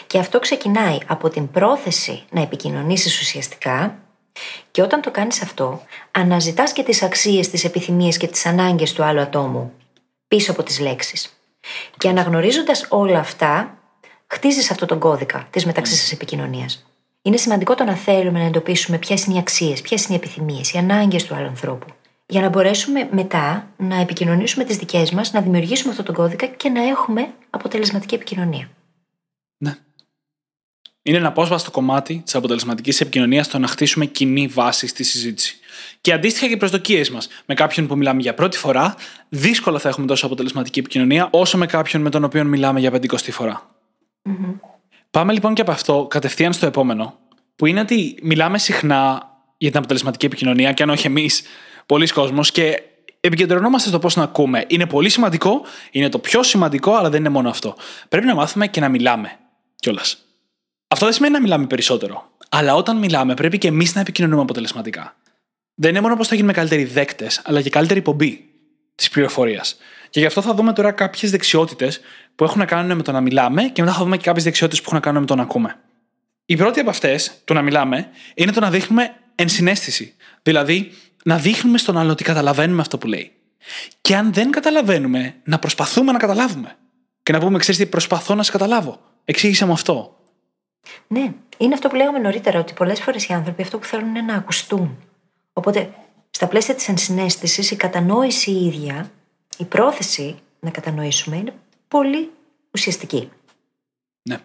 Και 0.07 0.17
αυτό 0.19 0.39
ξεκινάει 0.39 0.97
από 1.05 1.29
την 1.29 1.51
πρόθεση 1.51 2.23
να 2.29 2.41
επικοινωνήσεις 2.41 3.19
ουσιαστικά 3.19 3.99
και 4.71 4.81
όταν 4.81 5.01
το 5.01 5.11
κάνεις 5.11 5.41
αυτό, 5.41 5.83
αναζητάς 6.11 6.73
και 6.73 6.83
τις 6.83 7.01
αξίες, 7.01 7.49
τις 7.49 7.63
επιθυμίες 7.63 8.17
και 8.17 8.27
τις 8.27 8.45
ανάγκες 8.45 8.93
του 8.93 9.03
άλλου 9.03 9.19
ατόμου 9.19 9.73
πίσω 10.27 10.51
από 10.51 10.63
τις 10.63 10.79
λέξεις. 10.79 11.39
Και 11.97 12.09
αναγνωρίζοντας 12.09 12.85
όλα 12.89 13.19
αυτά, 13.19 13.78
χτίζεις 14.33 14.71
αυτό 14.71 14.85
τον 14.85 14.99
κώδικα 14.99 15.47
της 15.49 15.65
μεταξύ 15.65 15.95
σας 15.95 16.11
επικοινωνίας. 16.11 16.85
Είναι 17.21 17.37
σημαντικό 17.37 17.75
το 17.75 17.83
να 17.83 17.95
θέλουμε 17.95 18.39
να 18.39 18.45
εντοπίσουμε 18.45 18.97
ποιες 18.97 19.25
είναι 19.25 19.35
οι 19.35 19.39
αξίες, 19.39 19.81
ποιες 19.81 20.05
είναι 20.05 20.13
οι 20.13 20.17
επιθυμίες, 20.23 20.73
οι 20.73 20.77
ανάγκες 20.77 21.23
του 21.23 21.35
άλλου 21.35 21.47
ανθρώπου. 21.47 21.85
Για 22.25 22.41
να 22.41 22.49
μπορέσουμε 22.49 23.09
μετά 23.11 23.69
να 23.77 23.95
επικοινωνήσουμε 23.95 24.63
τις 24.63 24.77
δικές 24.77 25.11
μας, 25.11 25.33
να 25.33 25.41
δημιουργήσουμε 25.41 25.91
αυτό 25.91 26.03
τον 26.03 26.15
κώδικα 26.15 26.45
και 26.45 26.69
να 26.69 26.87
έχουμε 26.87 27.33
αποτελεσματική 27.49 28.15
επικοινωνία. 28.15 28.69
Ναι. 29.57 29.75
Είναι 31.01 31.17
ένα 31.17 31.27
απόσπαστο 31.27 31.71
κομμάτι 31.71 32.21
της 32.25 32.35
αποτελεσματικής 32.35 33.01
επικοινωνίας 33.01 33.47
το 33.47 33.59
να 33.59 33.67
χτίσουμε 33.67 34.05
κοινή 34.05 34.47
βάση 34.47 34.87
στη 34.87 35.03
συζήτηση. 35.03 35.55
Και 36.01 36.13
αντίστοιχα 36.13 36.47
και 36.47 36.53
οι 36.53 36.57
προσδοκίες 36.57 37.09
μας. 37.09 37.27
Με 37.45 37.53
κάποιον 37.53 37.87
που 37.87 37.97
μιλάμε 37.97 38.21
για 38.21 38.33
πρώτη 38.33 38.57
φορά, 38.57 38.95
δύσκολα 39.29 39.79
θα 39.79 39.89
έχουμε 39.89 40.07
τόσο 40.07 40.25
αποτελεσματική 40.25 40.79
επικοινωνία 40.79 41.27
όσο 41.31 41.57
με 41.57 41.65
κάποιον 41.65 42.01
με 42.01 42.09
τον 42.09 42.23
οποίο 42.23 42.43
μιλάμε 42.43 42.79
για 42.79 42.91
πεντηκοστή 42.91 43.31
φορά. 43.31 43.78
Mm-hmm. 44.23 44.59
Πάμε 45.11 45.33
λοιπόν 45.33 45.53
και 45.53 45.61
από 45.61 45.71
αυτό 45.71 46.07
κατευθείαν 46.09 46.53
στο 46.53 46.65
επόμενο, 46.65 47.19
που 47.55 47.65
είναι 47.65 47.79
ότι 47.79 48.17
μιλάμε 48.21 48.57
συχνά 48.57 49.29
για 49.57 49.69
την 49.69 49.79
αποτελεσματική 49.79 50.25
επικοινωνία, 50.25 50.71
και 50.71 50.83
αν 50.83 50.89
όχι 50.89 51.07
εμείς, 51.07 51.43
πολλοί 51.85 52.07
κόσμοι, 52.07 52.41
και 52.41 52.83
επικεντρωνόμαστε 53.19 53.89
στο 53.89 53.99
πώς 53.99 54.15
να 54.15 54.23
ακούμε. 54.23 54.65
Είναι 54.67 54.85
πολύ 54.85 55.09
σημαντικό, 55.09 55.61
είναι 55.91 56.09
το 56.09 56.19
πιο 56.19 56.43
σημαντικό, 56.43 56.93
αλλά 56.93 57.09
δεν 57.09 57.19
είναι 57.19 57.29
μόνο 57.29 57.49
αυτό. 57.49 57.75
Πρέπει 58.09 58.25
να 58.25 58.35
μάθουμε 58.35 58.67
και 58.67 58.79
να 58.79 58.89
μιλάμε 58.89 59.37
κιόλας. 59.75 60.17
Αυτό 60.87 61.05
δεν 61.05 61.13
σημαίνει 61.13 61.33
να 61.33 61.41
μιλάμε 61.41 61.67
περισσότερο. 61.67 62.31
Αλλά 62.49 62.75
όταν 62.75 62.97
μιλάμε, 62.97 63.33
πρέπει 63.33 63.57
και 63.57 63.67
εμείς 63.67 63.95
να 63.95 64.01
επικοινωνούμε 64.01 64.41
αποτελεσματικά. 64.41 65.15
Δεν 65.75 65.89
είναι 65.89 66.01
μόνο 66.01 66.15
πώς 66.15 66.27
θα 66.27 66.35
γίνουμε 66.35 66.53
καλύτεροι 66.53 66.83
δέκτες, 66.83 67.41
αλλά 67.43 67.61
και 67.61 67.69
καλύτερη 67.69 67.99
υπομπή 67.99 68.49
της 68.95 69.09
πληροφορίας. 69.09 69.77
Και 70.09 70.19
γι' 70.19 70.25
αυτό 70.25 70.41
θα 70.41 70.53
δούμε 70.53 70.73
τώρα 70.73 70.91
κάποιες 70.91 71.31
δεξιότητες 71.31 71.99
που 72.39 72.45
έχουν 72.45 72.59
να 72.59 72.65
κάνουν 72.65 72.97
με 72.97 73.03
το 73.03 73.11
να 73.11 73.21
μιλάμε 73.21 73.63
και 73.63 73.81
μετά 73.81 73.93
θα 73.93 74.03
δούμε 74.03 74.17
και 74.17 74.23
κάποιες 74.23 74.43
δεξιότητες 74.43 74.81
που 74.81 74.85
έχουν 74.87 74.97
να 74.97 75.05
κάνουν 75.05 75.19
με 75.19 75.27
το 75.27 75.35
να 75.35 75.41
ακούμε. 75.41 75.75
Η 76.45 76.55
πρώτη 76.55 76.79
από 76.79 76.89
αυτές, 76.89 77.41
το 77.43 77.53
να 77.53 77.61
μιλάμε, 77.61 78.09
είναι 78.33 78.51
το 78.51 78.59
να 78.59 78.69
δείχνουμε 78.69 79.15
ενσυναίσθηση. 79.35 80.15
Δηλαδή, 80.41 80.91
να 81.23 81.37
δείχνουμε 81.37 81.77
στον 81.77 81.97
άλλο 81.97 82.11
ότι 82.11 82.23
καταλαβαίνουμε 82.23 82.81
αυτό 82.81 82.97
που 82.97 83.07
λέει. 83.07 83.31
Και 84.01 84.15
αν 84.15 84.33
δεν 84.33 84.51
καταλαβαίνουμε, 84.51 85.35
να 85.43 85.59
προσπαθούμε 85.59 86.11
να 86.11 86.17
καταλάβουμε. 86.17 86.75
Και 87.23 87.31
να 87.31 87.39
πούμε, 87.39 87.57
ξέρεις 87.57 87.79
τι, 87.79 87.85
προσπαθώ 87.85 88.35
να 88.35 88.43
σε 88.43 88.51
καταλάβω. 88.51 88.99
Εξήγησε 89.25 89.65
μου 89.65 89.71
αυτό. 89.71 90.19
Ναι, 91.07 91.33
είναι 91.57 91.73
αυτό 91.73 91.87
που 91.87 91.95
λέγαμε 91.95 92.19
νωρίτερα, 92.19 92.59
ότι 92.59 92.73
πολλές 92.73 92.99
φορές 92.99 93.27
οι 93.27 93.33
άνθρωποι 93.33 93.61
αυτό 93.61 93.77
που 93.77 93.85
θέλουν 93.85 94.07
είναι 94.07 94.21
να 94.21 94.35
ακουστούν. 94.35 94.97
Οπότε, 95.53 95.93
στα 96.29 96.47
πλαίσια 96.47 96.75
της 96.75 96.87
ενσυναίσθησης, 96.87 97.71
η 97.71 97.75
κατανόηση 97.75 98.51
η 98.51 98.65
ίδια, 98.65 99.11
η 99.57 99.63
πρόθεση 99.63 100.35
να 100.59 100.69
κατανοήσουμε 100.69 101.35
είναι 101.35 101.53
πολύ 101.89 102.31
ουσιαστική. 102.71 103.29
Ναι. 104.21 104.37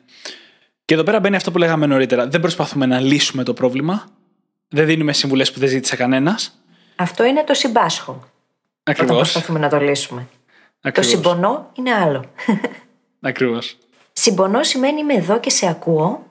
Και 0.84 0.94
εδώ 0.94 1.02
πέρα 1.02 1.20
μπαίνει 1.20 1.36
αυτό 1.36 1.50
που 1.50 1.58
λέγαμε 1.58 1.86
νωρίτερα. 1.86 2.28
Δεν 2.28 2.40
προσπαθούμε 2.40 2.86
να 2.86 3.00
λύσουμε 3.00 3.42
το 3.42 3.54
πρόβλημα. 3.54 4.06
Δεν 4.68 4.86
δίνουμε 4.86 5.12
συμβουλές 5.12 5.52
που 5.52 5.58
δεν 5.58 5.68
ζήτησε 5.68 5.96
κανένας. 5.96 6.60
Αυτό 6.96 7.24
είναι 7.24 7.44
το 7.44 7.54
συμπάσχο. 7.54 8.28
Ακριβώς. 8.82 9.10
Όταν 9.10 9.22
προσπαθούμε 9.22 9.58
να 9.58 9.68
το 9.68 9.78
λύσουμε. 9.78 10.28
Ακριβώς. 10.80 11.10
Το 11.10 11.16
συμπονώ 11.16 11.70
είναι 11.74 11.92
άλλο. 11.92 12.24
Ακριβώς. 13.20 13.78
Συμπονώ 14.12 14.62
σημαίνει 14.62 15.00
είμαι 15.00 15.14
εδώ 15.14 15.40
και 15.40 15.50
σε 15.50 15.68
ακούω 15.68 16.26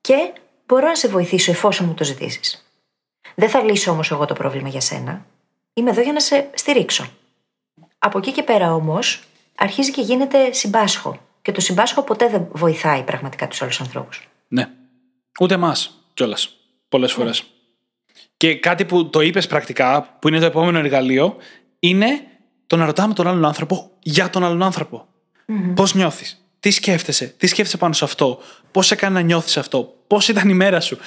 και 0.00 0.32
μπορώ 0.66 0.86
να 0.86 0.94
σε 0.94 1.08
βοηθήσω 1.08 1.50
εφόσον 1.50 1.86
μου 1.86 1.94
το 1.94 2.04
ζητήσεις. 2.04 2.66
Δεν 3.34 3.48
θα 3.48 3.62
λύσω 3.62 3.90
όμως 3.90 4.10
εγώ 4.10 4.24
το 4.24 4.34
πρόβλημα 4.34 4.68
για 4.68 4.80
σένα. 4.80 5.26
Είμαι 5.72 5.90
εδώ 5.90 6.00
για 6.00 6.12
να 6.12 6.20
σε 6.20 6.50
στηρίξω. 6.54 7.10
Από 7.98 8.18
εκεί 8.18 8.32
και 8.32 8.42
πέρα 8.42 8.74
όμως 8.74 9.22
αρχίζει 9.54 9.90
και 9.90 10.00
γίνεται 10.00 10.52
συμπάσχο. 10.52 11.20
Και 11.42 11.52
το 11.52 11.60
συμπάσχο 11.60 12.02
ποτέ 12.02 12.28
δεν 12.28 12.48
βοηθάει 12.52 13.02
πραγματικά 13.02 13.48
τους 13.48 13.62
άλλους 13.62 13.80
ανθρώπους. 13.80 14.28
Ναι. 14.48 14.68
Ούτε 15.40 15.54
εμάς 15.54 16.04
κιόλας. 16.14 16.56
Πολλές 16.88 17.12
φορές. 17.12 17.44
Και 18.36 18.54
κάτι 18.54 18.84
που 18.84 19.10
το 19.10 19.20
είπες 19.20 19.46
πρακτικά, 19.46 20.16
που 20.18 20.28
είναι 20.28 20.38
το 20.38 20.44
επόμενο 20.44 20.78
εργαλείο, 20.78 21.36
είναι 21.78 22.20
το 22.66 22.76
να 22.76 22.84
ρωτάμε 22.84 23.14
τον 23.14 23.26
άλλον 23.26 23.44
άνθρωπο 23.44 23.90
για 24.02 24.30
τον 24.30 24.44
άλλον 24.44 24.62
άνθρωπο. 24.62 25.06
Mm-hmm. 25.48 25.72
Πώς 25.74 25.94
νιώθεις, 25.94 26.46
τι 26.60 26.70
σκέφτεσαι, 26.70 27.26
τι 27.26 27.46
σκέφτεσαι 27.46 27.76
πάνω 27.76 27.92
σε 27.92 28.04
αυτό, 28.04 28.38
πώς 28.70 28.86
σε 28.86 28.94
κάνει 28.94 29.14
να 29.14 29.20
νιώθεις 29.20 29.56
αυτό, 29.56 29.94
πώς 30.06 30.28
ήταν 30.28 30.48
η 30.48 30.54
μέρα 30.54 30.80
σου, 30.80 30.98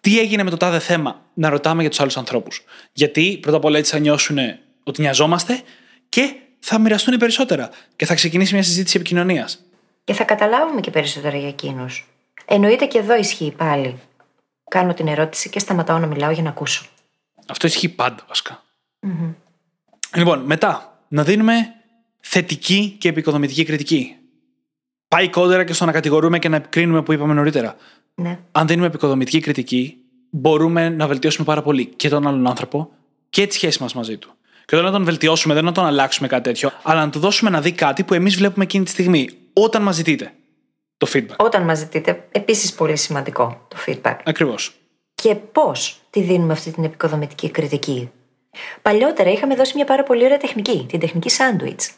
τι 0.00 0.18
έγινε 0.18 0.42
με 0.42 0.50
το 0.50 0.56
τάδε 0.56 0.78
θέμα; 0.78 1.22
Να 1.34 1.48
ρωτάμε 1.48 1.80
για 1.80 1.90
τους 1.90 2.00
άλλους 2.00 2.16
ανθρώπους. 2.16 2.64
Γιατί 2.92 3.38
πρώτα 3.42 3.56
απ' 3.56 3.64
όλα 3.64 3.78
έτσι 3.78 3.92
θα 3.92 3.98
νιώσουν 3.98 4.38
ότι 4.82 5.00
νοιαζόμαστε 5.00 5.62
και 6.08 6.34
θα 6.64 6.78
μοιραστούν 6.78 7.16
περισσότερα 7.16 7.70
και 7.96 8.06
θα 8.06 8.14
ξεκινήσει 8.14 8.54
μια 8.54 8.62
συζήτηση 8.62 8.96
επικοινωνίας. 8.96 9.64
Και 10.04 10.12
θα 10.12 10.24
καταλάβουμε 10.24 10.80
και 10.80 10.90
περισσότερα 10.90 11.36
για 11.36 11.48
εκείνους. 11.48 12.06
Εννοείται 12.44 12.86
και 12.86 12.98
εδώ 12.98 13.16
ισχύει 13.16 13.54
πάλι. 13.56 14.00
Κάνω 14.70 14.94
την 14.94 15.08
ερώτηση 15.08 15.50
και 15.50 15.58
σταματάω 15.58 15.98
να 15.98 16.06
μιλάω 16.06 16.30
για 16.30 16.42
να 16.42 16.48
ακούσω. 16.48 16.84
Αυτό 17.46 17.66
ισχύει 17.66 17.88
πάντα 17.88 18.24
βασικά. 18.28 18.62
Mm-hmm. 19.06 19.34
Λοιπόν, 20.14 20.40
μετά, 20.40 20.98
να 21.08 21.24
δίνουμε 21.24 21.74
θετική 22.20 22.96
και 22.98 23.08
επικοδομητική 23.08 23.64
κριτική. 23.64 24.16
Πάει 25.08 25.28
κόντρα 25.28 25.64
και 25.64 25.72
στο 25.72 25.84
να 25.84 25.92
κατηγορούμε 25.92 26.38
και 26.38 26.48
να 26.48 26.56
επικρίνουμε 26.56 27.02
που 27.02 27.12
είπαμε 27.12 27.34
νωρίτερα. 27.34 27.76
Ναι. 28.14 28.38
Αν 28.52 28.66
δίνουμε 28.66 28.86
επικοδομητική 28.86 29.40
κριτική, 29.40 29.96
μπορούμε 30.30 30.88
να 30.88 31.06
βελτιώσουμε 31.06 31.46
πάρα 31.46 31.62
πολύ 31.62 31.86
και 31.86 32.08
τον 32.08 32.26
άλλον 32.26 32.46
άνθρωπο 32.46 32.90
και 33.30 33.46
τη 33.46 33.54
σχέση 33.54 33.82
μας 33.82 33.94
μαζί 33.94 34.16
του. 34.16 34.34
Και 34.64 34.76
όταν 34.76 34.84
να 34.84 34.92
τον 34.92 35.04
βελτιώσουμε, 35.04 35.54
δεν 35.54 35.64
να 35.64 35.72
τον 35.72 35.84
αλλάξουμε 35.84 36.28
κάτι 36.28 36.42
τέτοιο, 36.42 36.72
αλλά 36.82 37.04
να 37.04 37.10
του 37.10 37.18
δώσουμε 37.18 37.50
να 37.50 37.60
δει 37.60 37.72
κάτι 37.72 38.04
που 38.04 38.14
εμείς 38.14 38.36
βλέπουμε 38.36 38.64
εκείνη 38.64 38.84
τη 38.84 38.90
στιγμή, 38.90 39.28
όταν 39.52 39.82
μας 39.82 39.94
ζητείτε 39.94 40.32
το 40.96 41.10
feedback. 41.12 41.36
Όταν 41.36 41.62
μας 41.62 41.78
ζητείτε, 41.78 42.28
επίσης 42.32 42.72
πολύ 42.72 42.96
σημαντικό 42.96 43.66
το 43.68 43.76
feedback. 43.86 44.16
Ακριβώς. 44.24 44.74
Και 45.14 45.34
πώς 45.34 46.00
τη 46.10 46.22
δίνουμε 46.22 46.52
αυτή 46.52 46.70
την 46.70 46.84
επικοδομητική 46.84 47.50
κριτική. 47.50 48.10
Παλιότερα 48.82 49.30
είχαμε 49.30 49.54
δώσει 49.54 49.72
μια 49.76 49.84
πάρα 49.84 50.02
πολύ 50.02 50.24
ωραία 50.24 50.36
τεχνική, 50.36 50.86
την 50.88 51.00
τεχνική 51.00 51.30
sandwich, 51.38 51.88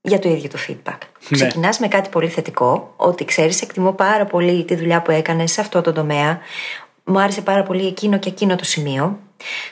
για 0.00 0.18
το 0.18 0.28
ίδιο 0.28 0.48
το 0.48 0.58
feedback. 0.68 0.98
Ναι. 1.28 1.36
Ξεκινάς 1.36 1.78
με 1.78 1.88
κάτι 1.88 2.08
πολύ 2.08 2.28
θετικό, 2.28 2.94
ότι 2.96 3.24
ξέρεις, 3.24 3.62
εκτιμώ 3.62 3.92
πάρα 3.92 4.24
πολύ 4.24 4.64
τη 4.64 4.74
δουλειά 4.74 5.02
που 5.02 5.10
έκανες 5.10 5.52
σε 5.52 5.60
αυτό 5.60 5.80
το 5.80 5.92
τομέα. 5.92 6.40
Μου 7.10 7.20
άρεσε 7.20 7.40
πάρα 7.40 7.62
πολύ 7.62 7.86
εκείνο 7.86 8.18
και 8.18 8.28
εκείνο 8.28 8.56
το 8.56 8.64
σημείο. 8.64 9.18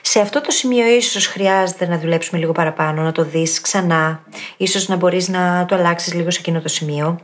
Σε 0.01 0.19
αυτό 0.19 0.41
το 0.41 0.51
σημείο 0.51 0.87
ίσως 0.87 1.27
χρειάζεται 1.27 1.87
να 1.87 1.99
δουλέψουμε 1.99 2.39
λίγο 2.39 2.51
παραπάνω, 2.51 3.01
να 3.01 3.11
το 3.11 3.23
δεις 3.23 3.61
ξανά, 3.61 4.23
ίσως 4.57 4.87
να 4.87 4.95
μπορείς 4.95 5.27
να 5.27 5.65
το 5.67 5.75
αλλάξεις 5.75 6.13
λίγο 6.13 6.31
σε 6.31 6.39
εκείνο 6.39 6.61
το 6.61 6.67
σημείο. 6.67 7.19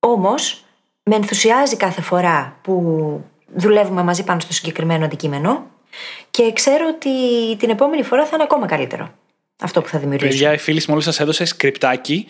Όμως, 0.00 0.64
με 1.02 1.14
ενθουσιάζει 1.14 1.76
κάθε 1.76 2.00
φορά 2.00 2.58
που 2.62 3.24
δουλεύουμε 3.54 4.02
μαζί 4.02 4.24
πάνω 4.24 4.40
στο 4.40 4.52
συγκεκριμένο 4.52 5.04
αντικείμενο 5.04 5.66
και 6.30 6.52
ξέρω 6.52 6.84
ότι 6.96 7.10
την 7.56 7.70
επόμενη 7.70 8.02
φορά 8.02 8.24
θα 8.24 8.30
είναι 8.34 8.42
ακόμα 8.42 8.66
καλύτερο 8.66 9.14
αυτό 9.62 9.82
που 9.82 9.88
θα 9.88 9.98
δημιουργήσουμε. 9.98 10.38
Παιδιά, 10.38 10.52
η 10.52 10.58
φίλη 10.58 10.82
μόλις 10.88 11.04
σας 11.04 11.20
έδωσε 11.20 11.44
σκριπτάκι 11.44 12.26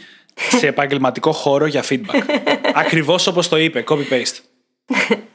σε 0.59 0.66
επαγγελματικό 0.66 1.33
χώρο 1.33 1.66
για 1.66 1.85
feedback. 1.88 2.22
Ακριβώς 2.85 3.27
όπως 3.27 3.48
το 3.48 3.57
είπε, 3.57 3.85
copy-paste. 3.88 4.37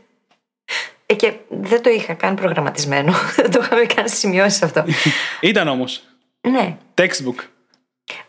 Ε, 1.10 1.13
και 1.13 1.34
δεν 1.50 1.82
το 1.82 1.89
είχα 1.89 2.13
καν 2.13 2.36
προγραμματισμένο. 2.36 3.13
Δεν 3.36 3.52
το 3.52 3.60
είχαμε 3.63 3.86
καν 3.86 4.10
σημειώσει 4.10 4.63
αυτό. 4.63 4.84
Ήταν 5.41 5.67
όμως. 5.67 6.04
Ναι. 6.41 6.78
Textbook. 6.96 7.43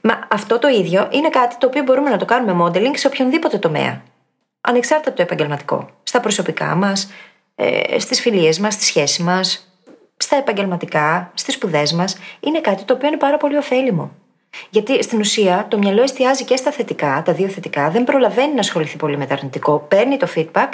Μα 0.01 0.19
αυτό 0.31 0.59
το 0.59 0.69
ίδιο 0.69 1.09
είναι 1.11 1.29
κάτι 1.29 1.57
το 1.59 1.67
οποίο 1.67 1.83
μπορούμε 1.83 2.11
να 2.11 2.17
το 2.17 2.25
κάνουμε 2.25 2.65
modeling 2.65 2.97
σε 2.97 3.07
οποιονδήποτε 3.07 3.59
τομέα. 3.59 4.03
Ανεξάρτητα 4.61 5.09
από 5.09 5.17
το 5.17 5.23
επαγγελματικό. 5.23 5.91
Στα 6.03 6.21
προσωπικά 6.21 6.75
μας, 6.75 7.11
ε, 7.55 7.99
στις 7.99 8.21
φιλίες 8.21 8.59
μας, 8.59 8.75
στη 8.75 8.85
σχέση 8.85 9.23
μας, 9.23 9.73
στα 10.17 10.37
επαγγελματικά, 10.37 11.31
στις 11.35 11.55
σπουδές 11.55 11.93
μας. 11.93 12.17
Είναι 12.41 12.61
κάτι 12.61 12.85
το 12.85 12.95
οποίο 12.95 13.09
είναι 13.09 13.17
πάρα 13.17 13.37
πολύ 13.37 13.57
ωφέλιμο. 13.57 14.11
Γιατί 14.71 15.03
στην 15.03 15.21
ουσία 15.21 15.67
το 15.69 15.79
μυαλό 15.79 16.03
εστιάζει 16.03 16.45
και 16.45 16.57
στα 16.57 16.71
θετικά, 16.71 17.23
τα 17.25 17.33
δύο 17.33 17.49
θετικά, 17.49 17.91
δεν 17.91 18.05
προλαβαίνει 18.05 18.55
να 18.55 18.61
ασχοληθεί 18.61 18.97
πολύ 18.97 19.17
με 19.17 19.27
το 19.27 19.35
αρνητικό. 19.35 19.79
Παίρνει 19.79 20.17
το 20.17 20.29
feedback 20.35 20.69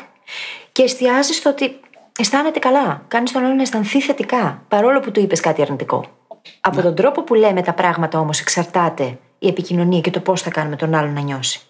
και 0.73 0.83
εστιάζει 0.83 1.33
στο 1.33 1.51
ότι 1.51 1.81
αισθάνεται 2.19 2.59
καλά. 2.59 3.05
Κάνεις 3.09 3.33
τον 3.33 3.45
άλλον 3.45 3.57
να 3.57 3.63
αισθανθεί 3.63 4.01
θετικά, 4.01 4.65
παρόλο 4.69 5.01
που 5.01 5.11
του 5.11 5.21
είπες 5.21 5.41
κάτι 5.41 5.63
αρνητικό. 5.63 6.05
Από 6.61 6.83
τον 6.83 6.95
τρόπο 6.95 7.23
που 7.23 7.35
λέμε 7.35 7.63
τα 7.63 7.75
πράγματα 7.75 8.19
όμως 8.19 8.41
εξαρτάται 8.41 9.19
η 9.39 9.47
επικοινωνία 9.47 10.01
και 10.01 10.11
το 10.11 10.21
πώς 10.21 10.43
θα 10.43 10.51
κάνουμε 10.51 10.77
τον 10.77 10.95
άλλον 10.95 11.13
να 11.13 11.21
νιώσει. 11.21 11.61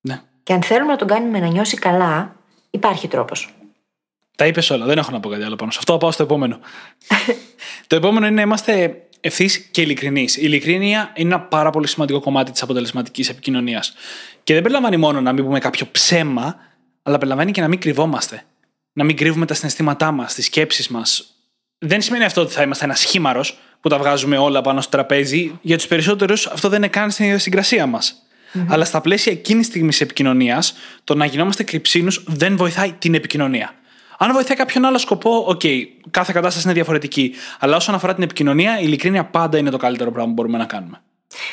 Ναι. 0.00 0.20
Και 0.42 0.52
αν 0.52 0.62
θέλουμε 0.62 0.90
να 0.90 0.96
τον 0.98 1.08
κάνουμε 1.08 1.38
να 1.38 1.46
νιώσει 1.46 1.76
καλά, 1.76 2.36
υπάρχει 2.70 3.08
τρόπος. 3.08 3.54
Τα 4.36 4.46
είπες 4.46 4.70
όλα. 4.70 4.84
Δεν 4.84 4.98
έχω 4.98 5.10
να 5.10 5.20
πω 5.20 5.28
κάτι 5.28 5.42
άλλο 5.42 5.56
πάνω 5.56 5.70
σε 5.70 5.78
αυτό. 5.78 5.98
Πάω 5.98 6.10
στο 6.10 6.22
επόμενο. 6.22 6.58
το 7.86 7.96
επόμενο 7.96 8.26
είναι 8.26 8.34
να 8.34 8.42
είμαστε 8.42 9.02
ευθύς 9.20 9.58
και 9.58 9.80
ειλικρινείς. 9.80 10.36
Η 10.36 10.40
ειλικρίνεια 10.42 11.12
είναι 11.14 11.34
ένα 11.34 11.40
πάρα 11.40 11.70
πολύ 11.70 11.86
σημαντικό 11.86 12.20
κομμάτι 12.20 12.50
της 12.50 12.62
αποτελεσματικής 12.62 13.28
επικοινωνίας. 13.28 13.94
Και 14.42 14.52
δεν 14.52 14.62
περιλαμβάνει 14.62 14.96
μόνο 14.96 15.20
να 15.20 15.32
μην 15.32 15.44
πούμε 15.44 15.58
κάποιο 15.58 15.86
ψέμα, 15.92 16.56
αλλά 17.02 17.16
περιλαμβάνει 17.16 17.52
και 17.52 17.60
να 17.60 17.68
μην 17.68 17.80
κρυβόμαστε. 17.80 18.44
Να 18.96 19.04
μην 19.04 19.16
κρύβουμε 19.16 19.46
τα 19.46 19.54
συναισθήματά 19.54 20.10
μας, 20.10 20.34
τις 20.34 20.44
σκέψεις 20.44 20.88
μας. 20.88 21.34
Δεν 21.78 22.02
σημαίνει 22.02 22.24
αυτό 22.24 22.40
ότι 22.40 22.52
θα 22.52 22.62
είμαστε 22.62 22.84
ένας 22.84 23.00
χείμαρρος 23.00 23.44
που 23.80 23.88
τα 23.88 23.98
βγάζουμε 23.98 24.38
όλα 24.38 24.60
πάνω 24.60 24.80
στο 24.80 24.90
τραπέζι. 24.90 25.58
Για 25.60 25.76
τους 25.76 25.86
περισσότερους 25.86 26.46
αυτό 26.46 26.68
δεν 26.68 26.78
είναι 26.78 26.88
καν 26.88 27.10
στην 27.10 27.24
ιδιοσυγκρασία 27.24 27.86
μας. 27.86 28.14
Mm-hmm. 28.54 28.66
Αλλά 28.68 28.84
στα 28.84 29.00
πλαίσια 29.00 29.32
εκείνης 29.32 29.66
της 29.66 29.72
στιγμής 29.72 30.00
επικοινωνίας, 30.00 30.74
το 31.04 31.14
να 31.14 31.24
γινόμαστε 31.24 31.62
κρυψίνους 31.62 32.24
δεν 32.26 32.56
βοηθάει 32.56 32.92
την 32.92 33.14
επικοινωνία. 33.14 33.74
Αν 34.18 34.32
βοηθάει 34.32 34.56
κάποιον 34.56 34.84
άλλο 34.84 34.98
σκοπό, 34.98 35.44
OK, 35.46 35.60
okay, 35.64 35.82
κάθε 36.10 36.32
κατάσταση 36.32 36.64
είναι 36.64 36.74
διαφορετική. 36.74 37.34
Αλλά 37.58 37.76
όσον 37.76 37.94
αφορά 37.94 38.14
την 38.14 38.22
επικοινωνία, 38.22 38.78
η 38.80 38.82
ειλικρίνεια 38.84 39.24
πάντα 39.24 39.58
είναι 39.58 39.70
το 39.70 39.76
καλύτερο 39.76 40.10
πράγμα 40.10 40.28
που 40.28 40.34
μπορούμε 40.34 40.58
να 40.58 40.64
κάνουμε. 40.64 41.00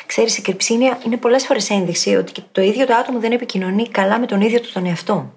Ξέρεις, 0.06 0.38
η 0.38 0.42
κρυψίνοια 0.42 0.98
είναι 1.04 1.16
πολλές 1.16 1.46
φορές 1.46 1.70
ένδειξη 1.70 2.14
ότι 2.14 2.32
το 2.52 2.60
ίδιο 2.60 2.86
το 2.86 2.94
άτομο 2.94 3.18
δεν 3.18 3.32
επικοινωνεί 3.32 3.88
καλά 3.88 4.18
με 4.18 4.26
τον 4.26 4.40
ίδιο 4.40 4.60
του 4.60 4.72
τον 4.72 4.86
εαυτό. 4.86 5.34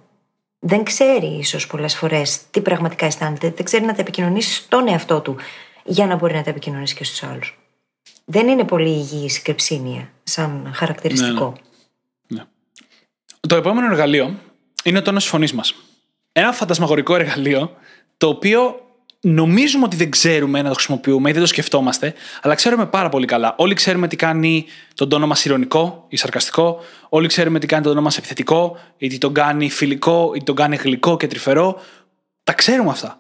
Δεν 0.60 0.84
ξέρει 0.84 1.26
ίσως 1.26 1.68
πολλές 1.68 1.96
φορές 1.96 2.40
τι 2.52 2.62
πραγματικά 2.62 3.06
αισθάνεται. 3.06 3.52
Δεν 3.56 3.66
ξέρει 3.66 3.86
να 3.86 3.94
τα 3.94 4.02
επικοινωνήσει 4.02 4.54
στον 4.54 4.88
εαυτό 4.88 5.22
του 5.22 5.36
για 5.84 6.06
να 6.06 6.16
μπορεί 6.16 6.34
να 6.34 6.44
τα 6.44 6.50
επικοινωνήσει 6.50 6.96
και 6.96 7.04
στους 7.04 7.24
άλλους. 7.24 7.60
Δεν 8.26 8.48
είναι 8.48 8.64
πολύ 8.64 8.90
υγιή 8.90 9.30
η 9.38 9.42
κρυψίνια 9.42 10.12
σαν 10.24 10.72
χαρακτηριστικό. 10.74 11.46
Ναι, 11.46 12.38
ναι. 12.38 12.42
ναι. 12.42 12.48
Το 13.48 13.56
επόμενο 13.56 13.88
εργαλείο 13.88 14.36
είναι 14.84 14.98
ο 14.98 15.02
τόνος 15.02 15.26
φωνής 15.26 15.54
μας 15.54 15.76
ένα 16.38 16.52
φαντασμαγορικό 16.52 17.16
εργαλείο 17.16 17.76
το 18.18 18.28
οποίο 18.28 18.85
νομίζουμε 19.28 19.86
ότι 19.86 19.96
δεν 19.96 20.10
ξέρουμε 20.10 20.62
να 20.62 20.68
το 20.68 20.74
χρησιμοποιούμε 20.74 21.30
ή 21.30 21.34
δεν 21.34 21.42
το 21.42 21.48
σκεφτόμαστε, 21.48 22.14
αλλά 22.42 22.56
ξέρουμε 22.56 22.86
πάρα 22.86 23.10
πολύ 23.10 23.26
καλά. 23.26 23.56
Όλοι 23.58 23.74
ξέρουμε 23.74 24.08
τι 24.08 24.16
κάνει 24.16 24.66
τον 24.96 25.10
τόνο 25.10 25.28
μας 25.28 25.46
ηρωνικό 25.46 26.06
ή 26.10 26.18
σαρκαστικό, 26.18 26.80
όλοι 27.10 27.28
ξέρουμε 27.28 27.60
τι 27.60 27.68
κάνει 27.68 27.84
τον 27.84 27.92
τόνο 27.92 28.04
μας 28.04 28.18
επιθετικό, 28.18 28.78
ή 28.98 29.08
τι 29.08 29.18
τον 29.18 29.34
κάνει 29.34 29.70
φιλικό, 29.70 30.32
ή 30.36 30.44
τον 30.44 30.56
κάνει 30.56 30.76
γλυκό 30.76 31.18
και 31.18 31.28
τρυφερό. 31.28 31.82
Τα 32.44 32.54
ξέρουμε 32.54 32.90
αυτά. 32.90 33.20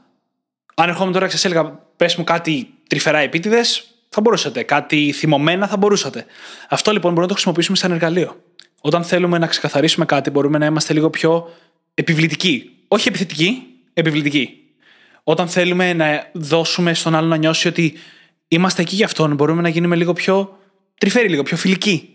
Αν 0.75 0.89
ερχόμουν 0.89 1.13
τώρα 1.13 1.25
και 1.25 1.31
σας 1.31 1.45
έλεγα, 1.45 1.79
πες 1.95 2.15
μου 2.15 2.23
κάτι 2.23 2.69
τρυφερά 2.87 3.17
επίτηδες, 3.17 3.87
θα 4.09 4.21
μπορούσατε. 4.21 4.63
Κάτι 4.63 5.11
θυμωμένα 5.11 5.67
θα 5.67 5.77
μπορούσατε. 5.77 6.25
Αυτό 6.69 6.91
λοιπόν 6.91 7.13
μπορούμε 7.13 7.21
να 7.21 7.27
το 7.27 7.33
χρησιμοποιήσουμε 7.33 7.77
σαν 7.77 7.91
εργαλείο. 7.91 8.41
Όταν 8.81 9.03
θέλουμε 9.03 9.37
να 9.37 9.47
ξεκαθαρίσουμε 9.47 10.05
κάτι, 10.05 10.29
μπορούμε 10.29 10.57
να 10.57 10.65
είμαστε 10.65 10.93
λίγο 10.93 11.09
πιο 11.09 11.49
επιβλητικοί 11.93 12.69
όχι 12.87 13.07
επιθετική, 13.07 13.63
επιβλητική. 13.93 14.59
Όταν 15.27 15.47
θέλουμε 15.47 15.93
να 15.93 16.29
δώσουμε 16.33 16.93
στον 16.93 17.15
άλλο 17.15 17.27
να 17.27 17.37
νιώσει 17.37 17.67
ότι 17.67 17.93
είμαστε 18.47 18.81
εκεί 18.81 18.95
για 18.95 19.05
αυτόν, 19.05 19.35
μπορούμε 19.35 19.61
να 19.61 19.69
γίνουμε 19.69 19.95
λίγο 19.95 20.13
πιο 20.13 20.57
τρυφέροι, 20.97 21.29
λίγο 21.29 21.43
πιο 21.43 21.57
φιλικοί. 21.57 22.09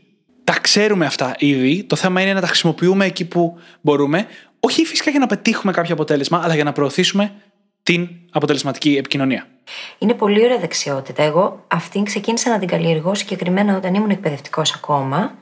Τα 0.44 0.58
ξέρουμε 0.60 1.06
αυτά 1.06 1.34
ήδη. 1.38 1.84
Το 1.84 1.96
θέμα 1.96 2.20
είναι 2.20 2.32
να 2.32 2.40
τα 2.40 2.46
χρησιμοποιούμε 2.46 3.04
εκεί 3.04 3.24
που 3.24 3.58
μπορούμε. 3.80 4.26
Όχι 4.60 4.84
φυσικά 4.84 5.10
για 5.10 5.20
να 5.20 5.26
πετύχουμε 5.26 5.72
κάποιο 5.72 5.94
αποτέλεσμα, 5.94 6.40
αλλά 6.44 6.54
για 6.54 6.64
να 6.64 6.72
προωθήσουμε 6.72 7.32
την 7.82 8.08
αποτελεσματική 8.30 8.96
επικοινωνία. 8.96 9.46
Είναι 9.98 10.14
πολύ 10.14 10.44
ωραία 10.44 10.58
δεξιότητα. 10.58 11.22
Εγώ 11.22 11.64
αυτήν 11.68 12.04
ξεκίνησα 12.04 12.50
να 12.50 12.58
την 12.58 12.68
καλλιεργώ 12.68 13.14
συγκεκριμένα 13.14 13.76
όταν 13.76 13.94
ήμουν 13.94 14.10
εκπαιδευτικός 14.10 14.74
ακόμα 14.74 15.34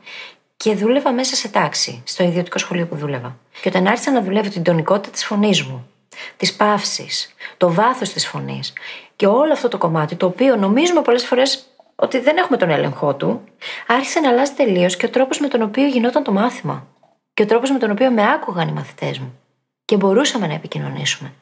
και 0.57 0.75
δούλευα 0.75 1.13
μέσα 1.13 1.35
σε 1.35 1.49
τάξη, 1.49 2.03
στο 2.07 2.25
ιδιωτικό 2.25 2.59
σχολείο 2.59 2.87
που 2.87 2.97
δούλευα. 2.97 3.39
Και 3.61 3.69
όταν 3.69 3.87
άρχισα 3.87 4.11
να 4.11 4.23
δουλεύω 4.23 4.49
την 4.49 4.63
τονικότητα 4.63 5.11
της 5.11 5.25
φωνής 5.25 5.63
μου, 5.63 5.89
της 6.37 6.55
παύσης, 6.57 7.35
το 7.57 7.73
βάθος 7.73 8.09
της 8.09 8.27
φωνής 8.27 8.73
και 9.17 9.27
όλο 9.27 9.53
αυτό 9.53 9.69
το 9.69 9.79
κομμάτι, 9.79 10.15
το 10.17 10.27
οποίο 10.27 10.57
νομίζουμε 10.57 11.03
πολλές 11.03 11.25
φορές 11.25 11.67
ότι 11.95 12.19
δεν 12.19 12.37
έχουμε 12.37 12.57
τον 12.57 12.71
έλεγχό 12.71 13.15
του, 13.15 13.45
άρχισε 13.87 14.21
να 14.21 14.29
αλλάζει 14.29 14.53
τελείως 14.53 14.97
και 14.97 15.07
ο 15.07 15.11
τρόπος 15.11 15.39
με 15.41 15.49
τον 15.49 15.63
οποίο 15.63 15.87
γινόταν 15.87 16.23
το 16.23 16.33
μάθημα. 16.33 16.87
Και 17.35 17.43
ο 17.43 17.47
τρόπος 17.47 17.71
με 17.71 17.79
τον 17.79 17.91
οποίο 17.91 18.11
με 18.11 18.33
άκουγαν 18.33 18.69
οι 18.69 18.73
μαθητές 18.73 19.19
μου. 19.19 19.39
Και 19.85 19.97
μπορούσαμε 19.97 20.47
να 20.47 20.55
επικοινωνήσουμε. 20.55 21.33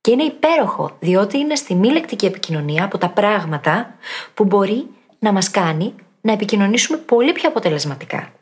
Και 0.00 0.10
είναι 0.10 0.22
υπέροχο, 0.22 0.96
διότι 0.98 1.38
είναι 1.38 1.54
στη 1.54 1.74
μη 1.74 1.90
λεκτική 1.90 2.26
επικοινωνία 2.26 2.84
από 2.84 2.98
τα 2.98 3.08
πράγματα 3.08 3.94
που 4.34 4.44
μπορεί 4.44 4.86
να 5.18 5.32
μας 5.32 5.50
κάνει 5.50 5.94
να 6.20 6.32
επικοινωνήσουμε 6.32 6.98
πολύ 6.98 7.32
πιο 7.32 7.48
αποτελεσματικά. 7.48 8.32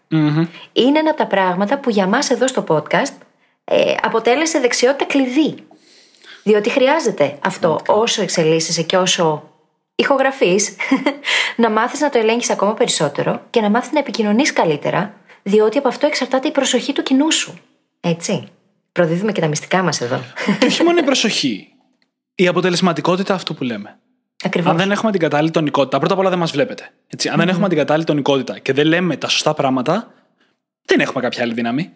Είναι 0.72 0.98
ένα 0.98 1.10
από 1.10 1.18
τα 1.18 1.26
πράγματα 1.26 1.78
που 1.78 1.90
για 1.90 2.06
μας 2.06 2.30
εδώ 2.30 2.46
στο 2.46 2.64
podcast 2.68 3.14
ε, 3.64 3.94
αποτέλεσε 4.02 4.58
δεξιότητα 4.58 5.04
κλειδί. 5.04 5.54
Διότι 6.42 6.70
χρειάζεται 6.70 7.38
αυτό 7.40 7.80
όσο 7.86 8.22
εξελίσσεσαι 8.22 8.82
και 8.82 8.96
όσο 8.96 9.50
ηχογραφείς 9.94 10.76
να 11.56 11.70
μάθεις 11.70 12.00
να 12.00 12.10
το 12.10 12.18
ελέγχεις 12.18 12.50
ακόμα 12.50 12.74
περισσότερο 12.74 13.42
και 13.50 13.60
να 13.60 13.70
μάθεις 13.70 13.92
να 13.92 13.98
επικοινωνείς 13.98 14.52
καλύτερα 14.52 15.14
διότι 15.42 15.78
από 15.78 15.88
αυτό 15.88 16.06
εξαρτάται 16.06 16.48
η 16.48 16.50
προσοχή 16.50 16.92
του 16.92 17.02
κοινού 17.02 17.32
σου. 17.32 17.58
Έτσι. 18.00 18.48
Προδίδουμε 18.92 19.32
και 19.32 19.40
τα 19.40 19.46
μυστικά 19.46 19.82
μας 19.82 20.00
εδώ. 20.00 20.20
Και 20.58 20.66
όχι 20.66 20.82
μόνο 20.82 20.98
η 20.98 21.02
προσοχή. 21.10 21.68
Η 22.34 22.46
αποτελεσματικότητα 22.46 23.34
αυτού 23.34 23.54
που 23.54 23.64
λέμε. 23.64 23.98
Ακριβώς. 24.44 24.70
Αν 24.70 24.76
δεν 24.76 24.90
έχουμε 24.90 25.10
την 25.10 25.20
κατάλληλη 25.20 25.50
τονικότητα, 25.50 25.98
πρώτα 25.98 26.14
απ' 26.14 26.20
όλα 26.20 26.30
δεν 26.30 26.38
μας 26.38 26.50
βλέπετε. 26.50 26.90
Έτσι. 27.06 27.28
Αν 27.28 27.36
δεν 27.36 27.48
έχουμε 27.48 27.68
την 27.68 27.78
κατάλληλη 27.78 28.06
τονικότητα 28.06 28.58
και 28.58 28.72
δεν 28.72 28.86
λέμε 28.86 29.16
τα 29.16 29.28
σωστά 29.28 29.54
πράγματα, 29.54 30.12
δεν 30.84 31.00
έχουμε 31.00 31.22
κάποια 31.22 31.42
άλλη 31.42 31.52
δύναμη. 31.52 31.92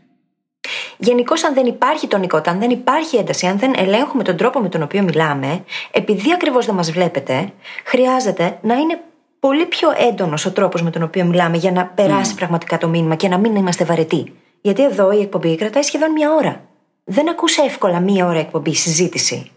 Γενικώς, 0.98 1.44
αν 1.44 1.54
δεν 1.54 1.66
υπάρχει 1.66 2.06
τονικότητα, 2.06 2.50
αν 2.50 2.58
δεν 2.58 2.70
υπάρχει 2.70 3.16
ένταση, 3.16 3.46
αν 3.46 3.58
δεν 3.58 3.72
ελέγχουμε 3.76 4.22
τον 4.22 4.36
τρόπο 4.36 4.60
με 4.60 4.68
τον 4.68 4.82
οποίο 4.82 5.02
μιλάμε, 5.02 5.64
επειδή 5.90 6.32
ακριβώς 6.32 6.66
δεν 6.66 6.74
μας 6.74 6.90
βλέπετε, 6.90 7.52
χρειάζεται 7.84 8.58
να 8.62 8.74
είναι 8.74 9.00
πολύ 9.40 9.66
πιο 9.66 9.88
έντονος 10.08 10.46
ο 10.46 10.52
τρόπος 10.52 10.82
με 10.82 10.90
τον 10.90 11.02
οποίο 11.02 11.24
μιλάμε 11.24 11.56
για 11.56 11.72
να 11.72 11.86
περάσει 11.86 12.34
πραγματικά 12.34 12.78
το 12.78 12.88
μήνυμα 12.88 13.14
και 13.14 13.28
να 13.28 13.38
μην 13.38 13.56
είμαστε 13.56 13.84
βαρετοί. 13.84 14.32
Γιατί 14.60 14.84
εδώ 14.84 15.12
η 15.12 15.20
εκπομπή 15.20 15.56
κρατάει 15.56 15.82
σχεδόν 15.82 16.12
μία 16.12 16.34
ώρα. 16.34 16.60
Δεν 17.04 17.28
ακούσε 17.28 17.62
εύκολα 17.62 18.00
μία 18.00 18.26
ώρα 18.26 18.38
εκπομπή, 18.38 18.74
συζήτηση. 18.74 19.50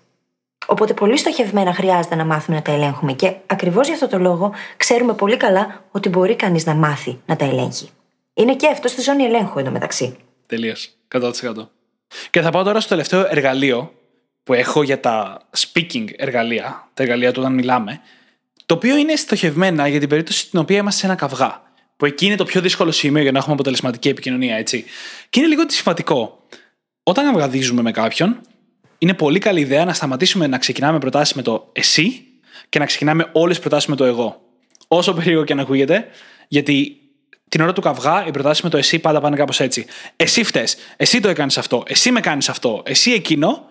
Οπότε 0.65 0.93
πολύ 0.93 1.17
στοχευμένα 1.17 1.73
χρειάζεται 1.73 2.15
να 2.15 2.25
μάθουμε 2.25 2.57
να 2.57 2.63
τα 2.63 2.71
ελέγχουμε 2.71 3.13
και 3.13 3.35
ακριβώς 3.45 3.85
για 3.85 3.95
αυτό 3.95 4.07
το 4.07 4.17
λόγο 4.17 4.51
ξέρουμε 4.77 5.13
πολύ 5.13 5.37
καλά 5.37 5.81
ότι 5.91 6.09
μπορεί 6.09 6.35
κανείς 6.35 6.65
να 6.65 6.73
μάθει 6.73 7.19
να 7.25 7.35
τα 7.35 7.45
ελέγχει. 7.45 7.89
Είναι 8.33 8.55
και 8.55 8.67
αυτό 8.67 8.87
στη 8.87 9.01
ζώνη 9.01 9.23
ελέγχου 9.23 9.59
εντωμεταξύ. 9.59 10.17
Τελείω. 10.51 10.73
100%. 11.11 11.31
Και 12.29 12.41
θα 12.41 12.49
πάω 12.49 12.63
τώρα 12.63 12.79
στο 12.79 12.89
τελευταίο 12.89 13.25
εργαλείο 13.29 13.93
που 14.43 14.53
έχω 14.53 14.83
για 14.83 14.99
τα 14.99 15.41
speaking 15.57 16.05
εργαλεία, 16.15 16.89
τα 16.93 17.03
εργαλεία 17.03 17.31
του 17.31 17.39
όταν 17.39 17.53
μιλάμε, 17.53 18.01
το 18.65 18.73
οποίο 18.73 18.97
είναι 18.97 19.15
στοχευμένα 19.15 19.87
για 19.87 19.99
την 19.99 20.09
περίπτωση 20.09 20.39
στην 20.39 20.59
οποία 20.59 20.77
είμαστε 20.77 20.99
σε 20.99 21.05
ένα 21.05 21.15
καυγά. 21.15 21.61
Που 21.97 22.05
εκεί 22.05 22.25
είναι 22.25 22.35
το 22.35 22.43
πιο 22.43 22.61
δύσκολο 22.61 22.91
σημείο 22.91 23.21
για 23.21 23.31
να 23.31 23.37
έχουμε 23.37 23.53
αποτελεσματική 23.53 24.09
επικοινωνία, 24.09 24.55
έτσι. 24.55 24.85
Και 25.29 25.39
είναι 25.39 25.49
λίγο 25.49 25.61
αντισυμβατικό. 25.61 26.45
Όταν 27.03 27.27
αυγαδίζουμε 27.27 27.81
με 27.81 27.91
κάποιον, 27.91 28.41
είναι 28.97 29.13
πολύ 29.13 29.39
καλή 29.39 29.59
ιδέα 29.59 29.85
να 29.85 29.93
σταματήσουμε 29.93 30.47
να 30.47 30.57
ξεκινάμε 30.57 30.99
προτάσεις 30.99 31.35
με 31.35 31.41
το 31.41 31.69
εσύ 31.71 32.25
και 32.69 32.79
να 32.79 32.85
ξεκινάμε 32.85 33.29
όλες 33.31 33.55
τι 33.55 33.61
προτάσεις 33.61 33.89
με 33.89 33.95
το 33.95 34.03
εγώ. 34.03 34.41
Όσο 34.87 35.13
περίεργο 35.13 35.43
και 35.43 35.53
αν 35.53 35.59
ακούγεται, 35.59 36.07
γιατί 36.47 37.00
την 37.51 37.61
ώρα 37.61 37.73
του 37.73 37.81
καυγά 37.81 38.25
οι 38.27 38.31
προτάσεις 38.31 38.63
με 38.63 38.69
το 38.69 38.77
εσύ 38.77 38.99
πάντα 38.99 39.21
πάνε 39.21 39.35
κάπως 39.35 39.59
έτσι. 39.59 39.85
Εσύ 40.15 40.43
φταίει, 40.43 40.67
εσύ 40.97 41.19
το 41.19 41.29
έκανες 41.29 41.57
αυτό, 41.57 41.83
εσύ 41.87 42.11
με 42.11 42.19
κάνεις 42.19 42.49
αυτό, 42.49 42.81
εσύ 42.85 43.11
εκείνο. 43.11 43.69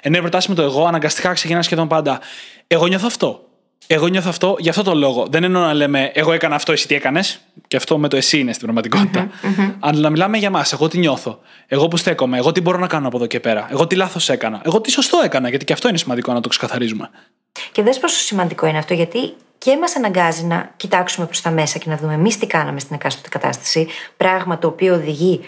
Ενώ 0.00 0.16
οι 0.16 0.20
προτάσεις 0.20 0.48
με 0.48 0.54
το 0.54 0.62
εγώ 0.62 0.86
αναγκαστικά 0.86 1.32
ξεκινάνε 1.32 1.62
σχεδόν 1.62 1.88
πάντα. 1.88 2.20
Εγώ 2.66 2.86
νιώθω 2.86 3.06
αυτό. 3.06 3.42
Εγώ 3.86 4.06
νιώθω 4.06 4.28
αυτό 4.28 4.56
για 4.58 4.70
αυτό 4.70 4.82
το 4.82 4.94
λόγο. 4.94 5.26
Δεν 5.30 5.44
εννοώ 5.44 5.62
να 5.62 5.74
λέμε 5.74 6.10
Εγώ 6.14 6.32
έκανα 6.32 6.54
αυτό, 6.54 6.72
εσύ 6.72 6.86
τι 6.86 6.94
έκανες. 6.94 7.40
Και 7.68 7.76
αυτό 7.76 7.98
με 7.98 8.08
το 8.08 8.16
εσύ 8.16 8.38
είναι 8.38 8.52
στην 8.52 8.64
πραγματικότητα. 8.64 9.30
Αλλά 9.78 10.00
να 10.00 10.10
μιλάμε 10.10 10.38
για 10.38 10.50
μα. 10.50 10.64
Εγώ 10.72 10.88
τι 10.88 10.98
νιώθω. 10.98 11.40
Εγώ 11.66 11.88
που 11.88 11.96
στέκομαι. 11.96 12.36
Εγώ 12.36 12.52
τι 12.52 12.60
μπορώ 12.60 12.78
να 12.78 12.86
κάνω 12.86 13.06
από 13.06 13.16
εδώ 13.16 13.26
και 13.26 13.40
πέρα. 13.40 13.68
Εγώ 13.70 13.86
τι 13.86 13.96
λάθος 13.96 14.28
έκανα. 14.28 14.60
Εγώ 14.64 14.80
τι 14.80 14.90
σωστό 14.90 15.20
έκανα. 15.24 15.48
Γιατί 15.48 15.64
και 15.64 15.72
αυτό 15.72 15.88
είναι 15.88 15.98
σημαντικό 15.98 16.32
να 16.32 16.40
το 16.40 16.48
ξεκαθαρίζουμε. 16.48 17.10
Και 17.72 17.82
δες 17.82 17.98
πόσο 17.98 18.16
σημαντικό 18.16 18.66
είναι 18.66 18.78
αυτό, 18.78 18.94
γιατί 18.94 19.34
και 19.58 19.76
μας 19.78 19.96
αναγκάζει 19.96 20.44
να 20.44 20.72
κοιτάξουμε 20.76 21.26
προς 21.26 21.40
τα 21.40 21.50
μέσα 21.50 21.78
και 21.78 21.90
να 21.90 21.96
δούμε 21.96 22.14
εμείς 22.14 22.38
τι 22.38 22.46
κάναμε 22.46 22.80
στην 22.80 22.94
εκάστοτε 22.94 23.28
κατάσταση. 23.28 23.88
Πράγμα 24.16 24.58
το 24.58 24.68
οποίο 24.68 24.94
οδηγεί 24.94 25.40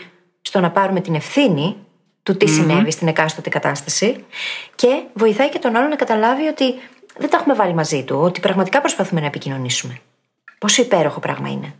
στο 0.42 0.60
να 0.60 0.70
πάρουμε 0.70 1.00
την 1.00 1.14
ευθύνη 1.14 1.76
του 2.22 2.36
τι 2.36 2.48
συνέβη 2.48 2.90
στην 2.90 3.08
εκάστοτε 3.08 3.48
κατάσταση. 3.48 4.24
Και 4.74 5.02
βοηθάει 5.12 5.48
και 5.48 5.58
τον 5.58 5.76
άλλο 5.76 5.88
να 5.88 5.96
καταλάβει 5.96 6.46
ότι 6.46 6.74
δεν 7.18 7.30
τα 7.30 7.36
έχουμε 7.36 7.54
βάλει 7.54 7.74
μαζί 7.74 8.04
του, 8.04 8.16
ότι 8.16 8.40
πραγματικά 8.40 8.80
προσπαθούμε 8.80 9.20
να 9.20 9.26
επικοινωνήσουμε. 9.26 10.00
Πόσο 10.58 10.82
υπέροχο 10.82 11.20
πράγμα 11.20 11.50
είναι. 11.50 11.74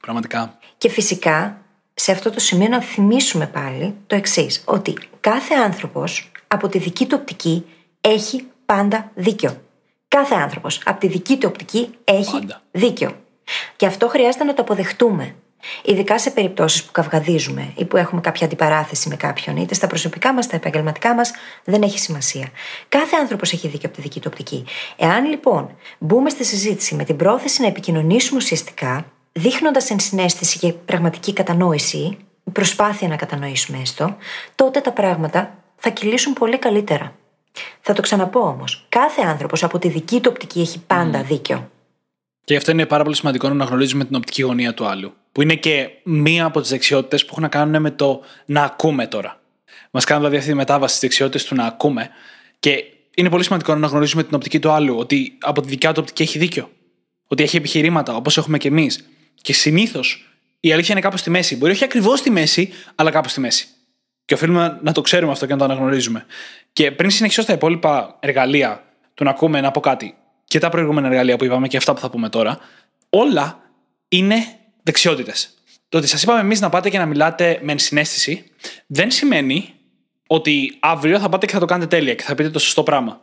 Πραγματικά. 0.00 0.58
Και 0.78 0.88
φυσικά 0.88 1.58
σε 1.94 2.12
αυτό 2.12 2.30
το 2.30 2.40
σημείο 2.40 2.68
να 2.68 2.82
θυμίσουμε 2.82 3.46
πάλι 3.46 3.94
το 4.06 4.16
εξής: 4.16 4.62
Ότι 4.64 4.98
κάθε 5.20 5.54
άνθρωπος 5.54 6.32
από 6.46 6.68
τη 6.68 6.78
δική 6.78 7.06
του 7.06 7.16
οπτική 7.20 7.64
έχει 8.00 8.46
πάντα 8.66 9.10
δίκιο. 9.14 9.63
Κάθε 10.14 10.34
άνθρωπος 10.34 10.80
από 10.84 11.00
τη 11.00 11.06
δική 11.06 11.36
του 11.36 11.48
οπτική 11.50 11.94
έχει 12.04 12.30
Πάντα. 12.30 12.62
δίκιο. 12.70 13.16
Και 13.76 13.86
αυτό 13.86 14.08
χρειάζεται 14.08 14.44
να 14.44 14.54
το 14.54 14.62
αποδεχτούμε. 14.62 15.34
Ειδικά 15.84 16.18
σε 16.18 16.30
περιπτώσεις 16.30 16.84
που 16.84 16.92
καυγαδίζουμε 16.92 17.72
ή 17.76 17.84
που 17.84 17.96
έχουμε 17.96 18.20
κάποια 18.20 18.46
αντιπαράθεση 18.46 19.08
με 19.08 19.16
κάποιον, 19.16 19.56
είτε 19.56 19.74
στα 19.74 19.86
προσωπικά 19.86 20.32
μας, 20.32 20.44
στα 20.44 20.56
επαγγελματικά 20.56 21.14
μας, 21.14 21.32
δεν 21.64 21.82
έχει 21.82 21.98
σημασία. 21.98 22.48
Κάθε 22.88 23.16
άνθρωπος 23.20 23.52
έχει 23.52 23.68
δίκιο 23.68 23.88
από 23.88 23.96
τη 23.96 24.02
δική 24.02 24.20
του 24.20 24.28
οπτική. 24.32 24.64
Εάν 24.96 25.24
λοιπόν 25.24 25.76
μπούμε 25.98 26.30
στη 26.30 26.44
συζήτηση 26.44 26.94
με 26.94 27.04
την 27.04 27.16
πρόθεση 27.16 27.60
να 27.60 27.66
επικοινωνήσουμε 27.66 28.38
ουσιαστικά, 28.38 29.04
δείχνοντας 29.32 29.90
ενσυναίσθηση 29.90 30.58
και 30.58 30.72
πραγματική 30.72 31.32
κατανόηση, 31.32 32.16
προσπάθεια 32.52 33.08
να 33.08 33.16
κατανοήσουμε 33.16 33.78
έστω, 33.80 34.16
τότε 34.54 34.80
τα 34.80 34.92
πράγματα 34.92 35.54
θα 35.76 35.90
κυλήσουν 35.90 36.32
πολύ 36.32 36.58
καλύτερα. 36.58 37.14
Θα 37.80 37.92
το 37.92 38.02
ξαναπώ 38.02 38.40
όμως. 38.40 38.86
Κάθε 38.88 39.22
άνθρωπος 39.22 39.62
από 39.62 39.78
τη 39.78 39.88
δική 39.88 40.20
του 40.20 40.30
οπτική 40.32 40.60
έχει 40.60 40.78
πάντα 40.86 41.22
δίκιο. 41.22 41.70
Και 42.44 42.52
γι' 42.52 42.56
αυτό 42.56 42.70
είναι 42.70 42.86
πάρα 42.86 43.02
πολύ 43.02 43.16
σημαντικό 43.16 43.48
να 43.48 43.64
γνωρίζουμε 43.64 44.04
την 44.04 44.16
οπτική 44.16 44.42
γωνία 44.42 44.74
του 44.74 44.86
άλλου. 44.86 45.14
Που 45.32 45.42
είναι 45.42 45.54
και 45.54 45.90
μία 46.02 46.44
από 46.44 46.60
τις 46.60 46.70
δεξιότητες 46.70 47.22
που 47.22 47.28
έχουν 47.30 47.42
να 47.42 47.48
κάνουν 47.48 47.82
με 47.82 47.90
το 47.90 48.20
να 48.44 48.62
ακούμε 48.62 49.06
τώρα. 49.06 49.40
Μας 49.90 50.04
κάνουν 50.04 50.22
δηλαδή 50.22 50.38
αυτή 50.38 50.50
τη 50.50 50.56
μετάβαση 50.56 50.96
στις 50.96 51.08
δεξιότητες 51.08 51.44
του 51.44 51.54
να 51.54 51.64
ακούμε. 51.64 52.10
Και 52.58 52.84
είναι 53.14 53.30
πολύ 53.30 53.44
σημαντικό 53.44 53.74
να 53.74 53.86
γνωρίζουμε 53.86 54.24
την 54.24 54.34
οπτική 54.34 54.58
του 54.58 54.70
άλλου. 54.70 54.96
Ότι 54.96 55.38
από 55.40 55.60
τη 55.60 55.68
δικιά 55.68 55.92
του 55.92 55.98
οπτική 56.00 56.22
έχει 56.22 56.38
δίκιο. 56.38 56.70
Ότι 57.26 57.42
έχει 57.42 57.56
επιχειρήματα 57.56 58.16
όπως 58.16 58.36
έχουμε 58.36 58.58
και 58.58 58.68
εμείς. 58.68 59.08
Και 59.42 59.52
συνήθως 59.52 60.28
η 60.60 60.72
αλήθεια 60.72 60.92
είναι 60.92 61.00
κάπου 61.00 61.16
στη 61.16 61.30
μέση. 61.30 61.56
Μπορεί 61.56 61.72
όχι 61.72 61.84
ακριβώς 61.84 62.18
στη 62.18 62.30
μέση, 62.30 62.72
αλλά 62.94 63.10
κάπου 63.10 63.28
στη 63.28 63.40
μέση. 63.40 63.68
Και 64.24 64.34
οφείλουμε 64.34 64.78
να 64.82 64.92
το 64.92 65.00
ξέρουμε 65.00 65.32
αυτό 65.32 65.46
και 65.46 65.52
να 65.52 65.58
το 65.58 65.64
αναγνωρίζουμε. 65.64 66.26
Και 66.74 66.92
πριν 66.92 67.10
συνεχίσω 67.10 67.42
στα 67.42 67.52
υπόλοιπα 67.52 68.16
εργαλεία 68.20 68.84
του 69.14 69.24
να 69.24 69.30
ακούμε, 69.30 69.60
να 69.60 69.70
πω 69.70 69.80
κάτι. 69.80 70.14
Και 70.44 70.58
τα 70.58 70.68
προηγούμενα 70.68 71.06
εργαλεία 71.06 71.36
που 71.36 71.44
είπαμε 71.44 71.68
και 71.68 71.76
αυτά 71.76 71.94
που 71.94 72.00
θα 72.00 72.10
πούμε 72.10 72.28
τώρα, 72.28 72.58
όλα 73.10 73.60
είναι 74.08 74.36
δεξιότητες. 74.82 75.54
Το 75.88 75.98
ότι 75.98 76.06
σας 76.06 76.22
είπαμε 76.22 76.40
εμείς 76.40 76.60
να 76.60 76.68
πάτε 76.68 76.90
και 76.90 76.98
να 76.98 77.06
μιλάτε 77.06 77.58
με 77.62 77.72
ενσυναίσθηση, 77.72 78.50
δεν 78.86 79.10
σημαίνει 79.10 79.74
ότι 80.26 80.76
αύριο 80.80 81.18
θα 81.18 81.28
πάτε 81.28 81.46
και 81.46 81.52
θα 81.52 81.58
το 81.58 81.64
κάνετε 81.64 81.96
τέλεια 81.96 82.14
και 82.14 82.22
θα 82.22 82.34
πείτε 82.34 82.50
το 82.50 82.58
σωστό 82.58 82.82
πράγμα. 82.82 83.20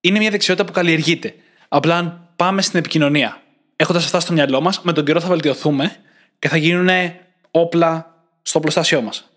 Είναι 0.00 0.18
μια 0.18 0.30
δεξιότητα 0.30 0.66
που 0.66 0.72
καλλιεργείται. 0.72 1.34
Απλά 1.68 1.96
αν 1.96 2.28
πάμε 2.36 2.62
στην 2.62 2.78
επικοινωνία, 2.78 3.42
έχοντας 3.76 4.04
αυτά 4.04 4.20
στο 4.20 4.32
μυαλό 4.32 4.60
μας, 4.60 4.80
με 4.82 4.92
τον 4.92 5.04
καιρό 5.04 5.20
θα 5.20 5.28
βελτιωθούμε 5.28 5.96
και 6.38 6.48
θα 6.48 6.56
γίνουν 6.56 6.88
όπλα 7.50 8.14
στο 8.42 8.60
πλωστάσιό 8.60 9.02
μας. 9.02 9.30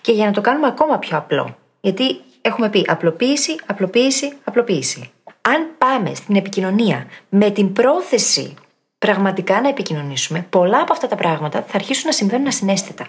Και 0.00 0.12
για 0.12 0.26
να 0.26 0.32
το 0.32 0.40
κάνουμε 0.40 0.66
ακόμα 0.66 0.98
πιο 0.98 1.16
απλό. 1.16 1.58
Γιατί 1.80 2.20
έχουμε 2.46 2.70
πει 2.70 2.84
απλοποίηση, 2.88 3.56
απλοποίηση, 3.66 4.32
απλοποίηση. 4.44 5.10
Αν 5.40 5.68
πάμε 5.78 6.14
στην 6.14 6.36
επικοινωνία 6.36 7.06
με 7.28 7.50
την 7.50 7.72
πρόθεση 7.72 8.54
πραγματικά 8.98 9.60
να 9.60 9.68
επικοινωνήσουμε, 9.68 10.46
πολλά 10.50 10.80
από 10.80 10.92
αυτά 10.92 11.06
τα 11.06 11.16
πράγματα 11.16 11.64
θα 11.68 11.74
αρχίσουν 11.74 12.06
να 12.06 12.12
συμβαίνουν 12.12 12.46
ασυναίσθητα. 12.46 13.06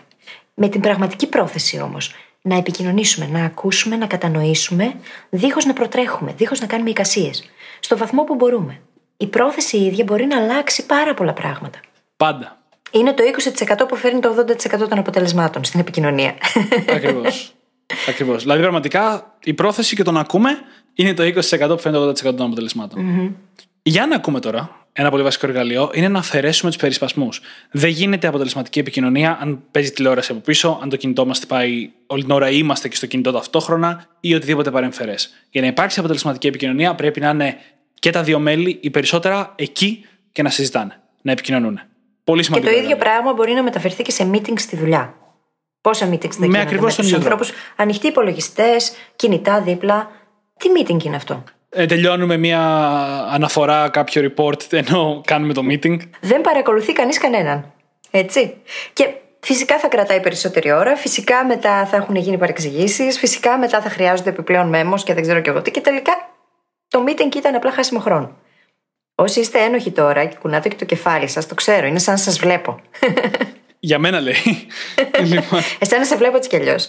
Με 0.54 0.68
την 0.70 0.82
πραγματική 0.82 1.28
πρόθεση 1.28 1.82
όμως 1.82 2.14
να 2.42 2.56
επικοινωνήσουμε, 2.58 3.28
να 3.28 3.46
ακούσουμε, 3.46 3.96
να 3.96 4.08
κατανοήσουμε, 4.08 4.94
δίχως 5.30 5.66
να 5.66 5.74
προτρέχουμε, 5.74 6.34
δίχως 6.38 6.60
να 6.60 6.68
κάνουμε 6.68 6.90
εικασίες. 6.90 7.50
Στο 7.80 7.98
βαθμό 7.98 8.24
που 8.24 8.36
μπορούμε. 8.36 8.82
Η 9.18 9.28
πρόθεση 9.28 9.78
η 9.78 9.86
ίδια 9.86 10.04
μπορεί 10.04 10.26
να 10.26 10.38
αλλάξει 10.38 10.86
πάρα 10.86 11.14
πολλά 11.14 11.34
πράγματα. 11.34 11.80
Πάντα. 12.18 12.58
Είναι 12.92 13.14
το 13.14 13.24
20% 13.24 13.88
που 13.88 13.96
φέρνει 13.96 14.20
το 14.20 14.46
80% 14.48 14.88
των 14.90 14.98
αποτελεσμάτων 14.98 15.64
στην 15.64 15.80
επικοινωνία. 15.80 16.36
Ακριβώς. 16.90 17.55
Ακριβώς. 18.10 18.42
Δηλαδή, 18.42 18.62
πραγματικά 18.62 19.34
η 19.44 19.54
πρόθεση 19.54 19.96
και 19.96 20.04
το 20.04 20.12
να 20.12 20.20
ακούμε 20.20 20.50
είναι 20.94 21.14
το 21.14 21.24
20% 21.24 21.68
που 21.68 21.80
φέρνει 21.80 21.98
το 21.98 22.10
80% 22.10 22.36
των 22.36 22.42
αποτελεσματων 22.46 23.36
Για 23.84 24.06
να 24.06 24.16
ακούμε 24.16 24.40
τώρα, 24.40 24.88
ένα 24.94 25.10
πολύ 25.10 25.24
βασικό 25.24 25.48
εργαλείο 25.48 25.92
είναι 25.94 26.08
να 26.08 26.20
αφαιρέσουμε 26.20 26.72
τους 26.72 26.80
περισπασμούς. 26.80 27.42
Δεν 27.72 27.90
γίνεται 27.90 28.28
αποτελεσματική 28.28 28.80
επικοινωνία 28.80 29.38
αν 29.42 29.64
παίζει 29.72 29.92
τηλεόραση 29.92 30.32
από 30.32 30.42
πίσω, 30.42 30.80
αν 30.82 30.90
το 30.90 30.96
κινητό 30.96 31.26
μας 31.26 31.46
πάει 31.46 31.90
όλη 32.08 32.22
την 32.22 32.32
ώρα 32.32 32.50
ή 32.50 32.56
είμαστε 32.58 32.88
και 32.88 32.96
στο 32.96 33.06
κινητό 33.06 33.32
ταυτόχρονα 33.32 34.08
ή 34.20 34.34
οτιδήποτε 34.34 34.72
παρεμφερές. 34.72 35.34
Για 35.50 35.62
να 35.62 35.68
υπάρξει 35.68 36.00
αποτελεσματική 36.00 36.48
επικοινωνία 36.48 36.96
πρέπει 36.96 37.20
να 37.20 37.30
είναι 37.30 37.58
και 38.00 38.10
τα 38.10 38.24
δύο 38.24 38.40
μέλη 38.40 38.80
οι 38.82 38.90
περισσότερα 38.90 39.54
εκεί 39.56 40.06
και 40.32 40.42
να 40.42 40.50
συζητάνε, 40.50 41.02
να 41.22 41.32
επικοινωνούν. 41.32 41.80
Πολύ 42.24 42.40
Και 42.40 42.46
σημαντικό. 42.46 42.72
το 42.72 42.78
ίδιο 42.78 42.90
εργαλείο. 42.92 43.12
πράγμα 43.12 43.34
μπορεί 43.34 43.54
να 43.54 43.64
μεταφερθεί 43.64 44.04
και 44.04 44.12
σε 44.12 44.30
meetings 44.34 44.60
στη 44.60 44.76
δουλειά. 44.76 45.14
Πόσα 45.86 46.10
meetings 46.10 46.30
δεν 46.30 46.50
γίνονται 46.50 46.62
ακριβώς 46.62 46.82
με 46.82 46.96
τον 46.96 46.96
τους 46.96 47.06
ίδιο 47.06 47.18
ανθρώπους, 47.18 47.52
ανοιχτοί 47.76 48.08
υπολογιστές, 48.08 48.94
κινητά 49.16 49.62
δίπλα. 49.62 50.12
Τι 50.58 50.70
meeting 50.78 51.04
είναι 51.04 51.16
αυτό; 51.16 51.44
Ε, 51.70 51.86
τελειώνουμε 51.86 52.38
μια 52.38 52.62
αναφορά, 53.32 53.90
κάποιο 53.90 54.32
report, 54.32 54.74
ενώ 54.74 55.22
κάνουμε 55.26 55.54
το 55.54 55.62
meeting. 55.70 55.98
Δεν 56.22 56.42
παρακολουθεί 56.42 56.94
κανείς 56.94 57.18
κανέναν. 57.18 57.74
Έτσι. 58.12 58.54
Και 58.94 59.10
φυσικά 59.40 59.80
θα 59.80 59.88
κρατάει 59.88 60.20
περισσότερη 60.20 60.72
ώρα, 60.72 60.96
φυσικά 60.96 61.46
μετά 61.46 61.86
θα 61.86 61.98
έχουν 61.98 62.16
γίνει 62.16 62.38
παρεξηγήσεις, 62.38 63.20
φυσικά 63.20 63.58
μετά 63.58 63.82
θα 63.82 63.90
χρειάζονται 63.90 64.30
επιπλέον 64.30 64.68
μέμο 64.68 64.98
και 64.98 65.14
δεν 65.14 65.24
ξέρω 65.24 65.40
κι 65.40 65.50
εγώ 65.50 65.62
τι. 65.62 65.72
Και 65.72 65.82
τελικά 65.82 66.14
το 66.88 67.04
meeting 67.08 67.36
ήταν 67.36 67.56
απλά 67.56 67.72
χάσιμο 67.72 68.00
χρόνο. 68.00 68.36
Όσοι 69.16 69.40
είστε 69.40 69.60
ένοχοι 69.60 69.92
τώρα 69.92 70.26
και 70.26 70.38
κουνάτε 70.42 70.70
και 70.70 70.76
το 70.76 70.86
κεφάλι 70.86 71.28
σας, 71.28 71.48
το 71.48 71.56
ξέρω, 71.56 71.88
είναι 71.88 72.00
σαν 72.00 72.14
να 72.14 72.20
σας 72.20 72.40
βλέπω. 72.40 72.80
Για 73.86 74.00
μένα 74.00 74.20
λέει. 74.20 74.36
λοιπόν, 75.34 75.60
Εσένα 75.80 76.06
σε 76.06 76.16
βλέπω 76.16 76.36
έτσι 76.36 76.50
κι 76.50 76.56
αλλιώς. 76.56 76.88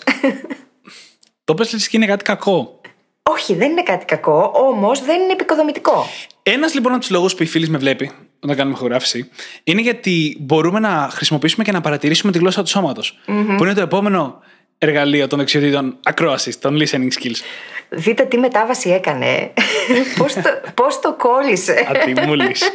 το 1.44 1.54
πες 1.54 1.72
λες 1.72 1.88
και 1.88 1.96
είναι 1.96 2.06
κάτι 2.06 2.24
κακό. 2.24 2.80
Όχι, 3.22 3.54
δεν 3.54 3.70
είναι 3.70 3.82
κάτι 3.82 4.04
κακό, 4.04 4.50
όμως 4.54 5.04
δεν 5.04 5.20
είναι 5.20 5.32
επικοδομητικό. 5.32 6.06
Ένας 6.42 6.74
λοιπόν 6.74 6.92
από 6.92 7.00
τους 7.00 7.10
λόγους 7.10 7.34
που 7.34 7.42
η 7.42 7.46
φίλη 7.46 7.68
με 7.68 7.78
βλέπει 7.78 8.10
όταν 8.40 8.56
κάνουμε 8.56 8.76
ηχογράφηση 8.76 9.30
είναι 9.64 9.80
γιατί 9.80 10.36
μπορούμε 10.40 10.80
να 10.80 11.08
χρησιμοποιήσουμε 11.12 11.64
και 11.64 11.72
να 11.72 11.80
παρατηρήσουμε 11.80 12.32
τη 12.32 12.38
γλώσσα 12.38 12.62
του 12.62 12.68
σώματος. 12.68 13.18
Που 13.56 13.64
είναι 13.64 13.74
το 13.74 13.80
επόμενο 13.80 14.42
εργαλείο 14.78 15.26
των 15.26 15.38
δεξιοτήτων 15.38 15.98
ακρόασης, 16.02 16.58
των 16.58 16.78
listening 16.80 17.08
skills. 17.20 17.40
Δείτε 17.88 18.24
τι 18.24 18.38
μετάβαση 18.38 18.90
έκανε. 18.90 19.52
πώς, 20.18 20.34
το, 20.34 20.42
πώς 20.74 21.00
το 21.00 21.14
κόλλησε. 21.14 21.86
Ατιμούλης. 21.88 22.62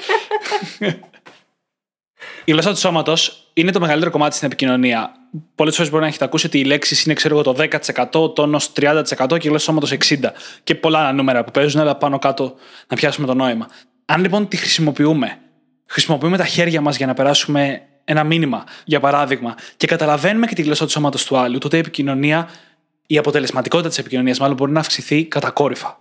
Η 2.45 2.51
γλώσσα 2.51 2.71
του 2.71 2.79
σώματος 2.79 3.40
είναι 3.53 3.71
το 3.71 3.79
μεγαλύτερο 3.79 4.11
κομμάτι 4.11 4.35
στην 4.35 4.47
επικοινωνία. 4.47 5.11
Πολλές 5.55 5.75
φορές 5.75 5.91
μπορεί 5.91 6.01
να 6.01 6.07
έχετε 6.07 6.25
ακούσει 6.25 6.45
ότι 6.45 6.59
οι 6.59 6.63
λέξεις 6.63 7.03
είναι 7.03 7.13
ξέρω 7.13 7.39
εγώ, 7.39 7.53
το 7.53 7.67
10%, 8.11 8.21
ο 8.21 8.29
τόνος 8.29 8.71
30% 8.75 9.03
και 9.27 9.47
η 9.47 9.47
γλώσσα 9.47 9.73
του 9.73 9.87
σώματο 9.87 9.87
60%. 9.87 10.31
Και 10.63 10.75
πολλά 10.75 10.99
άλλα 10.99 11.11
νούμερα 11.11 11.43
που 11.43 11.51
παίζουν, 11.51 11.81
αλλά 11.81 11.95
πάνω 11.95 12.19
κάτω 12.19 12.55
να 12.87 12.95
πιάσουμε 12.95 13.27
το 13.27 13.33
νόημα. 13.33 13.67
Αν 14.05 14.21
λοιπόν 14.21 14.47
τη 14.47 14.57
χρησιμοποιούμε, 14.57 15.37
χρησιμοποιούμε 15.85 16.37
τα 16.37 16.45
χέρια 16.45 16.81
μας 16.81 16.97
για 16.97 17.05
να 17.05 17.13
περάσουμε 17.13 17.81
ένα 18.03 18.23
μήνυμα, 18.23 18.63
για 18.85 18.99
παράδειγμα, 18.99 19.55
και 19.77 19.87
καταλαβαίνουμε 19.87 20.47
και 20.47 20.55
τη 20.55 20.61
γλώσσα 20.61 20.85
του 20.85 20.91
σώματος 20.91 21.25
του 21.25 21.37
άλλου, 21.37 21.57
τότε 21.57 21.75
η 21.75 21.79
επικοινωνία, 21.79 22.49
η 23.07 23.17
αποτελεσματικότητα 23.17 23.89
της 23.89 23.97
επικοινωνίας, 23.97 24.39
μάλλον 24.39 24.55
μπορεί 24.55 24.71
να 24.71 24.79
αυξηθεί 24.79 25.25
κατακόρυφα. 25.25 26.00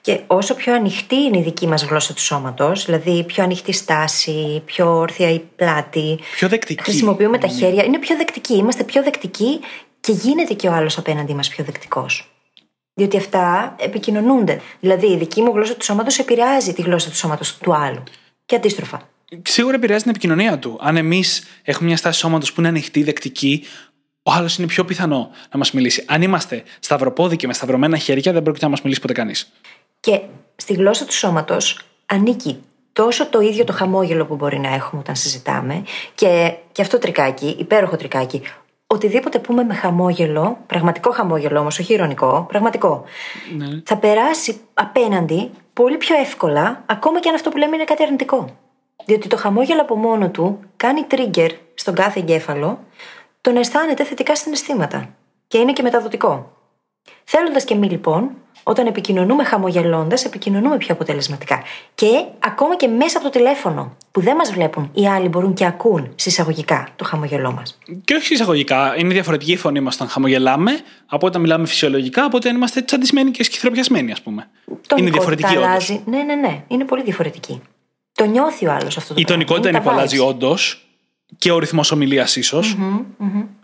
Και 0.00 0.20
όσο 0.26 0.54
πιο 0.54 0.74
ανοιχτή 0.74 1.16
είναι 1.16 1.38
η 1.38 1.42
δική 1.42 1.66
μας 1.66 1.84
γλώσσα 1.84 2.14
του 2.14 2.20
σώματος, 2.20 2.84
δηλαδή 2.84 3.24
πιο 3.24 3.42
ανοιχτή 3.42 3.72
στάση, 3.72 4.62
πιο 4.64 4.96
όρθια 4.96 5.30
η 5.30 5.38
πλάτη. 5.38 6.18
Πιο 6.36 6.48
δεκτική. 6.48 6.82
Χρησιμοποιούμε 6.82 7.38
τα 7.38 7.48
χέρια, 7.48 7.84
είναι 7.84 7.98
πιο 7.98 8.16
δεκτικοί. 8.16 8.54
Είμαστε 8.54 8.84
πιο 8.84 9.02
δεκτικοί 9.02 9.60
και 10.00 10.12
γίνεται 10.12 10.54
και 10.54 10.68
ο 10.68 10.72
άλλος 10.72 10.98
απέναντί 10.98 11.34
μας 11.34 11.48
πιο 11.48 11.64
δεκτικός. 11.64 12.32
Διότι 12.94 13.16
αυτά 13.16 13.76
επικοινωνούνται. 13.78 14.60
Δηλαδή 14.80 15.06
η 15.06 15.16
δική 15.16 15.42
μου 15.42 15.52
γλώσσα 15.54 15.74
του 15.74 15.84
σώματος 15.84 16.18
επηρεάζει 16.18 16.72
τη 16.72 16.82
γλώσσα 16.82 17.08
του 17.08 17.16
σώματος 17.16 17.56
του 17.56 17.74
άλλου. 17.74 18.02
Και 18.46 18.56
αντίστροφα. 18.56 19.08
Σίγουρα 19.42 19.74
επηρεάζει 19.74 20.02
την 20.02 20.10
επικοινωνία 20.10 20.58
του. 20.58 20.78
Αν 20.80 20.96
εμείς 20.96 21.46
έχουμε 21.62 21.86
μια 21.88 21.96
στάση 21.96 22.18
σώματος 22.18 22.52
που 22.52 22.60
είναι 22.60 22.68
ανοιχτή, 22.68 23.02
δεκτική, 23.02 23.64
ο 24.28 24.32
άλλος 24.32 24.58
είναι 24.58 24.66
πιο 24.66 24.84
πιθανό 24.84 25.30
να 25.50 25.58
μας 25.58 25.72
μιλήσει. 25.72 26.04
Αν 26.06 26.22
είμαστε 26.22 26.62
σταυροπόδι 26.78 27.36
και 27.36 27.46
με 27.46 27.52
σταυρωμένα 27.52 27.96
χέρια, 27.96 28.32
δεν 28.32 28.42
πρόκειται 28.42 28.64
να 28.64 28.70
μας 28.70 28.82
μιλήσει 28.82 29.00
ποτέ 29.00 29.12
κανείς. 29.12 29.52
Και 30.00 30.20
στη 30.56 30.72
γλώσσα 30.72 31.04
του 31.04 31.12
σώματος 31.12 31.80
ανήκει 32.06 32.62
τόσο 32.92 33.26
το 33.26 33.40
ίδιο 33.40 33.64
το 33.64 33.72
χαμόγελο 33.72 34.26
που 34.26 34.34
μπορεί 34.34 34.58
να 34.58 34.74
έχουμε 34.74 35.00
όταν 35.00 35.16
συζητάμε 35.16 35.84
και, 36.14 36.54
και 36.72 36.82
αυτό 36.82 36.98
τρικάκι, 36.98 37.56
υπέροχο 37.58 37.96
τρικάκι. 37.96 38.42
Οτιδήποτε 38.86 39.38
πούμε 39.38 39.64
με 39.64 39.74
χαμόγελο, 39.74 40.58
πραγματικό 40.66 41.10
χαμόγελο 41.10 41.60
όμως, 41.60 41.78
όχι 41.78 41.92
ηρωνικό, 41.92 42.46
πραγματικό, 42.48 43.04
θα 43.84 43.96
περάσει 43.96 44.60
απέναντι 44.74 45.50
πολύ 45.72 45.96
πιο 45.96 46.16
εύκολα, 46.16 46.82
ακόμα 46.86 47.20
και 47.20 47.28
αν 47.28 47.34
αυτό 47.34 47.50
που 47.50 47.56
λέμε 47.56 47.74
είναι 47.76 47.84
κάτι 47.84 48.02
αρνητικό. 48.02 48.56
Διότι 49.04 49.28
το 49.28 49.36
χαμόγελο 49.36 49.80
από 49.80 49.96
μόνο 49.96 50.30
του 50.30 50.60
κάνει 50.76 51.06
trigger 51.10 51.50
στον 51.74 51.94
κάθε 51.94 52.20
εγκέφαλο 52.20 52.78
το 53.48 53.54
να 53.54 53.60
αισθάνεται 53.60 54.04
θετικά 54.04 54.36
συναισθήματα. 54.36 55.14
Και 55.46 55.58
είναι 55.58 55.72
και 55.72 55.82
μεταδοτικό. 55.82 56.52
Θέλοντας 57.24 57.64
και 57.64 57.74
μη 57.74 57.88
λοιπόν, 57.88 58.30
Όταν 58.62 58.86
επικοινωνούμε 58.86 59.44
χαμογελώντας, 59.44 60.24
επικοινωνούμε 60.24 60.76
πιο 60.76 60.94
αποτελεσματικά. 60.94 61.62
Και 61.94 62.24
ακόμα 62.38 62.76
και 62.76 62.88
μέσα 62.88 63.18
από 63.18 63.30
το 63.30 63.38
τηλέφωνο, 63.38 63.96
που 64.10 64.20
δεν 64.20 64.36
μας 64.36 64.52
βλέπουν, 64.52 64.90
οι 64.94 65.08
άλλοι 65.08 65.28
μπορούν 65.28 65.54
και 65.54 65.66
ακούν 65.66 66.12
συσσαγωγικά 66.14 66.88
το 66.96 67.04
χαμογελό 67.04 67.52
μας. 67.52 67.78
Και 68.04 68.14
όχι 68.14 68.34
εισαγωγικά. 68.34 68.94
Είναι 68.96 69.12
διαφορετική 69.12 69.52
η 69.52 69.56
φωνή 69.56 69.80
μας 69.80 69.94
όταν 69.94 70.08
χαμογελάμε 70.08 70.80
από 71.06 71.26
όταν 71.26 71.40
μιλάμε 71.40 71.66
φυσιολογικά, 71.66 72.24
από 72.24 72.36
όταν 72.36 72.56
είμαστε 72.56 72.82
τσαντισμένοι 72.82 73.30
και 73.30 73.44
σκυθροπιασμένοι, 73.44 74.12
ας 74.12 74.22
πούμε. 74.22 74.48
είναι 74.96 75.10
διαφορετική 75.10 75.56
όντως. 75.56 75.66
αλλάζει. 75.66 76.02
Ναι, 76.06 76.22
ναι, 76.22 76.34
ναι. 76.34 76.64
Είναι 76.68 76.84
πολύ 76.84 77.02
διαφορετική. 77.02 77.62
Το 78.12 78.24
νιώθει 78.24 78.66
ο 78.66 78.72
άλλος 78.72 78.96
αυτό 78.96 79.14
το 79.14 79.20
Η 79.20 79.24
τονικότητα 79.24 79.68
είναι 79.68 79.80
που 79.80 79.90
αλλάζει 79.90 80.18
όντως 80.18 80.87
και 81.38 81.50
ο 81.52 81.58
ρυθμός 81.58 81.90
ομιλίας 81.90 82.38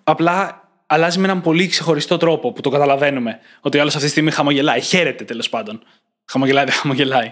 Απλά 0.04 0.68
αλλάζει 0.86 1.18
με 1.18 1.24
έναν 1.24 1.40
πολύ 1.40 1.66
ξεχωριστό 1.66 2.16
τρόπο 2.16 2.52
που 2.52 2.60
το 2.60 2.70
καταλαβαίνουμε. 2.70 3.38
Ότι 3.60 3.78
ο 3.78 3.80
άλλος 3.80 3.94
αυτή 3.94 4.06
τη 4.06 4.12
στιγμή 4.12 4.30
χαμογελάει. 4.30 4.80
Χαίρεται 4.80 5.24
τέλος 5.24 5.48
πάντων. 5.48 5.82
Χαμογελάει, 6.24 6.64
δεν 6.64 6.74
χαμογελάει. 6.74 7.30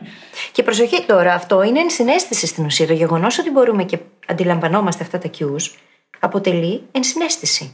Και 0.52 0.62
προσοχή 0.62 1.04
τώρα, 1.06 1.34
αυτό 1.34 1.62
είναι 1.62 1.80
ενσυναίσθηση 1.80 2.46
στην 2.46 2.64
ουσία. 2.64 2.86
Το 2.86 2.92
γεγονός 2.92 3.38
ότι 3.38 3.50
μπορούμε 3.50 3.84
και 3.84 3.98
αντιλαμβανόμαστε 4.26 5.02
αυτά 5.02 5.18
τα 5.18 5.30
cues 5.38 5.70
αποτελεί 6.18 6.82
ενσυναίσθηση. 6.92 7.72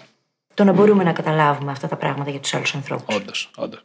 Το 0.55 0.65
να 0.65 0.73
μπορούμε 0.73 1.05
να 1.05 1.13
καταλάβουμε 1.13 1.71
αυτά 1.71 1.89
τα 1.89 1.97
πράγματα 1.97 2.31
για 2.31 2.41
τους 2.41 2.55
άλλους 2.55 2.75
ανθρώπους. 2.75 3.17
Όντως, 3.17 3.51
όντως. 3.57 3.85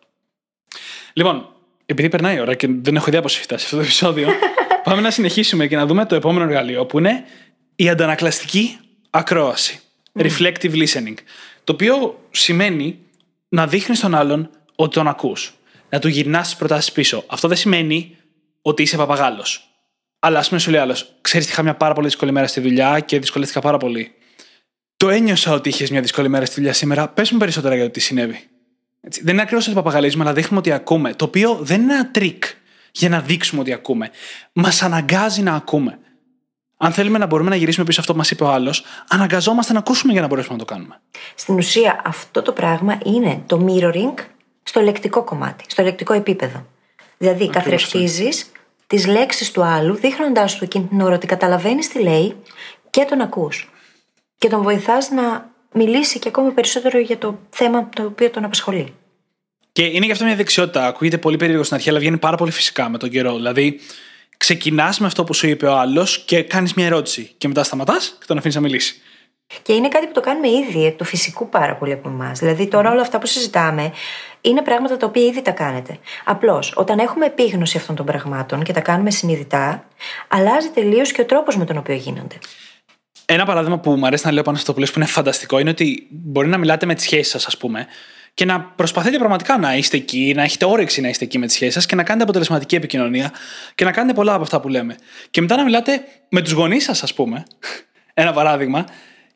Λοιπόν, 1.14 1.50
επειδή 1.86 2.10
περνάει 2.10 2.36
η 2.36 2.40
ώρα 2.40 2.56
και 2.56 2.68
δεν 2.82 2.96
έχω 2.96 3.06
ιδέα 3.08 3.22
πώς 3.22 3.34
έχει 3.36 3.44
φτάσει 3.44 3.64
αυτό 3.64 3.76
το 3.76 3.82
επεισόδιο, 3.82 4.28
πάμε 4.84 5.02
να 5.02 5.12
συνεχίσουμε 5.12 5.68
και 5.68 5.76
να 5.76 5.86
δούμε 5.86 6.06
το 6.06 6.16
επόμενο 6.16 6.46
εργαλείο 6.46 6.86
που 6.86 7.00
είναι 7.00 7.24
η 7.76 7.90
αντανακλαστική 7.90 8.78
ακρόαση. 9.10 9.80
Reflective 10.20 10.74
listening. 10.74 11.16
Το 11.64 11.74
οποίο 11.74 12.28
σημαίνει 12.32 13.00
να 13.50 13.68
δείχνεις 13.68 14.00
τον 14.00 14.16
άλλον 14.16 14.50
ότι 14.76 14.94
τον 14.94 15.08
ακούς. 15.08 15.54
Να 15.90 16.00
του 16.00 16.08
γυρνάς 16.08 16.48
τις 16.48 16.56
προτάσεις 16.56 16.92
πίσω. 16.92 17.24
Αυτό 17.28 17.48
δεν 17.48 17.58
σημαίνει 17.58 18.18
ότι 18.62 18.82
είσαι 18.82 18.98
παπαγάλος. 18.98 19.68
Αλλά 20.20 20.40
ας 20.40 20.48
πούμε 20.48 20.60
σου 20.60 20.72
λέει 20.72 20.80
άλλος, 20.80 21.14
ξέρεις, 21.22 21.50
είχα 21.50 21.64
μια 21.64 21.76
πάρα 21.76 21.94
πολύ 21.94 22.08
δύσκολη 22.08 22.32
μέρα 22.32 22.48
στη 22.48 22.60
δουλειά 22.60 23.00
και 23.00 23.20
δυσκολεύτηκα 23.20 23.62
πάρα 23.62 23.78
πολύ. 23.78 24.14
Το 24.98 25.10
ένιωσα 25.10 25.52
ότι 25.52 25.70
είχες 25.70 25.90
μια 25.90 26.02
δύσκολη 26.02 26.30
μέρα 26.30 26.46
στη 26.46 26.56
δουλειά 26.56 26.74
σήμερα. 26.74 27.08
Πες 27.08 27.32
μου 27.32 27.38
περισσότερα 27.38 27.76
για 27.76 27.84
το 27.84 27.90
τι 27.90 28.00
συνέβη. 28.00 28.48
Έτσι. 29.02 29.22
Δεν 29.24 29.34
είναι 29.34 29.42
ακριβώς 29.42 29.66
ότι 29.66 29.76
παπαγαλίζουμε, 29.76 30.24
αλλά 30.24 30.34
δείχνουμε 30.34 30.60
ότι 30.60 30.72
ακούμε. 30.72 31.14
Το 31.14 31.26
οποίο 31.26 31.58
δεν 31.62 31.82
είναι 31.82 31.94
ένα 31.94 32.12
τρικ 32.12 32.44
για 32.92 33.10
να 33.10 33.20
δείξουμε 33.20 33.62
ότι 33.62 33.74
ακούμε. 33.74 34.10
Μας 34.54 34.82
αναγκάζει 34.82 35.42
να 35.42 35.56
ακούμε. 35.56 36.00
Αν 36.84 36.92
θέλουμε 36.92 37.18
να 37.18 37.26
μπορούμε 37.26 37.50
να 37.50 37.56
γυρίσουμε 37.56 37.86
πίσω 37.86 38.00
αυτό 38.00 38.12
που 38.12 38.18
μας 38.18 38.32
είπε 38.32 38.44
ο 38.44 38.48
άλλος, 38.48 38.84
αναγκαζόμαστε 39.08 39.74
να 39.74 39.80
ακούσουμε 39.80 40.12
για 40.12 40.22
να 40.22 40.28
μπορέσουμε 40.28 40.54
να 40.58 40.66
το 40.66 40.74
κάνουμε. 40.74 41.00
Στην 41.36 41.56
ουσία, 41.56 42.02
αυτό 42.06 42.42
το 42.42 42.52
πράγμα 42.52 42.98
είναι 43.06 43.44
το 43.46 43.66
mirroring 43.68 44.24
στο 44.64 44.82
λεκτικό 44.82 45.24
κομμάτι, 45.24 45.64
στο 45.68 45.84
λεκτικό 45.84 46.14
επίπεδο. 46.14 46.66
Δηλαδή, 47.18 47.50
καθρεφτίζεις 47.50 48.52
τις 48.88 49.08
λέξεις 49.08 49.52
του 49.52 49.64
άλλου, 49.64 49.96
δείχνοντάς 49.96 50.56
του 50.56 50.64
εκείνη 50.64 50.86
την 50.86 51.02
ώρα 51.02 51.16
ότι 51.16 51.28
καταλαβαίνεις 51.28 51.88
τι 51.88 52.02
λέει 52.02 52.36
και 52.90 53.06
τον 53.10 53.22
ακούς. 53.22 53.70
Και 54.38 54.48
τον 54.48 54.62
βοηθάς 54.62 55.10
να 55.10 55.50
μιλήσει 55.74 56.20
και 56.20 56.28
ακόμη 56.28 56.52
περισσότερο 56.52 57.00
για 57.00 57.18
το 57.18 57.40
θέμα 57.50 57.90
το 57.90 58.04
οποίο 58.04 58.30
τον 58.30 58.44
απασχολεί. 58.44 58.94
Και 59.72 59.84
είναι 59.86 60.06
και 60.06 60.12
αυτό 60.12 60.26
μια 60.26 60.36
δεξιότητα. 60.36 60.88
Ακούγεται 60.88 61.18
πολύ 61.18 61.38
περίεργο 61.38 61.64
στην 61.64 61.76
αρχή, 61.76 61.90
αλλά 61.90 62.00
βγαίνει 62.00 62.18
πάρα 62.18 62.38
πολύ 62.38 62.52
φυσικά 62.52 62.90
με 62.90 62.98
τον 62.98 63.10
καιρό. 63.10 63.36
Δηλαδή, 63.36 63.80
ξεκινάς 64.44 65.00
με 65.00 65.06
αυτό 65.06 65.24
που 65.24 65.34
σου 65.34 65.48
είπε 65.48 65.66
ο 65.66 65.78
άλλος 65.78 66.24
και 66.26 66.44
κάνεις 66.44 66.74
μια 66.74 66.86
ερώτηση. 66.86 67.32
Και 67.38 67.48
μετά 67.48 67.64
σταματάς 67.64 68.18
και 68.20 68.26
τον 68.28 68.38
αφήνεις 68.38 68.56
να 68.56 68.62
μιλήσει. 68.62 69.02
Και 69.62 69.74
είναι 69.74 69.88
κάτι 69.88 70.06
που 70.06 70.12
το 70.12 70.20
κάνουμε 70.20 70.50
ήδη, 70.50 70.96
το 70.98 71.04
φυσικού 71.04 71.50
πάρα 71.50 71.76
πολύ 71.76 71.92
από 71.92 72.10
εμάς. 72.10 72.40
Δηλαδή, 72.40 72.68
τώρα 72.68 72.92
όλα 72.92 73.02
αυτά 73.02 73.20
που 73.20 73.26
συζητάμε 73.26 73.92
είναι 74.42 74.62
πράγματα 74.62 74.98
τα 74.98 75.06
οποία 75.06 75.26
ήδη 75.26 75.42
τα 75.42 75.52
κάνετε. 75.52 76.00
Απλώς, 76.24 76.74
όταν 76.76 77.00
έχουμε 77.00 77.26
επίγνωση 77.26 77.78
αυτών 77.78 77.96
των 77.96 78.06
πραγμάτων 78.06 78.64
και 78.64 78.74
τα 78.74 78.80
κάνουμε 78.82 79.12
συνειδητά, 79.12 79.88
αλλάζει 80.28 80.70
τελείως 80.70 81.12
και 81.12 81.22
ο 81.22 81.26
τρόπος 81.26 81.58
με 81.58 81.66
τον 81.66 81.78
οποίο 81.78 81.96
γίνονται. 81.96 82.38
Ένα 83.26 83.46
παράδειγμα 83.46 83.80
που 83.80 83.92
μου 83.92 84.06
αρέσει 84.06 84.26
να 84.26 84.32
λέω 84.32 84.44
πάνω 84.44 84.58
στο 84.58 84.74
που 84.74 84.82
που 84.82 84.94
είναι 84.96 85.06
φανταστικό 85.06 85.60
είναι 85.60 85.70
ότι 85.70 86.08
μπορεί 86.10 86.48
να 86.48 86.58
μιλάτε 86.58 86.86
με 86.86 86.94
τις 86.94 87.04
σχέσεις 87.04 87.30
σας, 87.30 87.46
ας 87.46 87.58
πούμε, 87.58 87.88
και 88.34 88.46
να 88.46 88.62
προσπαθείτε 88.62 89.18
πραγματικά 89.18 89.58
να 89.58 89.76
είστε 89.76 89.98
εκεί, 89.98 90.34
να 90.36 90.44
έχετε 90.44 90.66
όρεξη 90.66 91.02
να 91.02 91.10
είστε 91.10 91.24
εκεί 91.26 91.38
με 91.38 91.46
τις 91.46 91.56
σχέσεις 91.56 91.74
σας 91.74 91.86
και 91.86 91.96
να 91.96 92.04
κάνετε 92.04 92.24
αποτελεσματική 92.24 92.76
επικοινωνία 92.76 93.32
και 93.76 93.86
να 93.86 93.92
κάνετε 93.92 94.14
πολλά 94.14 94.34
από 94.34 94.44
αυτά 94.44 94.60
που 94.60 94.68
λέμε. 94.68 94.96
Και 95.32 95.42
μετά 95.42 95.56
να 95.56 95.64
μιλάτε 95.64 96.04
με 96.30 96.42
τους 96.42 96.52
γονείς 96.52 96.84
σας, 96.84 97.04
ας 97.04 97.14
πούμε, 97.14 97.44
ένα 98.14 98.34
παράδειγμα, 98.34 98.86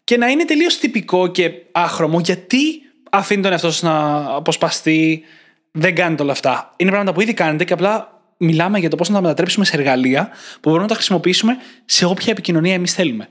και 0.04 0.18
να 0.18 0.28
είναι 0.28 0.46
τελείως 0.46 0.78
τυπικό 0.78 1.28
και 1.28 1.52
άχρωμο 1.72 2.20
γιατί 2.20 2.82
αφήνει 3.12 3.42
τον 3.42 3.52
εαυτό 3.52 3.72
σας 3.72 3.82
να 3.82 4.26
αποσπαστεί, 4.36 5.24
δεν 5.72 5.96
κάνετε 5.96 6.24
όλα 6.24 6.32
αυτά. 6.32 6.74
Είναι 6.78 6.90
πράγματα 6.90 7.14
που 7.16 7.22
ήδη 7.22 7.34
κάνετε 7.34 7.64
και 7.64 7.74
απλά 7.74 8.22
μιλάμε 8.38 8.80
για 8.80 8.90
το 8.90 8.96
πώς 8.96 9.10
να 9.10 9.16
τα 9.16 9.22
μετατρέψουμε 9.22 9.66
σε 9.66 9.76
εργαλεία 9.76 10.30
που 10.54 10.60
μπορούμε 10.62 10.82
να 10.82 10.88
τα 10.88 10.96
χρησιμοποιήσουμε 10.96 11.58
σε 11.86 12.06
όποια 12.06 12.32
επικοινωνία 12.32 12.74
εμείς 12.74 12.94
θέλουμε. 12.94 13.30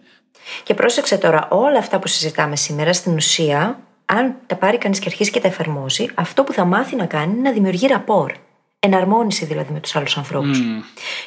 Και 0.62 0.75
πρόσεξε 0.75 1.19
τώρα, 1.19 1.49
όλα 1.51 1.79
αυτά 1.79 1.99
που 1.99 2.09
συζητάμε 2.09 2.57
σήμερα 2.57 2.93
στην 2.93 3.14
ουσία 3.14 3.86
αν 4.07 4.37
τα 4.47 4.57
πάρει 4.57 4.79
κανείς 4.79 4.99
και 4.99 5.09
αρχίσει 5.09 5.31
και 5.31 5.41
τα 5.41 5.49
εφαρμόζει, 5.49 6.09
αυτό 6.15 6.45
που 6.45 6.53
θα 6.53 6.65
μάθει 6.65 6.97
να 6.97 7.07
κάνει 7.07 7.33
είναι 7.33 7.43
να 7.43 7.53
δημιουργεί 7.53 7.87
ραπόρ. 7.87 8.33
Εναρμόνιση 8.79 9.45
δηλαδή 9.45 9.73
με 9.73 9.81
τους 9.81 9.97
άλλους 9.97 10.17
ανθρώπους. 10.17 10.61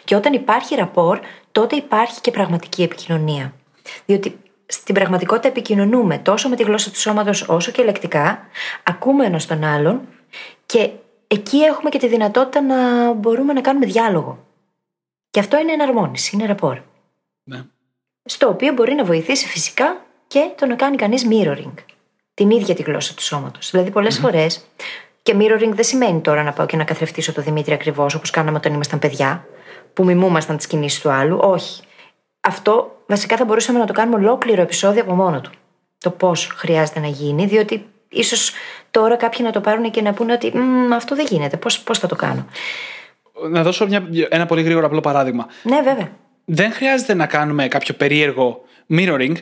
Και 0.04 0.16
όταν 0.16 0.34
υπάρχει 0.34 0.76
ραπόρ, 0.76 1.20
τότε 1.52 1.76
υπάρχει 1.76 2.22
και 2.22 2.32
πραγματική 2.32 2.84
επικοινωνία. 2.84 3.54
Διότι 4.06 4.38
στην 4.66 4.94
πραγματικότητα 4.96 5.48
επικοινωνούμε 5.48 6.18
τόσο 6.18 6.50
με 6.50 6.56
τη 6.56 6.64
γλώσσα 6.64 6.92
του 6.92 7.00
σώματος 7.00 7.42
όσο 7.48 7.72
και 7.72 7.84
λεκτικά, 7.84 8.40
ακούμε 8.84 9.26
ένας 9.26 9.46
τον 9.46 9.64
άλλον 9.64 10.02
και 10.66 10.90
εκεί 11.28 11.58
έχουμε 11.58 11.90
και 11.90 11.98
τη 11.98 12.08
δυνατότητα 12.08 12.62
να 12.62 13.12
μπορούμε 13.14 13.54
να 13.54 13.62
κάνουμε 13.62 13.86
διάλογο. 13.86 14.46
Και 15.30 15.40
αυτό 15.40 15.60
είναι 15.60 15.72
εναρμόνιση, 15.72 16.36
είναι 16.36 16.46
ραπόρ. 16.46 16.78
Ναι. 17.44 17.64
Στο 18.24 18.48
οποίο 18.48 18.74
μπορεί 18.74 18.94
να 18.94 19.04
βοηθήσει 19.04 19.48
φυσικά 19.48 20.06
και 20.28 20.50
το 20.58 20.66
να 20.66 20.76
κάνει 20.76 20.98
κανείς 20.98 21.28
mirroring 21.30 21.74
την 22.40 22.50
ίδια 22.50 22.76
τη 22.76 22.82
γλώσσα 22.82 23.14
του 23.14 23.24
σώματος. 23.24 23.72
Δηλαδή, 23.72 23.92
πολλές 23.92 24.18
mm-hmm. 24.18 24.22
φορές. 24.22 24.66
Και 25.24 25.36
mirroring 25.40 25.72
δεν 25.74 25.84
σημαίνει 25.84 26.22
τώρα 26.22 26.44
να 26.44 26.54
πάω 26.54 26.66
και 26.66 26.78
να 26.78 26.84
καθρεφτήσω 26.84 27.34
το 27.34 27.42
Δημήτρη 27.42 27.74
ακριβώς 27.74 28.14
όπως 28.14 28.30
κάναμε 28.30 28.58
όταν 28.58 28.74
ήμασταν 28.74 29.00
παιδιά, 29.00 29.46
που 29.94 30.04
μιμούμασταν 30.04 30.58
τις 30.58 30.68
κινήσεις 30.68 31.02
του 31.02 31.10
άλλου. 31.10 31.40
Όχι. 31.42 31.82
Αυτό 32.40 33.02
βασικά 33.08 33.38
θα 33.38 33.46
μπορούσαμε 33.46 33.80
να 33.80 33.86
το 33.86 33.94
κάνουμε 33.94 34.18
ολόκληρο 34.18 34.62
επεισόδιο 34.62 35.02
από 35.02 35.16
μόνο 35.16 35.42
του. 35.42 35.52
Το 35.98 36.10
πώς 36.10 36.48
χρειάζεται 36.56 37.00
να 37.00 37.08
γίνει, 37.08 37.46
διότι 37.46 37.86
ίσως 38.10 38.52
τώρα 38.92 39.16
κάποιοι 39.16 39.40
να 39.44 39.52
το 39.52 39.62
πάρουν 39.62 39.92
και 39.92 40.02
να 40.02 40.14
πούνε 40.14 40.34
ότι 40.34 40.54
αυτό 40.94 41.16
δεν 41.16 41.26
γίνεται. 41.30 41.58
Πώς 41.58 42.00
θα 42.00 42.08
το 42.08 42.16
κάνω; 42.16 42.46
Να 43.50 43.64
δώσω 43.64 43.88
μια, 43.88 44.08
ένα 44.30 44.46
πολύ 44.46 44.62
γρήγορο 44.62 44.86
απλό 44.86 45.00
παράδειγμα. 45.00 45.48
Ναι, 45.64 45.82
βέβαια. 45.82 46.10
Δεν 46.46 46.72
χρειάζεται 46.72 47.14
να 47.14 47.26
κάνουμε 47.26 47.68
κάποιο 47.68 47.94
περίεργο 47.94 48.62
mirroring 48.90 49.36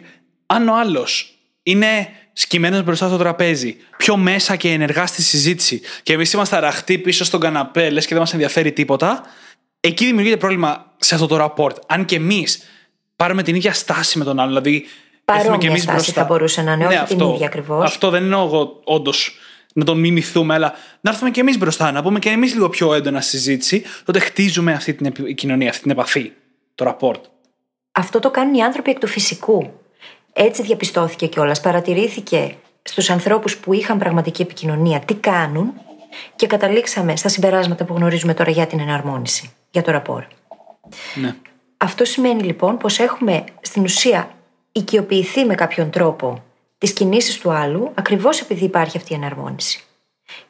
αν 0.46 0.68
ο 0.68 0.76
άλλος 0.78 1.38
είναι 1.64 2.08
σκυμμένο 2.40 2.82
μπροστά 2.82 3.08
στο 3.08 3.18
τραπέζι, 3.18 3.78
πιο 3.98 4.18
μέσα 4.18 4.56
και 4.56 4.72
ενεργά 4.72 5.06
στη 5.06 5.22
συζήτηση, 5.22 5.82
και 6.04 6.14
εμείς 6.14 6.34
είμαστε 6.34 6.56
αραχτοί 6.56 6.98
πίσω 6.98 7.26
στον 7.26 7.40
καναπέ, 7.40 7.90
λες 7.90 8.04
και 8.04 8.12
δεν 8.12 8.20
μας 8.20 8.34
ενδιαφέρει 8.34 8.72
τίποτα, 8.72 9.24
εκεί 9.80 10.06
δημιουργείται 10.06 10.38
πρόβλημα 10.38 10.94
σε 10.98 11.16
αυτό 11.16 11.28
το 11.28 11.44
rapport. 11.44 11.76
Αν 11.88 12.06
και 12.06 12.16
εμείς 12.16 12.64
πάρουμε 13.16 13.44
την 13.44 13.56
ίδια 13.56 13.74
στάση 13.74 14.18
με 14.18 14.24
τον 14.24 14.40
άλλο, 14.40 14.48
δηλαδή. 14.48 14.86
Παρόμοια 15.26 15.58
και 15.58 15.68
εμείς 15.68 15.82
στάση 15.82 15.96
μπροστά. 15.98 16.22
θα 16.22 16.28
μπορούσε 16.28 16.62
να 16.62 16.72
είναι, 16.72 16.84
ναι, 16.84 16.88
όχι 16.88 16.98
αυτό, 16.98 17.16
την 17.16 17.28
ίδια 17.28 17.46
ακριβώς. 17.46 17.86
Αυτό 17.86 18.10
δεν 18.10 18.24
εννοώ 18.24 18.46
εγώ 18.46 18.82
όντως 18.84 19.38
να 19.74 19.86
τον 19.86 20.00
μιμηθούμε, 20.00 20.54
αλλά 20.54 20.74
να 21.02 21.10
έρθουμε 21.10 21.30
και 21.30 21.40
εμείς 21.40 21.58
μπροστά, 21.58 21.92
να 21.92 22.04
πούμε 22.04 22.20
και 22.20 22.30
εμείς 22.30 22.54
λίγο 22.54 22.70
πιο 22.70 22.94
έντονα 22.94 23.22
συζήτηση, 23.22 23.84
τότε 24.06 24.20
χτίζουμε 24.20 24.74
αυτή 24.74 24.94
την 24.94 25.36
κοινωνία, 25.36 25.70
αυτή 25.70 25.82
την 25.82 25.92
επαφή, 25.92 26.32
το 26.76 26.98
rapport. 27.00 27.22
Αυτό 27.92 28.20
το 28.20 28.32
κάνουν 28.32 28.54
οι 28.54 28.64
άνθρωποι 28.64 28.92
εκ 28.92 29.00
του 29.00 29.08
φυσικού. 29.08 29.72
Έτσι 30.40 30.62
διαπιστώθηκε 30.62 31.28
κιόλας. 31.28 31.62
Παρατηρήθηκε 31.62 32.56
στους 32.82 33.10
ανθρώπους 33.10 33.58
που 33.58 33.74
είχαν 33.74 33.98
πραγματική 33.98 34.42
επικοινωνία 34.42 35.00
τι 35.00 35.14
κάνουν 35.14 35.74
και 36.36 36.48
καταλήξαμε 36.48 37.16
στα 37.16 37.30
συμπεράσματα 37.30 37.86
που 37.86 37.94
γνωρίζουμε 37.96 38.34
τώρα 38.34 38.52
για 38.52 38.68
την 38.68 38.80
εναρμόνιση, 38.80 39.52
για 39.70 39.82
το 39.82 39.92
ραπόρ. 39.92 40.24
Ναι. 41.16 41.36
Αυτό 41.78 42.06
σημαίνει 42.06 42.44
λοιπόν 42.44 42.78
πως 42.78 43.00
έχουμε 43.00 43.44
στην 43.62 43.84
ουσία 43.84 44.30
οικειοποιηθεί 44.72 45.46
με 45.46 45.56
κάποιον 45.56 45.90
τρόπο 45.90 46.44
τις 46.78 46.94
κινήσεις 46.94 47.38
του 47.38 47.52
άλλου 47.52 47.92
ακριβώς 47.94 48.42
επειδή 48.42 48.66
υπάρχει 48.66 48.98
αυτή 48.98 49.14
η 49.14 49.16
εναρμόνιση. 49.16 49.84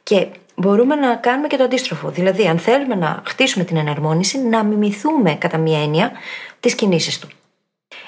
Και 0.04 0.28
μπορούμε 0.56 0.96
να 0.96 1.16
κάνουμε 1.16 1.48
και 1.48 1.58
το 1.58 1.64
αντίστροφο. 1.64 2.10
Δηλαδή, 2.10 2.48
αν 2.48 2.60
θέλουμε 2.60 2.96
να 2.96 3.22
χτίσουμε 3.26 3.64
την 3.64 3.78
εναρμόνιση, 3.78 4.40
να 4.40 4.64
μιμηθούμε 4.64 5.36
κατά 5.36 5.58
μία 5.58 5.82
έννοια 5.82 6.12
τις 6.60 6.76
κινήσεις 6.76 7.20
του. 7.20 7.28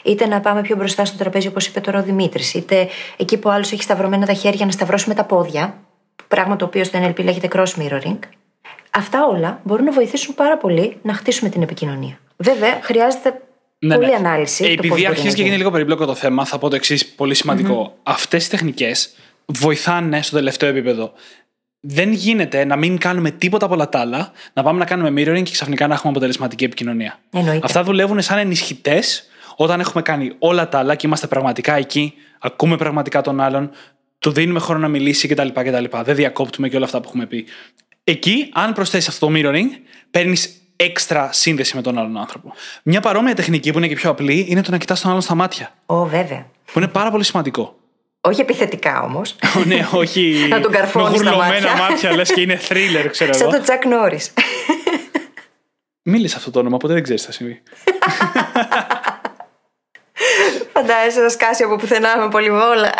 Είτε 0.03 0.27
να 0.27 0.39
πάμε 0.39 0.61
πιο 0.61 0.75
μπροστά 0.75 1.05
στο 1.05 1.17
τραπέζι, 1.17 1.47
όπως 1.47 1.67
είπε 1.67 1.79
τώρα 1.79 1.99
ο 1.99 2.03
Δημήτρης, 2.03 2.53
είτε 2.53 2.87
εκεί 3.17 3.37
που 3.37 3.49
άλλος 3.49 3.71
έχει 3.71 3.83
σταυρωμένα 3.83 4.25
τα 4.25 4.33
χέρια 4.33 4.65
να 4.65 4.71
σταυρώσουμε 4.71 5.15
τα 5.15 5.23
πόδια. 5.23 5.77
Πράγμα 6.27 6.55
το 6.55 6.65
οποίο 6.65 6.83
στο 6.83 6.99
NLP 7.03 7.23
λέγεται 7.23 7.47
cross 7.51 7.81
mirroring. 7.81 8.19
Αυτά 8.89 9.25
όλα 9.25 9.59
μπορούν 9.63 9.85
να 9.85 9.91
βοηθήσουν 9.91 10.35
πάρα 10.35 10.57
πολύ 10.57 10.97
να 11.01 11.13
χτίσουμε 11.13 11.49
την 11.49 11.61
επικοινωνία. 11.61 12.19
Βέβαια, 12.37 12.79
χρειάζεται 12.81 13.41
ναι, 13.79 13.95
πολλή 13.95 14.07
ναι. 14.07 14.15
ανάλυση. 14.15 14.65
Ε, 14.65 14.71
επειδή 14.71 15.05
αρχίζει 15.05 15.35
και 15.35 15.43
γίνει 15.43 15.57
λίγο 15.57 15.71
περιπλόκο 15.71 16.05
το 16.05 16.15
θέμα, 16.15 16.45
θα 16.45 16.57
πω 16.57 16.69
το 16.69 16.75
εξής 16.75 17.07
πολύ 17.07 17.33
σημαντικό. 17.33 17.87
Mm-hmm. 17.87 17.99
Αυτές 18.03 18.45
οι 18.45 18.49
τεχνικές 18.49 19.15
βοηθάνε 19.45 20.21
στο 20.21 20.35
τελευταίο 20.35 20.69
επίπεδο 20.69 21.13
δεν 21.79 22.11
γίνεται 22.11 22.65
να 22.65 22.75
μην 22.75 22.97
κάνουμε 22.97 23.31
τίποτα 23.31 23.65
από 23.65 23.73
όλα 23.73 23.89
τα 23.89 23.99
άλλα, 23.99 24.31
να 24.53 24.63
πάμε 24.63 24.79
να 24.79 24.85
κάνουμε 24.85 25.21
mirroring 25.21 25.43
και 25.43 25.51
ξαφνικά 25.51 25.87
να 25.87 25.93
έχουμε 25.93 26.09
αποτελεσματική 26.09 26.63
επικοινωνία. 26.63 27.19
Εννοείται. 27.31 27.65
Αυτά 27.65 27.83
δουλεύουν 27.83 28.21
σαν 28.21 28.37
ενισχυτές 28.37 29.28
όταν 29.61 29.79
έχουμε 29.79 30.01
κάνει 30.01 30.31
όλα 30.39 30.69
τα 30.69 30.79
άλλα 30.79 30.95
και 30.95 31.07
είμαστε 31.07 31.27
πραγματικά 31.27 31.75
εκεί, 31.75 32.13
ακούμε 32.39 32.75
πραγματικά 32.77 33.21
τον 33.21 33.39
άλλον, 33.39 33.69
του 34.19 34.31
δίνουμε 34.31 34.59
χρόνο 34.59 34.79
να 34.79 34.87
μιλήσει 34.87 35.27
κτλ. 35.27 35.47
κτλ. 35.47 35.83
Δεν 36.03 36.15
διακόπτουμε 36.15 36.69
και 36.69 36.75
όλα 36.75 36.85
αυτά 36.85 36.99
που 36.99 37.07
έχουμε 37.07 37.25
πει. 37.25 37.45
Εκεί, 38.03 38.49
αν 38.53 38.73
προσθέσεις 38.73 39.07
αυτό 39.07 39.27
το 39.27 39.33
mirroring, 39.35 39.65
παίρνεις 40.11 40.61
έξτρα 40.75 41.29
σύνδεση 41.31 41.75
με 41.75 41.81
τον 41.81 41.97
άλλον 41.97 42.17
άνθρωπο. 42.17 42.53
Μια 42.83 43.01
παρόμοια 43.01 43.35
τεχνική 43.35 43.71
που 43.71 43.77
είναι 43.77 43.87
και 43.87 43.95
πιο 43.95 44.09
απλή 44.09 44.45
είναι 44.49 44.61
το 44.61 44.71
να 44.71 44.77
κοιτάς 44.77 45.01
τον 45.01 45.09
άλλον 45.09 45.21
στα 45.21 45.35
μάτια. 45.35 45.71
Ω, 45.85 46.05
βέβαια. 46.05 46.45
Που 46.73 46.79
είναι 46.79 46.87
πάρα 46.87 47.11
πολύ 47.11 47.23
σημαντικό. 47.23 47.79
Όχι 48.21 48.41
επιθετικά 48.41 49.01
όμως. 49.01 49.35
Ω, 49.57 49.63
ναι, 49.65 49.87
όχι. 49.93 50.45
Να 50.49 50.59
τον 50.61 50.71
καρφώνεις 50.71 51.09
με 51.09 51.17
στα 51.17 51.29
γουρλωμένα 51.31 51.67
μάτια. 51.67 51.89
μάτια, 51.89 52.15
λες 52.15 52.33
και 52.33 52.41
είναι 52.41 52.59
thriller, 52.69 53.07
ξέρω 53.11 53.33
Σαν 53.33 53.41
εγώ. 53.41 53.51
το 53.57 53.61
Τσακ 53.61 53.85
Νόρις. 53.85 54.33
Μίλησε 56.01 56.35
αυτό 56.37 56.51
το 56.51 56.59
όνομα, 56.59 56.75
οπότε 56.75 56.93
δεν 56.93 57.03
ξέρεις 57.03 57.21
τι 57.21 57.27
θα 57.27 57.33
συμβεί. 57.33 57.61
Φαντάζεσαι 60.73 61.19
να 61.19 61.29
σκάσει 61.29 61.63
από 61.63 61.75
πουθενά 61.75 62.17
με 62.17 62.29
πολυβόλα. 62.29 62.91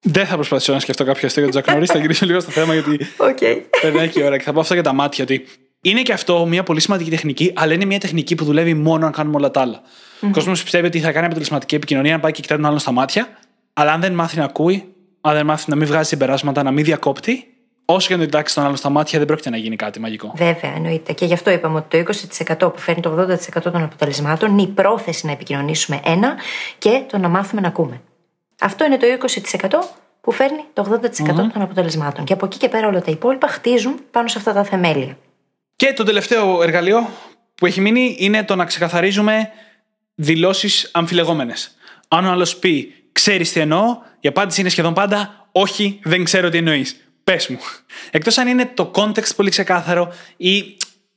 Δεν 0.00 0.26
θα 0.26 0.34
προσπαθήσω 0.34 0.72
να 0.72 0.80
σκεφτώ 0.80 1.04
κάποιο 1.04 1.26
αστείο 1.26 1.42
για 1.42 1.52
τον 1.52 1.62
Τσακ 1.62 1.74
Νόρις. 1.74 1.90
Θα 1.90 1.98
γυρίσω 1.98 2.26
λίγο 2.26 2.40
στο 2.40 2.50
θέμα 2.50 2.74
γιατί 2.74 2.98
Οκ. 3.16 3.38
περνάει 3.80 4.08
και 4.08 4.20
η 4.20 4.22
ώρα. 4.22 4.36
Και 4.36 4.44
θα 4.44 4.52
πω 4.52 4.60
αυτό 4.60 4.74
για 4.74 4.82
τα 4.82 4.92
μάτια. 4.92 5.24
Ότι 5.24 5.46
είναι 5.80 6.02
και 6.02 6.12
αυτό 6.12 6.46
μια 6.46 6.62
πολύ 6.62 6.80
σημαντική 6.80 7.10
τεχνική, 7.10 7.52
αλλά 7.56 7.72
είναι 7.72 7.84
μια 7.84 8.00
τεχνική 8.00 8.34
που 8.34 8.44
δουλεύει 8.44 8.74
μόνο 8.74 9.06
αν 9.06 9.12
κάνουμε 9.12 9.36
όλα 9.36 9.50
τα 9.50 9.60
άλλα. 9.60 9.82
Ο 10.20 10.30
κόσμος 10.32 10.62
πιστεύει 10.62 10.86
ότι 10.86 11.00
θα 11.00 11.12
κάνει 11.12 11.26
αποτελεσματική 11.26 11.74
επικοινωνία 11.74 12.14
αν 12.14 12.20
πάει 12.20 12.32
και 12.32 12.40
κοιτάει 12.40 12.58
τον 12.58 12.66
άλλον 12.66 12.78
στα 12.78 12.92
μάτια, 12.92 13.28
αλλά 13.72 13.92
αν 13.92 14.00
δεν 14.00 14.12
μάθει 14.12 14.36
να 14.36 14.44
ακούει, 14.44 14.94
αν 15.20 15.34
δεν 15.34 15.46
μάθει 15.46 15.70
να 15.70 15.76
μην 15.76 15.86
βγάζει 15.86 16.08
συμπεράσματα, 16.08 16.62
να 16.62 16.70
μην 16.70 16.84
διακόπτει, 16.84 17.51
όσο 17.94 18.06
και 18.06 18.12
να 18.12 18.18
τον 18.18 18.28
κοιτάξει 18.28 18.54
τον 18.54 18.64
άλλον 18.64 18.76
στα 18.76 18.88
μάτια, 18.88 19.18
δεν 19.18 19.26
πρόκειται 19.26 19.50
να 19.50 19.56
γίνει 19.56 19.76
κάτι 19.76 20.00
μαγικό. 20.00 20.32
Βέβαια, 20.36 20.72
εννοείται. 20.74 21.12
Και 21.12 21.24
γι' 21.24 21.34
αυτό 21.34 21.50
είπαμε 21.50 21.76
ότι 21.76 22.04
το 22.04 22.12
20% 22.58 22.72
που 22.72 22.78
φέρνει 22.78 23.02
το 23.02 23.26
80% 23.56 23.62
των 23.62 23.82
αποτελεσμάτων 23.82 24.50
είναι 24.50 24.62
η 24.62 24.66
πρόθεση 24.66 25.26
να 25.26 25.32
επικοινωνήσουμε 25.32 26.00
ένα 26.04 26.36
και 26.78 27.02
το 27.06 27.18
να 27.18 27.28
μάθουμε 27.28 27.60
να 27.60 27.68
ακούμε. 27.68 28.00
Αυτό 28.60 28.84
είναι 28.84 28.96
το 28.96 29.06
20% 29.60 29.68
που 30.20 30.32
φέρνει 30.32 30.64
το 30.72 31.00
80% 31.02 31.26
των 31.34 31.62
αποτελεσμάτων. 31.62 32.24
Και 32.24 32.32
από 32.32 32.46
εκεί 32.46 32.58
και 32.58 32.68
πέρα 32.68 32.86
όλα 32.86 33.02
τα 33.02 33.10
υπόλοιπα 33.10 33.48
χτίζουν 33.48 34.00
πάνω 34.10 34.28
σε 34.28 34.38
αυτά 34.38 34.52
τα 34.52 34.64
θεμέλια. 34.64 35.18
Και 35.76 35.92
το 35.92 36.04
τελευταίο 36.04 36.62
εργαλείο 36.62 37.08
που 37.54 37.66
έχει 37.66 37.80
μείνει 37.80 38.16
είναι 38.18 38.44
το 38.44 38.56
να 38.56 38.64
ξεκαθαρίζουμε 38.64 39.50
δηλώσεις 40.14 40.90
αμφιλεγόμενες. 40.92 41.76
Αν 42.08 42.26
ο 42.26 42.30
άλλος 42.30 42.56
πει, 42.56 42.94
ξέρεις 43.12 43.52
τι 43.52 43.60
εννοώ, 43.60 43.98
η 44.20 44.28
απάντηση 44.28 44.60
είναι 44.60 44.68
σχεδόν 44.68 44.94
πάντα, 44.94 45.46
όχι, 45.52 46.00
δεν 46.02 46.24
ξέρω 46.24 46.48
τι 46.48 46.58
εννοείς. 46.58 46.96
Πες 47.24 47.48
μου. 47.48 47.58
Εκτός 48.10 48.38
αν 48.38 48.48
είναι 48.48 48.70
το 48.74 48.90
context 48.94 49.34
πολύ 49.36 49.50
ξεκάθαρο 49.50 50.12
ή 50.36 50.76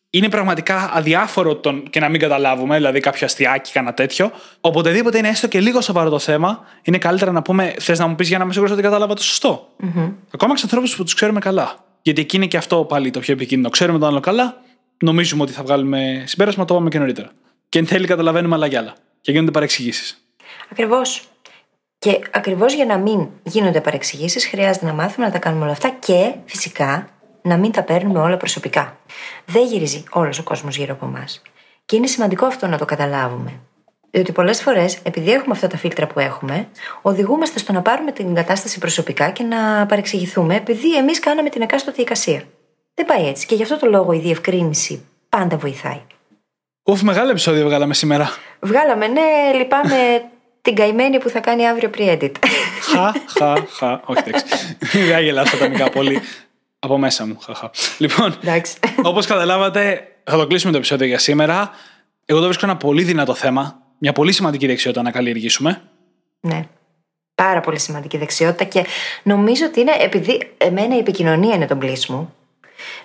είναι 0.09 0.29
πραγματικά 0.29 0.91
αδιάφορο 0.93 1.55
τον 1.55 1.89
και 1.89 1.99
να 1.99 2.09
μην 2.09 2.19
καταλάβουμε, 2.19 2.75
δηλαδή 2.75 2.99
κάποιο 2.99 3.25
αστιάκι, 3.25 3.71
κανένα 3.71 3.93
τέτοιο. 3.93 4.31
Οποτεδήποτε 4.61 5.17
είναι 5.17 5.27
έστω 5.27 5.47
και 5.47 5.59
λίγο 5.59 5.81
σοβαρό 5.81 6.09
το 6.09 6.19
θέμα, 6.19 6.65
είναι 6.81 6.97
καλύτερα 6.97 7.31
να 7.31 7.41
πούμε: 7.41 7.73
Θες 7.79 7.99
να 7.99 8.07
μου 8.07 8.15
πεις 8.15 8.27
για 8.27 8.37
να 8.37 8.43
είμαι 8.43 8.53
σίγουρος 8.53 8.73
ότι 8.73 8.83
κατάλαβα 8.83 9.13
το 9.13 9.23
σωστό. 9.23 9.69
Ακόμα 10.33 10.51
και 10.51 10.57
στους 10.57 10.63
ανθρώπους 10.63 10.95
που 10.95 11.03
τους 11.03 11.13
ξέρουμε 11.13 11.39
καλά. 11.39 11.85
Γιατί 12.01 12.21
εκεί 12.21 12.35
είναι 12.35 12.45
και 12.45 12.57
αυτό 12.57 12.85
πάλι 12.85 13.11
το 13.11 13.19
πιο 13.19 13.33
επικίνδυνο. 13.33 13.69
Ξέρουμε 13.69 13.99
τον 13.99 14.07
άλλο 14.07 14.19
καλά, 14.19 14.61
νομίζουμε 15.03 15.43
ότι 15.43 15.51
θα 15.51 15.63
βγάλουμε 15.63 16.23
συμπέρασμα, 16.25 16.65
το 16.65 16.73
πάμε 16.73 16.89
και 16.89 16.99
νωρίτερα. 16.99 17.31
Και 17.69 17.79
εν 17.79 17.85
τέλει 17.85 18.07
καταλαβαίνουμε 18.07 18.55
άλλα 18.55 18.65
για 18.65 18.79
άλλα. 18.79 18.93
Και 19.21 19.31
γίνονται 19.31 19.51
παρεξηγήσεις. 19.51 20.25
Ακριβώς. 20.71 21.23
Και 21.97 22.19
ακριβώς 22.31 22.73
για 22.73 22.85
να 22.85 22.97
μην 22.97 23.27
γίνονται 23.43 23.81
παρεξηγήσεις, 23.81 24.47
χρειάζεται 24.47 24.85
να 24.85 24.93
μάθουμε 24.93 25.25
να 25.25 25.31
τα 25.31 25.39
κάνουμε 25.39 25.63
όλα 25.63 25.71
αυτά 25.71 25.89
και 25.89 26.33
φυσικά 26.45 27.07
να 27.41 27.57
μην 27.57 27.71
τα 27.71 27.83
παίρνουμε 27.83 28.19
όλα 28.19 28.37
προσωπικά. 28.37 28.97
Δεν 29.45 29.65
γυρίζει 29.65 30.03
όλος 30.09 30.39
ο 30.39 30.43
κόσμος 30.43 30.77
γύρω 30.77 30.93
από 30.93 31.05
εμάς. 31.05 31.41
Και 31.85 31.95
είναι 31.95 32.07
σημαντικό 32.07 32.45
αυτό 32.45 32.67
να 32.67 32.77
το 32.77 32.85
καταλάβουμε. 32.85 33.59
Διότι 34.11 34.31
πολλές 34.31 34.61
φορές, 34.61 34.97
επειδή 35.03 35.31
έχουμε 35.31 35.53
αυτά 35.53 35.67
τα 35.67 35.77
φίλτρα 35.77 36.07
που 36.07 36.19
έχουμε, 36.19 36.67
οδηγούμαστε 37.01 37.59
στο 37.59 37.73
να 37.73 37.81
πάρουμε 37.81 38.11
την 38.11 38.35
κατάσταση 38.35 38.79
προσωπικά 38.79 39.29
και 39.29 39.43
να 39.43 39.85
παρεξηγηθούμε, 39.85 40.55
επειδή 40.55 40.95
εμείς 40.95 41.19
κάναμε 41.19 41.49
την 41.49 41.61
εκάστοτε 41.61 42.01
εικασία. 42.01 42.43
Δεν 42.93 43.05
πάει 43.05 43.27
έτσι. 43.27 43.45
Και 43.45 43.55
γι' 43.55 43.63
αυτό 43.63 43.79
το 43.79 43.87
λόγο 43.87 44.11
η 44.11 44.19
διευκρίνηση 44.19 45.05
πάντα 45.29 45.57
βοηθάει. 45.57 46.01
Ουφ, 46.83 47.01
μεγάλο 47.01 47.29
επεισόδιο 47.29 47.65
βγάλαμε 47.65 47.93
σήμερα. 47.93 48.29
Βγάλαμε, 48.59 49.07
ναι, 49.07 49.21
λυπάμαι 49.55 50.29
την 50.65 50.75
καημένη 50.75 51.19
που 51.19 51.29
θα 51.29 51.39
κάνει 51.39 51.67
αύριο 51.67 51.89
pre-edit. 51.97 52.31
Χα, 52.81 53.11
χα, 53.37 53.55
χα. 53.77 54.01
Όχι, 54.05 54.23
εντάξει. 54.25 54.43
Δεν 54.91 55.23
γελάω 55.23 55.43
ατομικά 55.53 55.89
πολύ. 55.89 56.21
Από 56.79 56.97
μέσα 56.97 57.25
μου. 57.25 57.37
Χα, 57.43 57.53
χα. 57.53 57.69
Λοιπόν, 57.97 58.37
Εντάξει. 58.43 58.75
όπως 59.03 59.25
καταλάβατε, 59.25 60.07
θα 60.23 60.37
το 60.37 60.47
κλείσουμε 60.47 60.71
το 60.71 60.77
επεισόδιο 60.77 61.07
για 61.07 61.19
σήμερα. 61.19 61.69
Εγώ 62.25 62.39
το 62.39 62.45
βρίσκω 62.45 62.65
ένα 62.65 62.77
πολύ 62.77 63.03
δυνατό 63.03 63.33
θέμα. 63.33 63.79
Μια 63.97 64.11
πολύ 64.11 64.31
σημαντική 64.31 64.67
δεξιότητα 64.67 65.01
να 65.01 65.11
καλλιεργήσουμε. 65.11 65.81
Ναι. 66.39 66.67
Πάρα 67.35 67.59
πολύ 67.59 67.79
σημαντική 67.79 68.17
δεξιότητα 68.17 68.63
και 68.63 68.85
νομίζω 69.23 69.65
ότι 69.65 69.79
είναι 69.79 69.93
επειδή 69.99 70.51
εμένα 70.57 70.95
η 70.95 70.99
επικοινωνία 70.99 71.55
είναι 71.55 71.67
το 71.67 71.77
bliss 71.81 72.05
μου. 72.07 72.33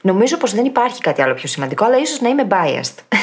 Νομίζω 0.01 0.37
πως 0.37 0.55
δεν 0.55 0.65
υπάρχει 0.65 1.01
κάτι 1.01 1.23
άλλο 1.23 1.35
πιο 1.35 1.49
σημαντικό, 1.49 1.85
αλλά 1.85 1.99
ίσως 1.99 2.21
να 2.21 2.29
είμαι 2.29 2.47
biased. 2.51 3.17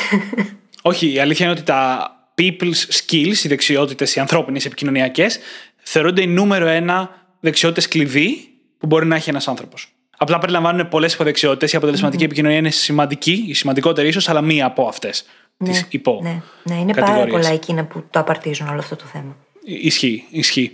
Όχι, 0.82 1.14
η 1.14 1.20
αλήθεια 1.20 1.46
είναι 1.46 1.56
ότι 1.56 1.64
τα 1.64 2.12
people's 2.42 2.86
skills, 2.90 3.44
οι 3.44 3.48
δεξιότητες, 3.48 4.16
οι 4.16 4.20
ανθρώπινες 4.20 4.66
επικοινωνιακές, 4.66 5.40
θεωρούνται 5.78 6.22
η 6.22 6.28
νούμερο 6.28 6.68
ένα 6.68 7.26
δεξιότητες 7.40 7.88
κλειδί 7.88 8.50
που 8.78 8.88
μπορεί 8.88 9.06
να 9.06 9.16
έχει 9.16 9.30
ένας 9.30 9.48
άνθρωπος. 9.48 9.92
Απλά 10.18 10.40
περιλαμβάνουν 10.40 10.88
πολλές 10.88 11.14
υποδεξιότητες. 11.14 11.74
Η 11.74 11.76
αποτελεσματικη 11.76 12.24
επικοινωνία 12.24 12.58
είναι 12.58 12.70
σημαντική, 12.70 13.46
η 13.48 13.54
σημαντικότερη 13.54 14.08
ίσως, 14.08 14.30
αλλά 14.30 14.42
μία 14.42 14.66
από 14.66 14.88
αυτές. 14.88 15.26
Τις 15.64 15.86
υπό. 15.90 16.20
ναι, 16.24 16.42
ναι, 16.64 16.76
είναι 16.80 16.94
πάρα 16.94 17.06
κατηγορίες. 17.06 17.36
πολλά 17.36 17.54
εκείνα 17.54 17.86
που 17.86 18.04
το 18.10 18.20
απαρτίζουν 18.20 18.68
όλο 18.68 18.80
αυτό 18.80 18.96
το 18.96 19.04
θέμα. 19.12 19.36
Ισχύει, 19.64 20.24
ισχύει. 20.30 20.72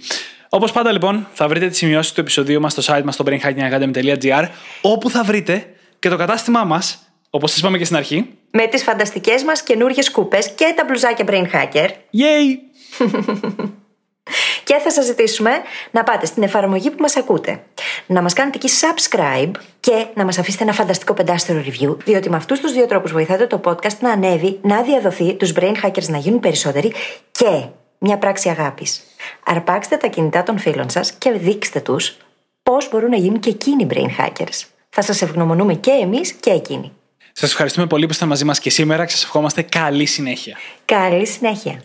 Όπως 0.49 0.71
πάντα 0.71 0.91
λοιπόν, 0.91 1.27
θα 1.33 1.47
βρείτε 1.47 1.67
τις 1.67 1.77
σημειώσεις 1.77 2.11
του 2.11 2.19
επεισοδίου 2.19 2.61
μας 2.61 2.71
στο 2.71 2.93
site 2.93 3.03
μας 3.03 3.13
στο 3.13 3.23
brainhackingacademy.gr, 3.27 4.47
όπου 4.81 5.09
θα 5.09 5.23
βρείτε 5.23 5.73
και 5.99 6.09
το 6.09 6.17
κατάστημά 6.17 6.63
μας, 6.63 6.99
όπως 7.29 7.49
σας 7.49 7.59
είπαμε 7.59 7.77
και 7.77 7.85
στην 7.85 7.97
αρχή. 7.97 8.29
Με 8.55 8.67
τις 8.67 8.83
φανταστικές 8.83 9.43
μας 9.43 9.63
καινούριε 9.63 10.03
κούπε 10.11 10.37
και 10.55 10.73
τα 10.75 10.83
μπλουζάκια 10.85 11.25
Brain 11.27 11.45
Hacker. 11.51 11.87
Yay! 11.89 12.57
Και 14.63 14.77
θα 14.83 14.91
σας 14.91 15.05
ζητήσουμε 15.05 15.51
να 15.91 16.03
πάτε 16.03 16.25
στην 16.25 16.43
εφαρμογή 16.43 16.89
που 16.89 17.01
μας 17.01 17.17
ακούτε, 17.17 17.63
να 18.05 18.21
μας 18.21 18.33
κάνετε 18.33 18.57
εκεί 18.63 18.73
subscribe 18.81 19.51
και 19.79 20.05
να 20.13 20.25
μας 20.25 20.37
αφήσετε 20.37 20.63
ένα 20.63 20.73
φανταστικό 20.73 21.13
πεντάστερο 21.13 21.63
review, 21.65 21.97
διότι 22.03 22.29
με 22.29 22.35
αυτούς 22.35 22.59
τους 22.59 22.73
δύο 22.73 22.85
τρόπους 22.85 23.11
βοηθάτε 23.11 23.47
το 23.47 23.61
podcast 23.63 23.97
να 23.99 24.11
ανέβει, 24.11 24.59
να 24.61 24.81
διαδοθεί, 24.81 25.33
τους 25.33 25.53
brain 25.55 25.73
hackers 25.83 26.07
να 26.07 26.17
γίνουν 26.17 26.39
περισσότεροι 26.39 26.93
και 27.31 27.65
μια 27.97 28.17
πράξη 28.17 28.49
αγάπης. 28.49 29.03
Αρπάξτε 29.45 29.97
τα 29.97 30.07
κινητά 30.07 30.43
των 30.43 30.59
φίλων 30.59 30.89
σας 30.89 31.11
και 31.11 31.31
δείξτε 31.31 31.79
τους 31.79 32.17
πώς 32.63 32.89
μπορούν 32.89 33.09
να 33.09 33.17
γίνουν 33.17 33.39
και 33.39 33.49
εκείνοι 33.49 33.87
brain 33.89 34.23
hackers. 34.23 34.63
Θα 34.89 35.01
σας 35.01 35.21
ευγνωμονούμε 35.21 35.73
και 35.73 35.91
εμείς 35.91 36.31
και 36.31 36.49
εκείνοι. 36.49 36.91
Σας 37.35 37.51
ευχαριστούμε 37.51 37.87
πολύ 37.87 38.05
που 38.05 38.11
είστε 38.11 38.25
μαζί 38.25 38.45
μας 38.45 38.59
και 38.59 38.69
σήμερα 38.69 39.05
και 39.05 39.11
σας 39.11 39.23
ευχόμαστε 39.23 39.61
καλή 39.61 40.05
συνέχεια. 40.05 40.57
Καλή 40.85 41.27
συνέχεια. 41.27 41.81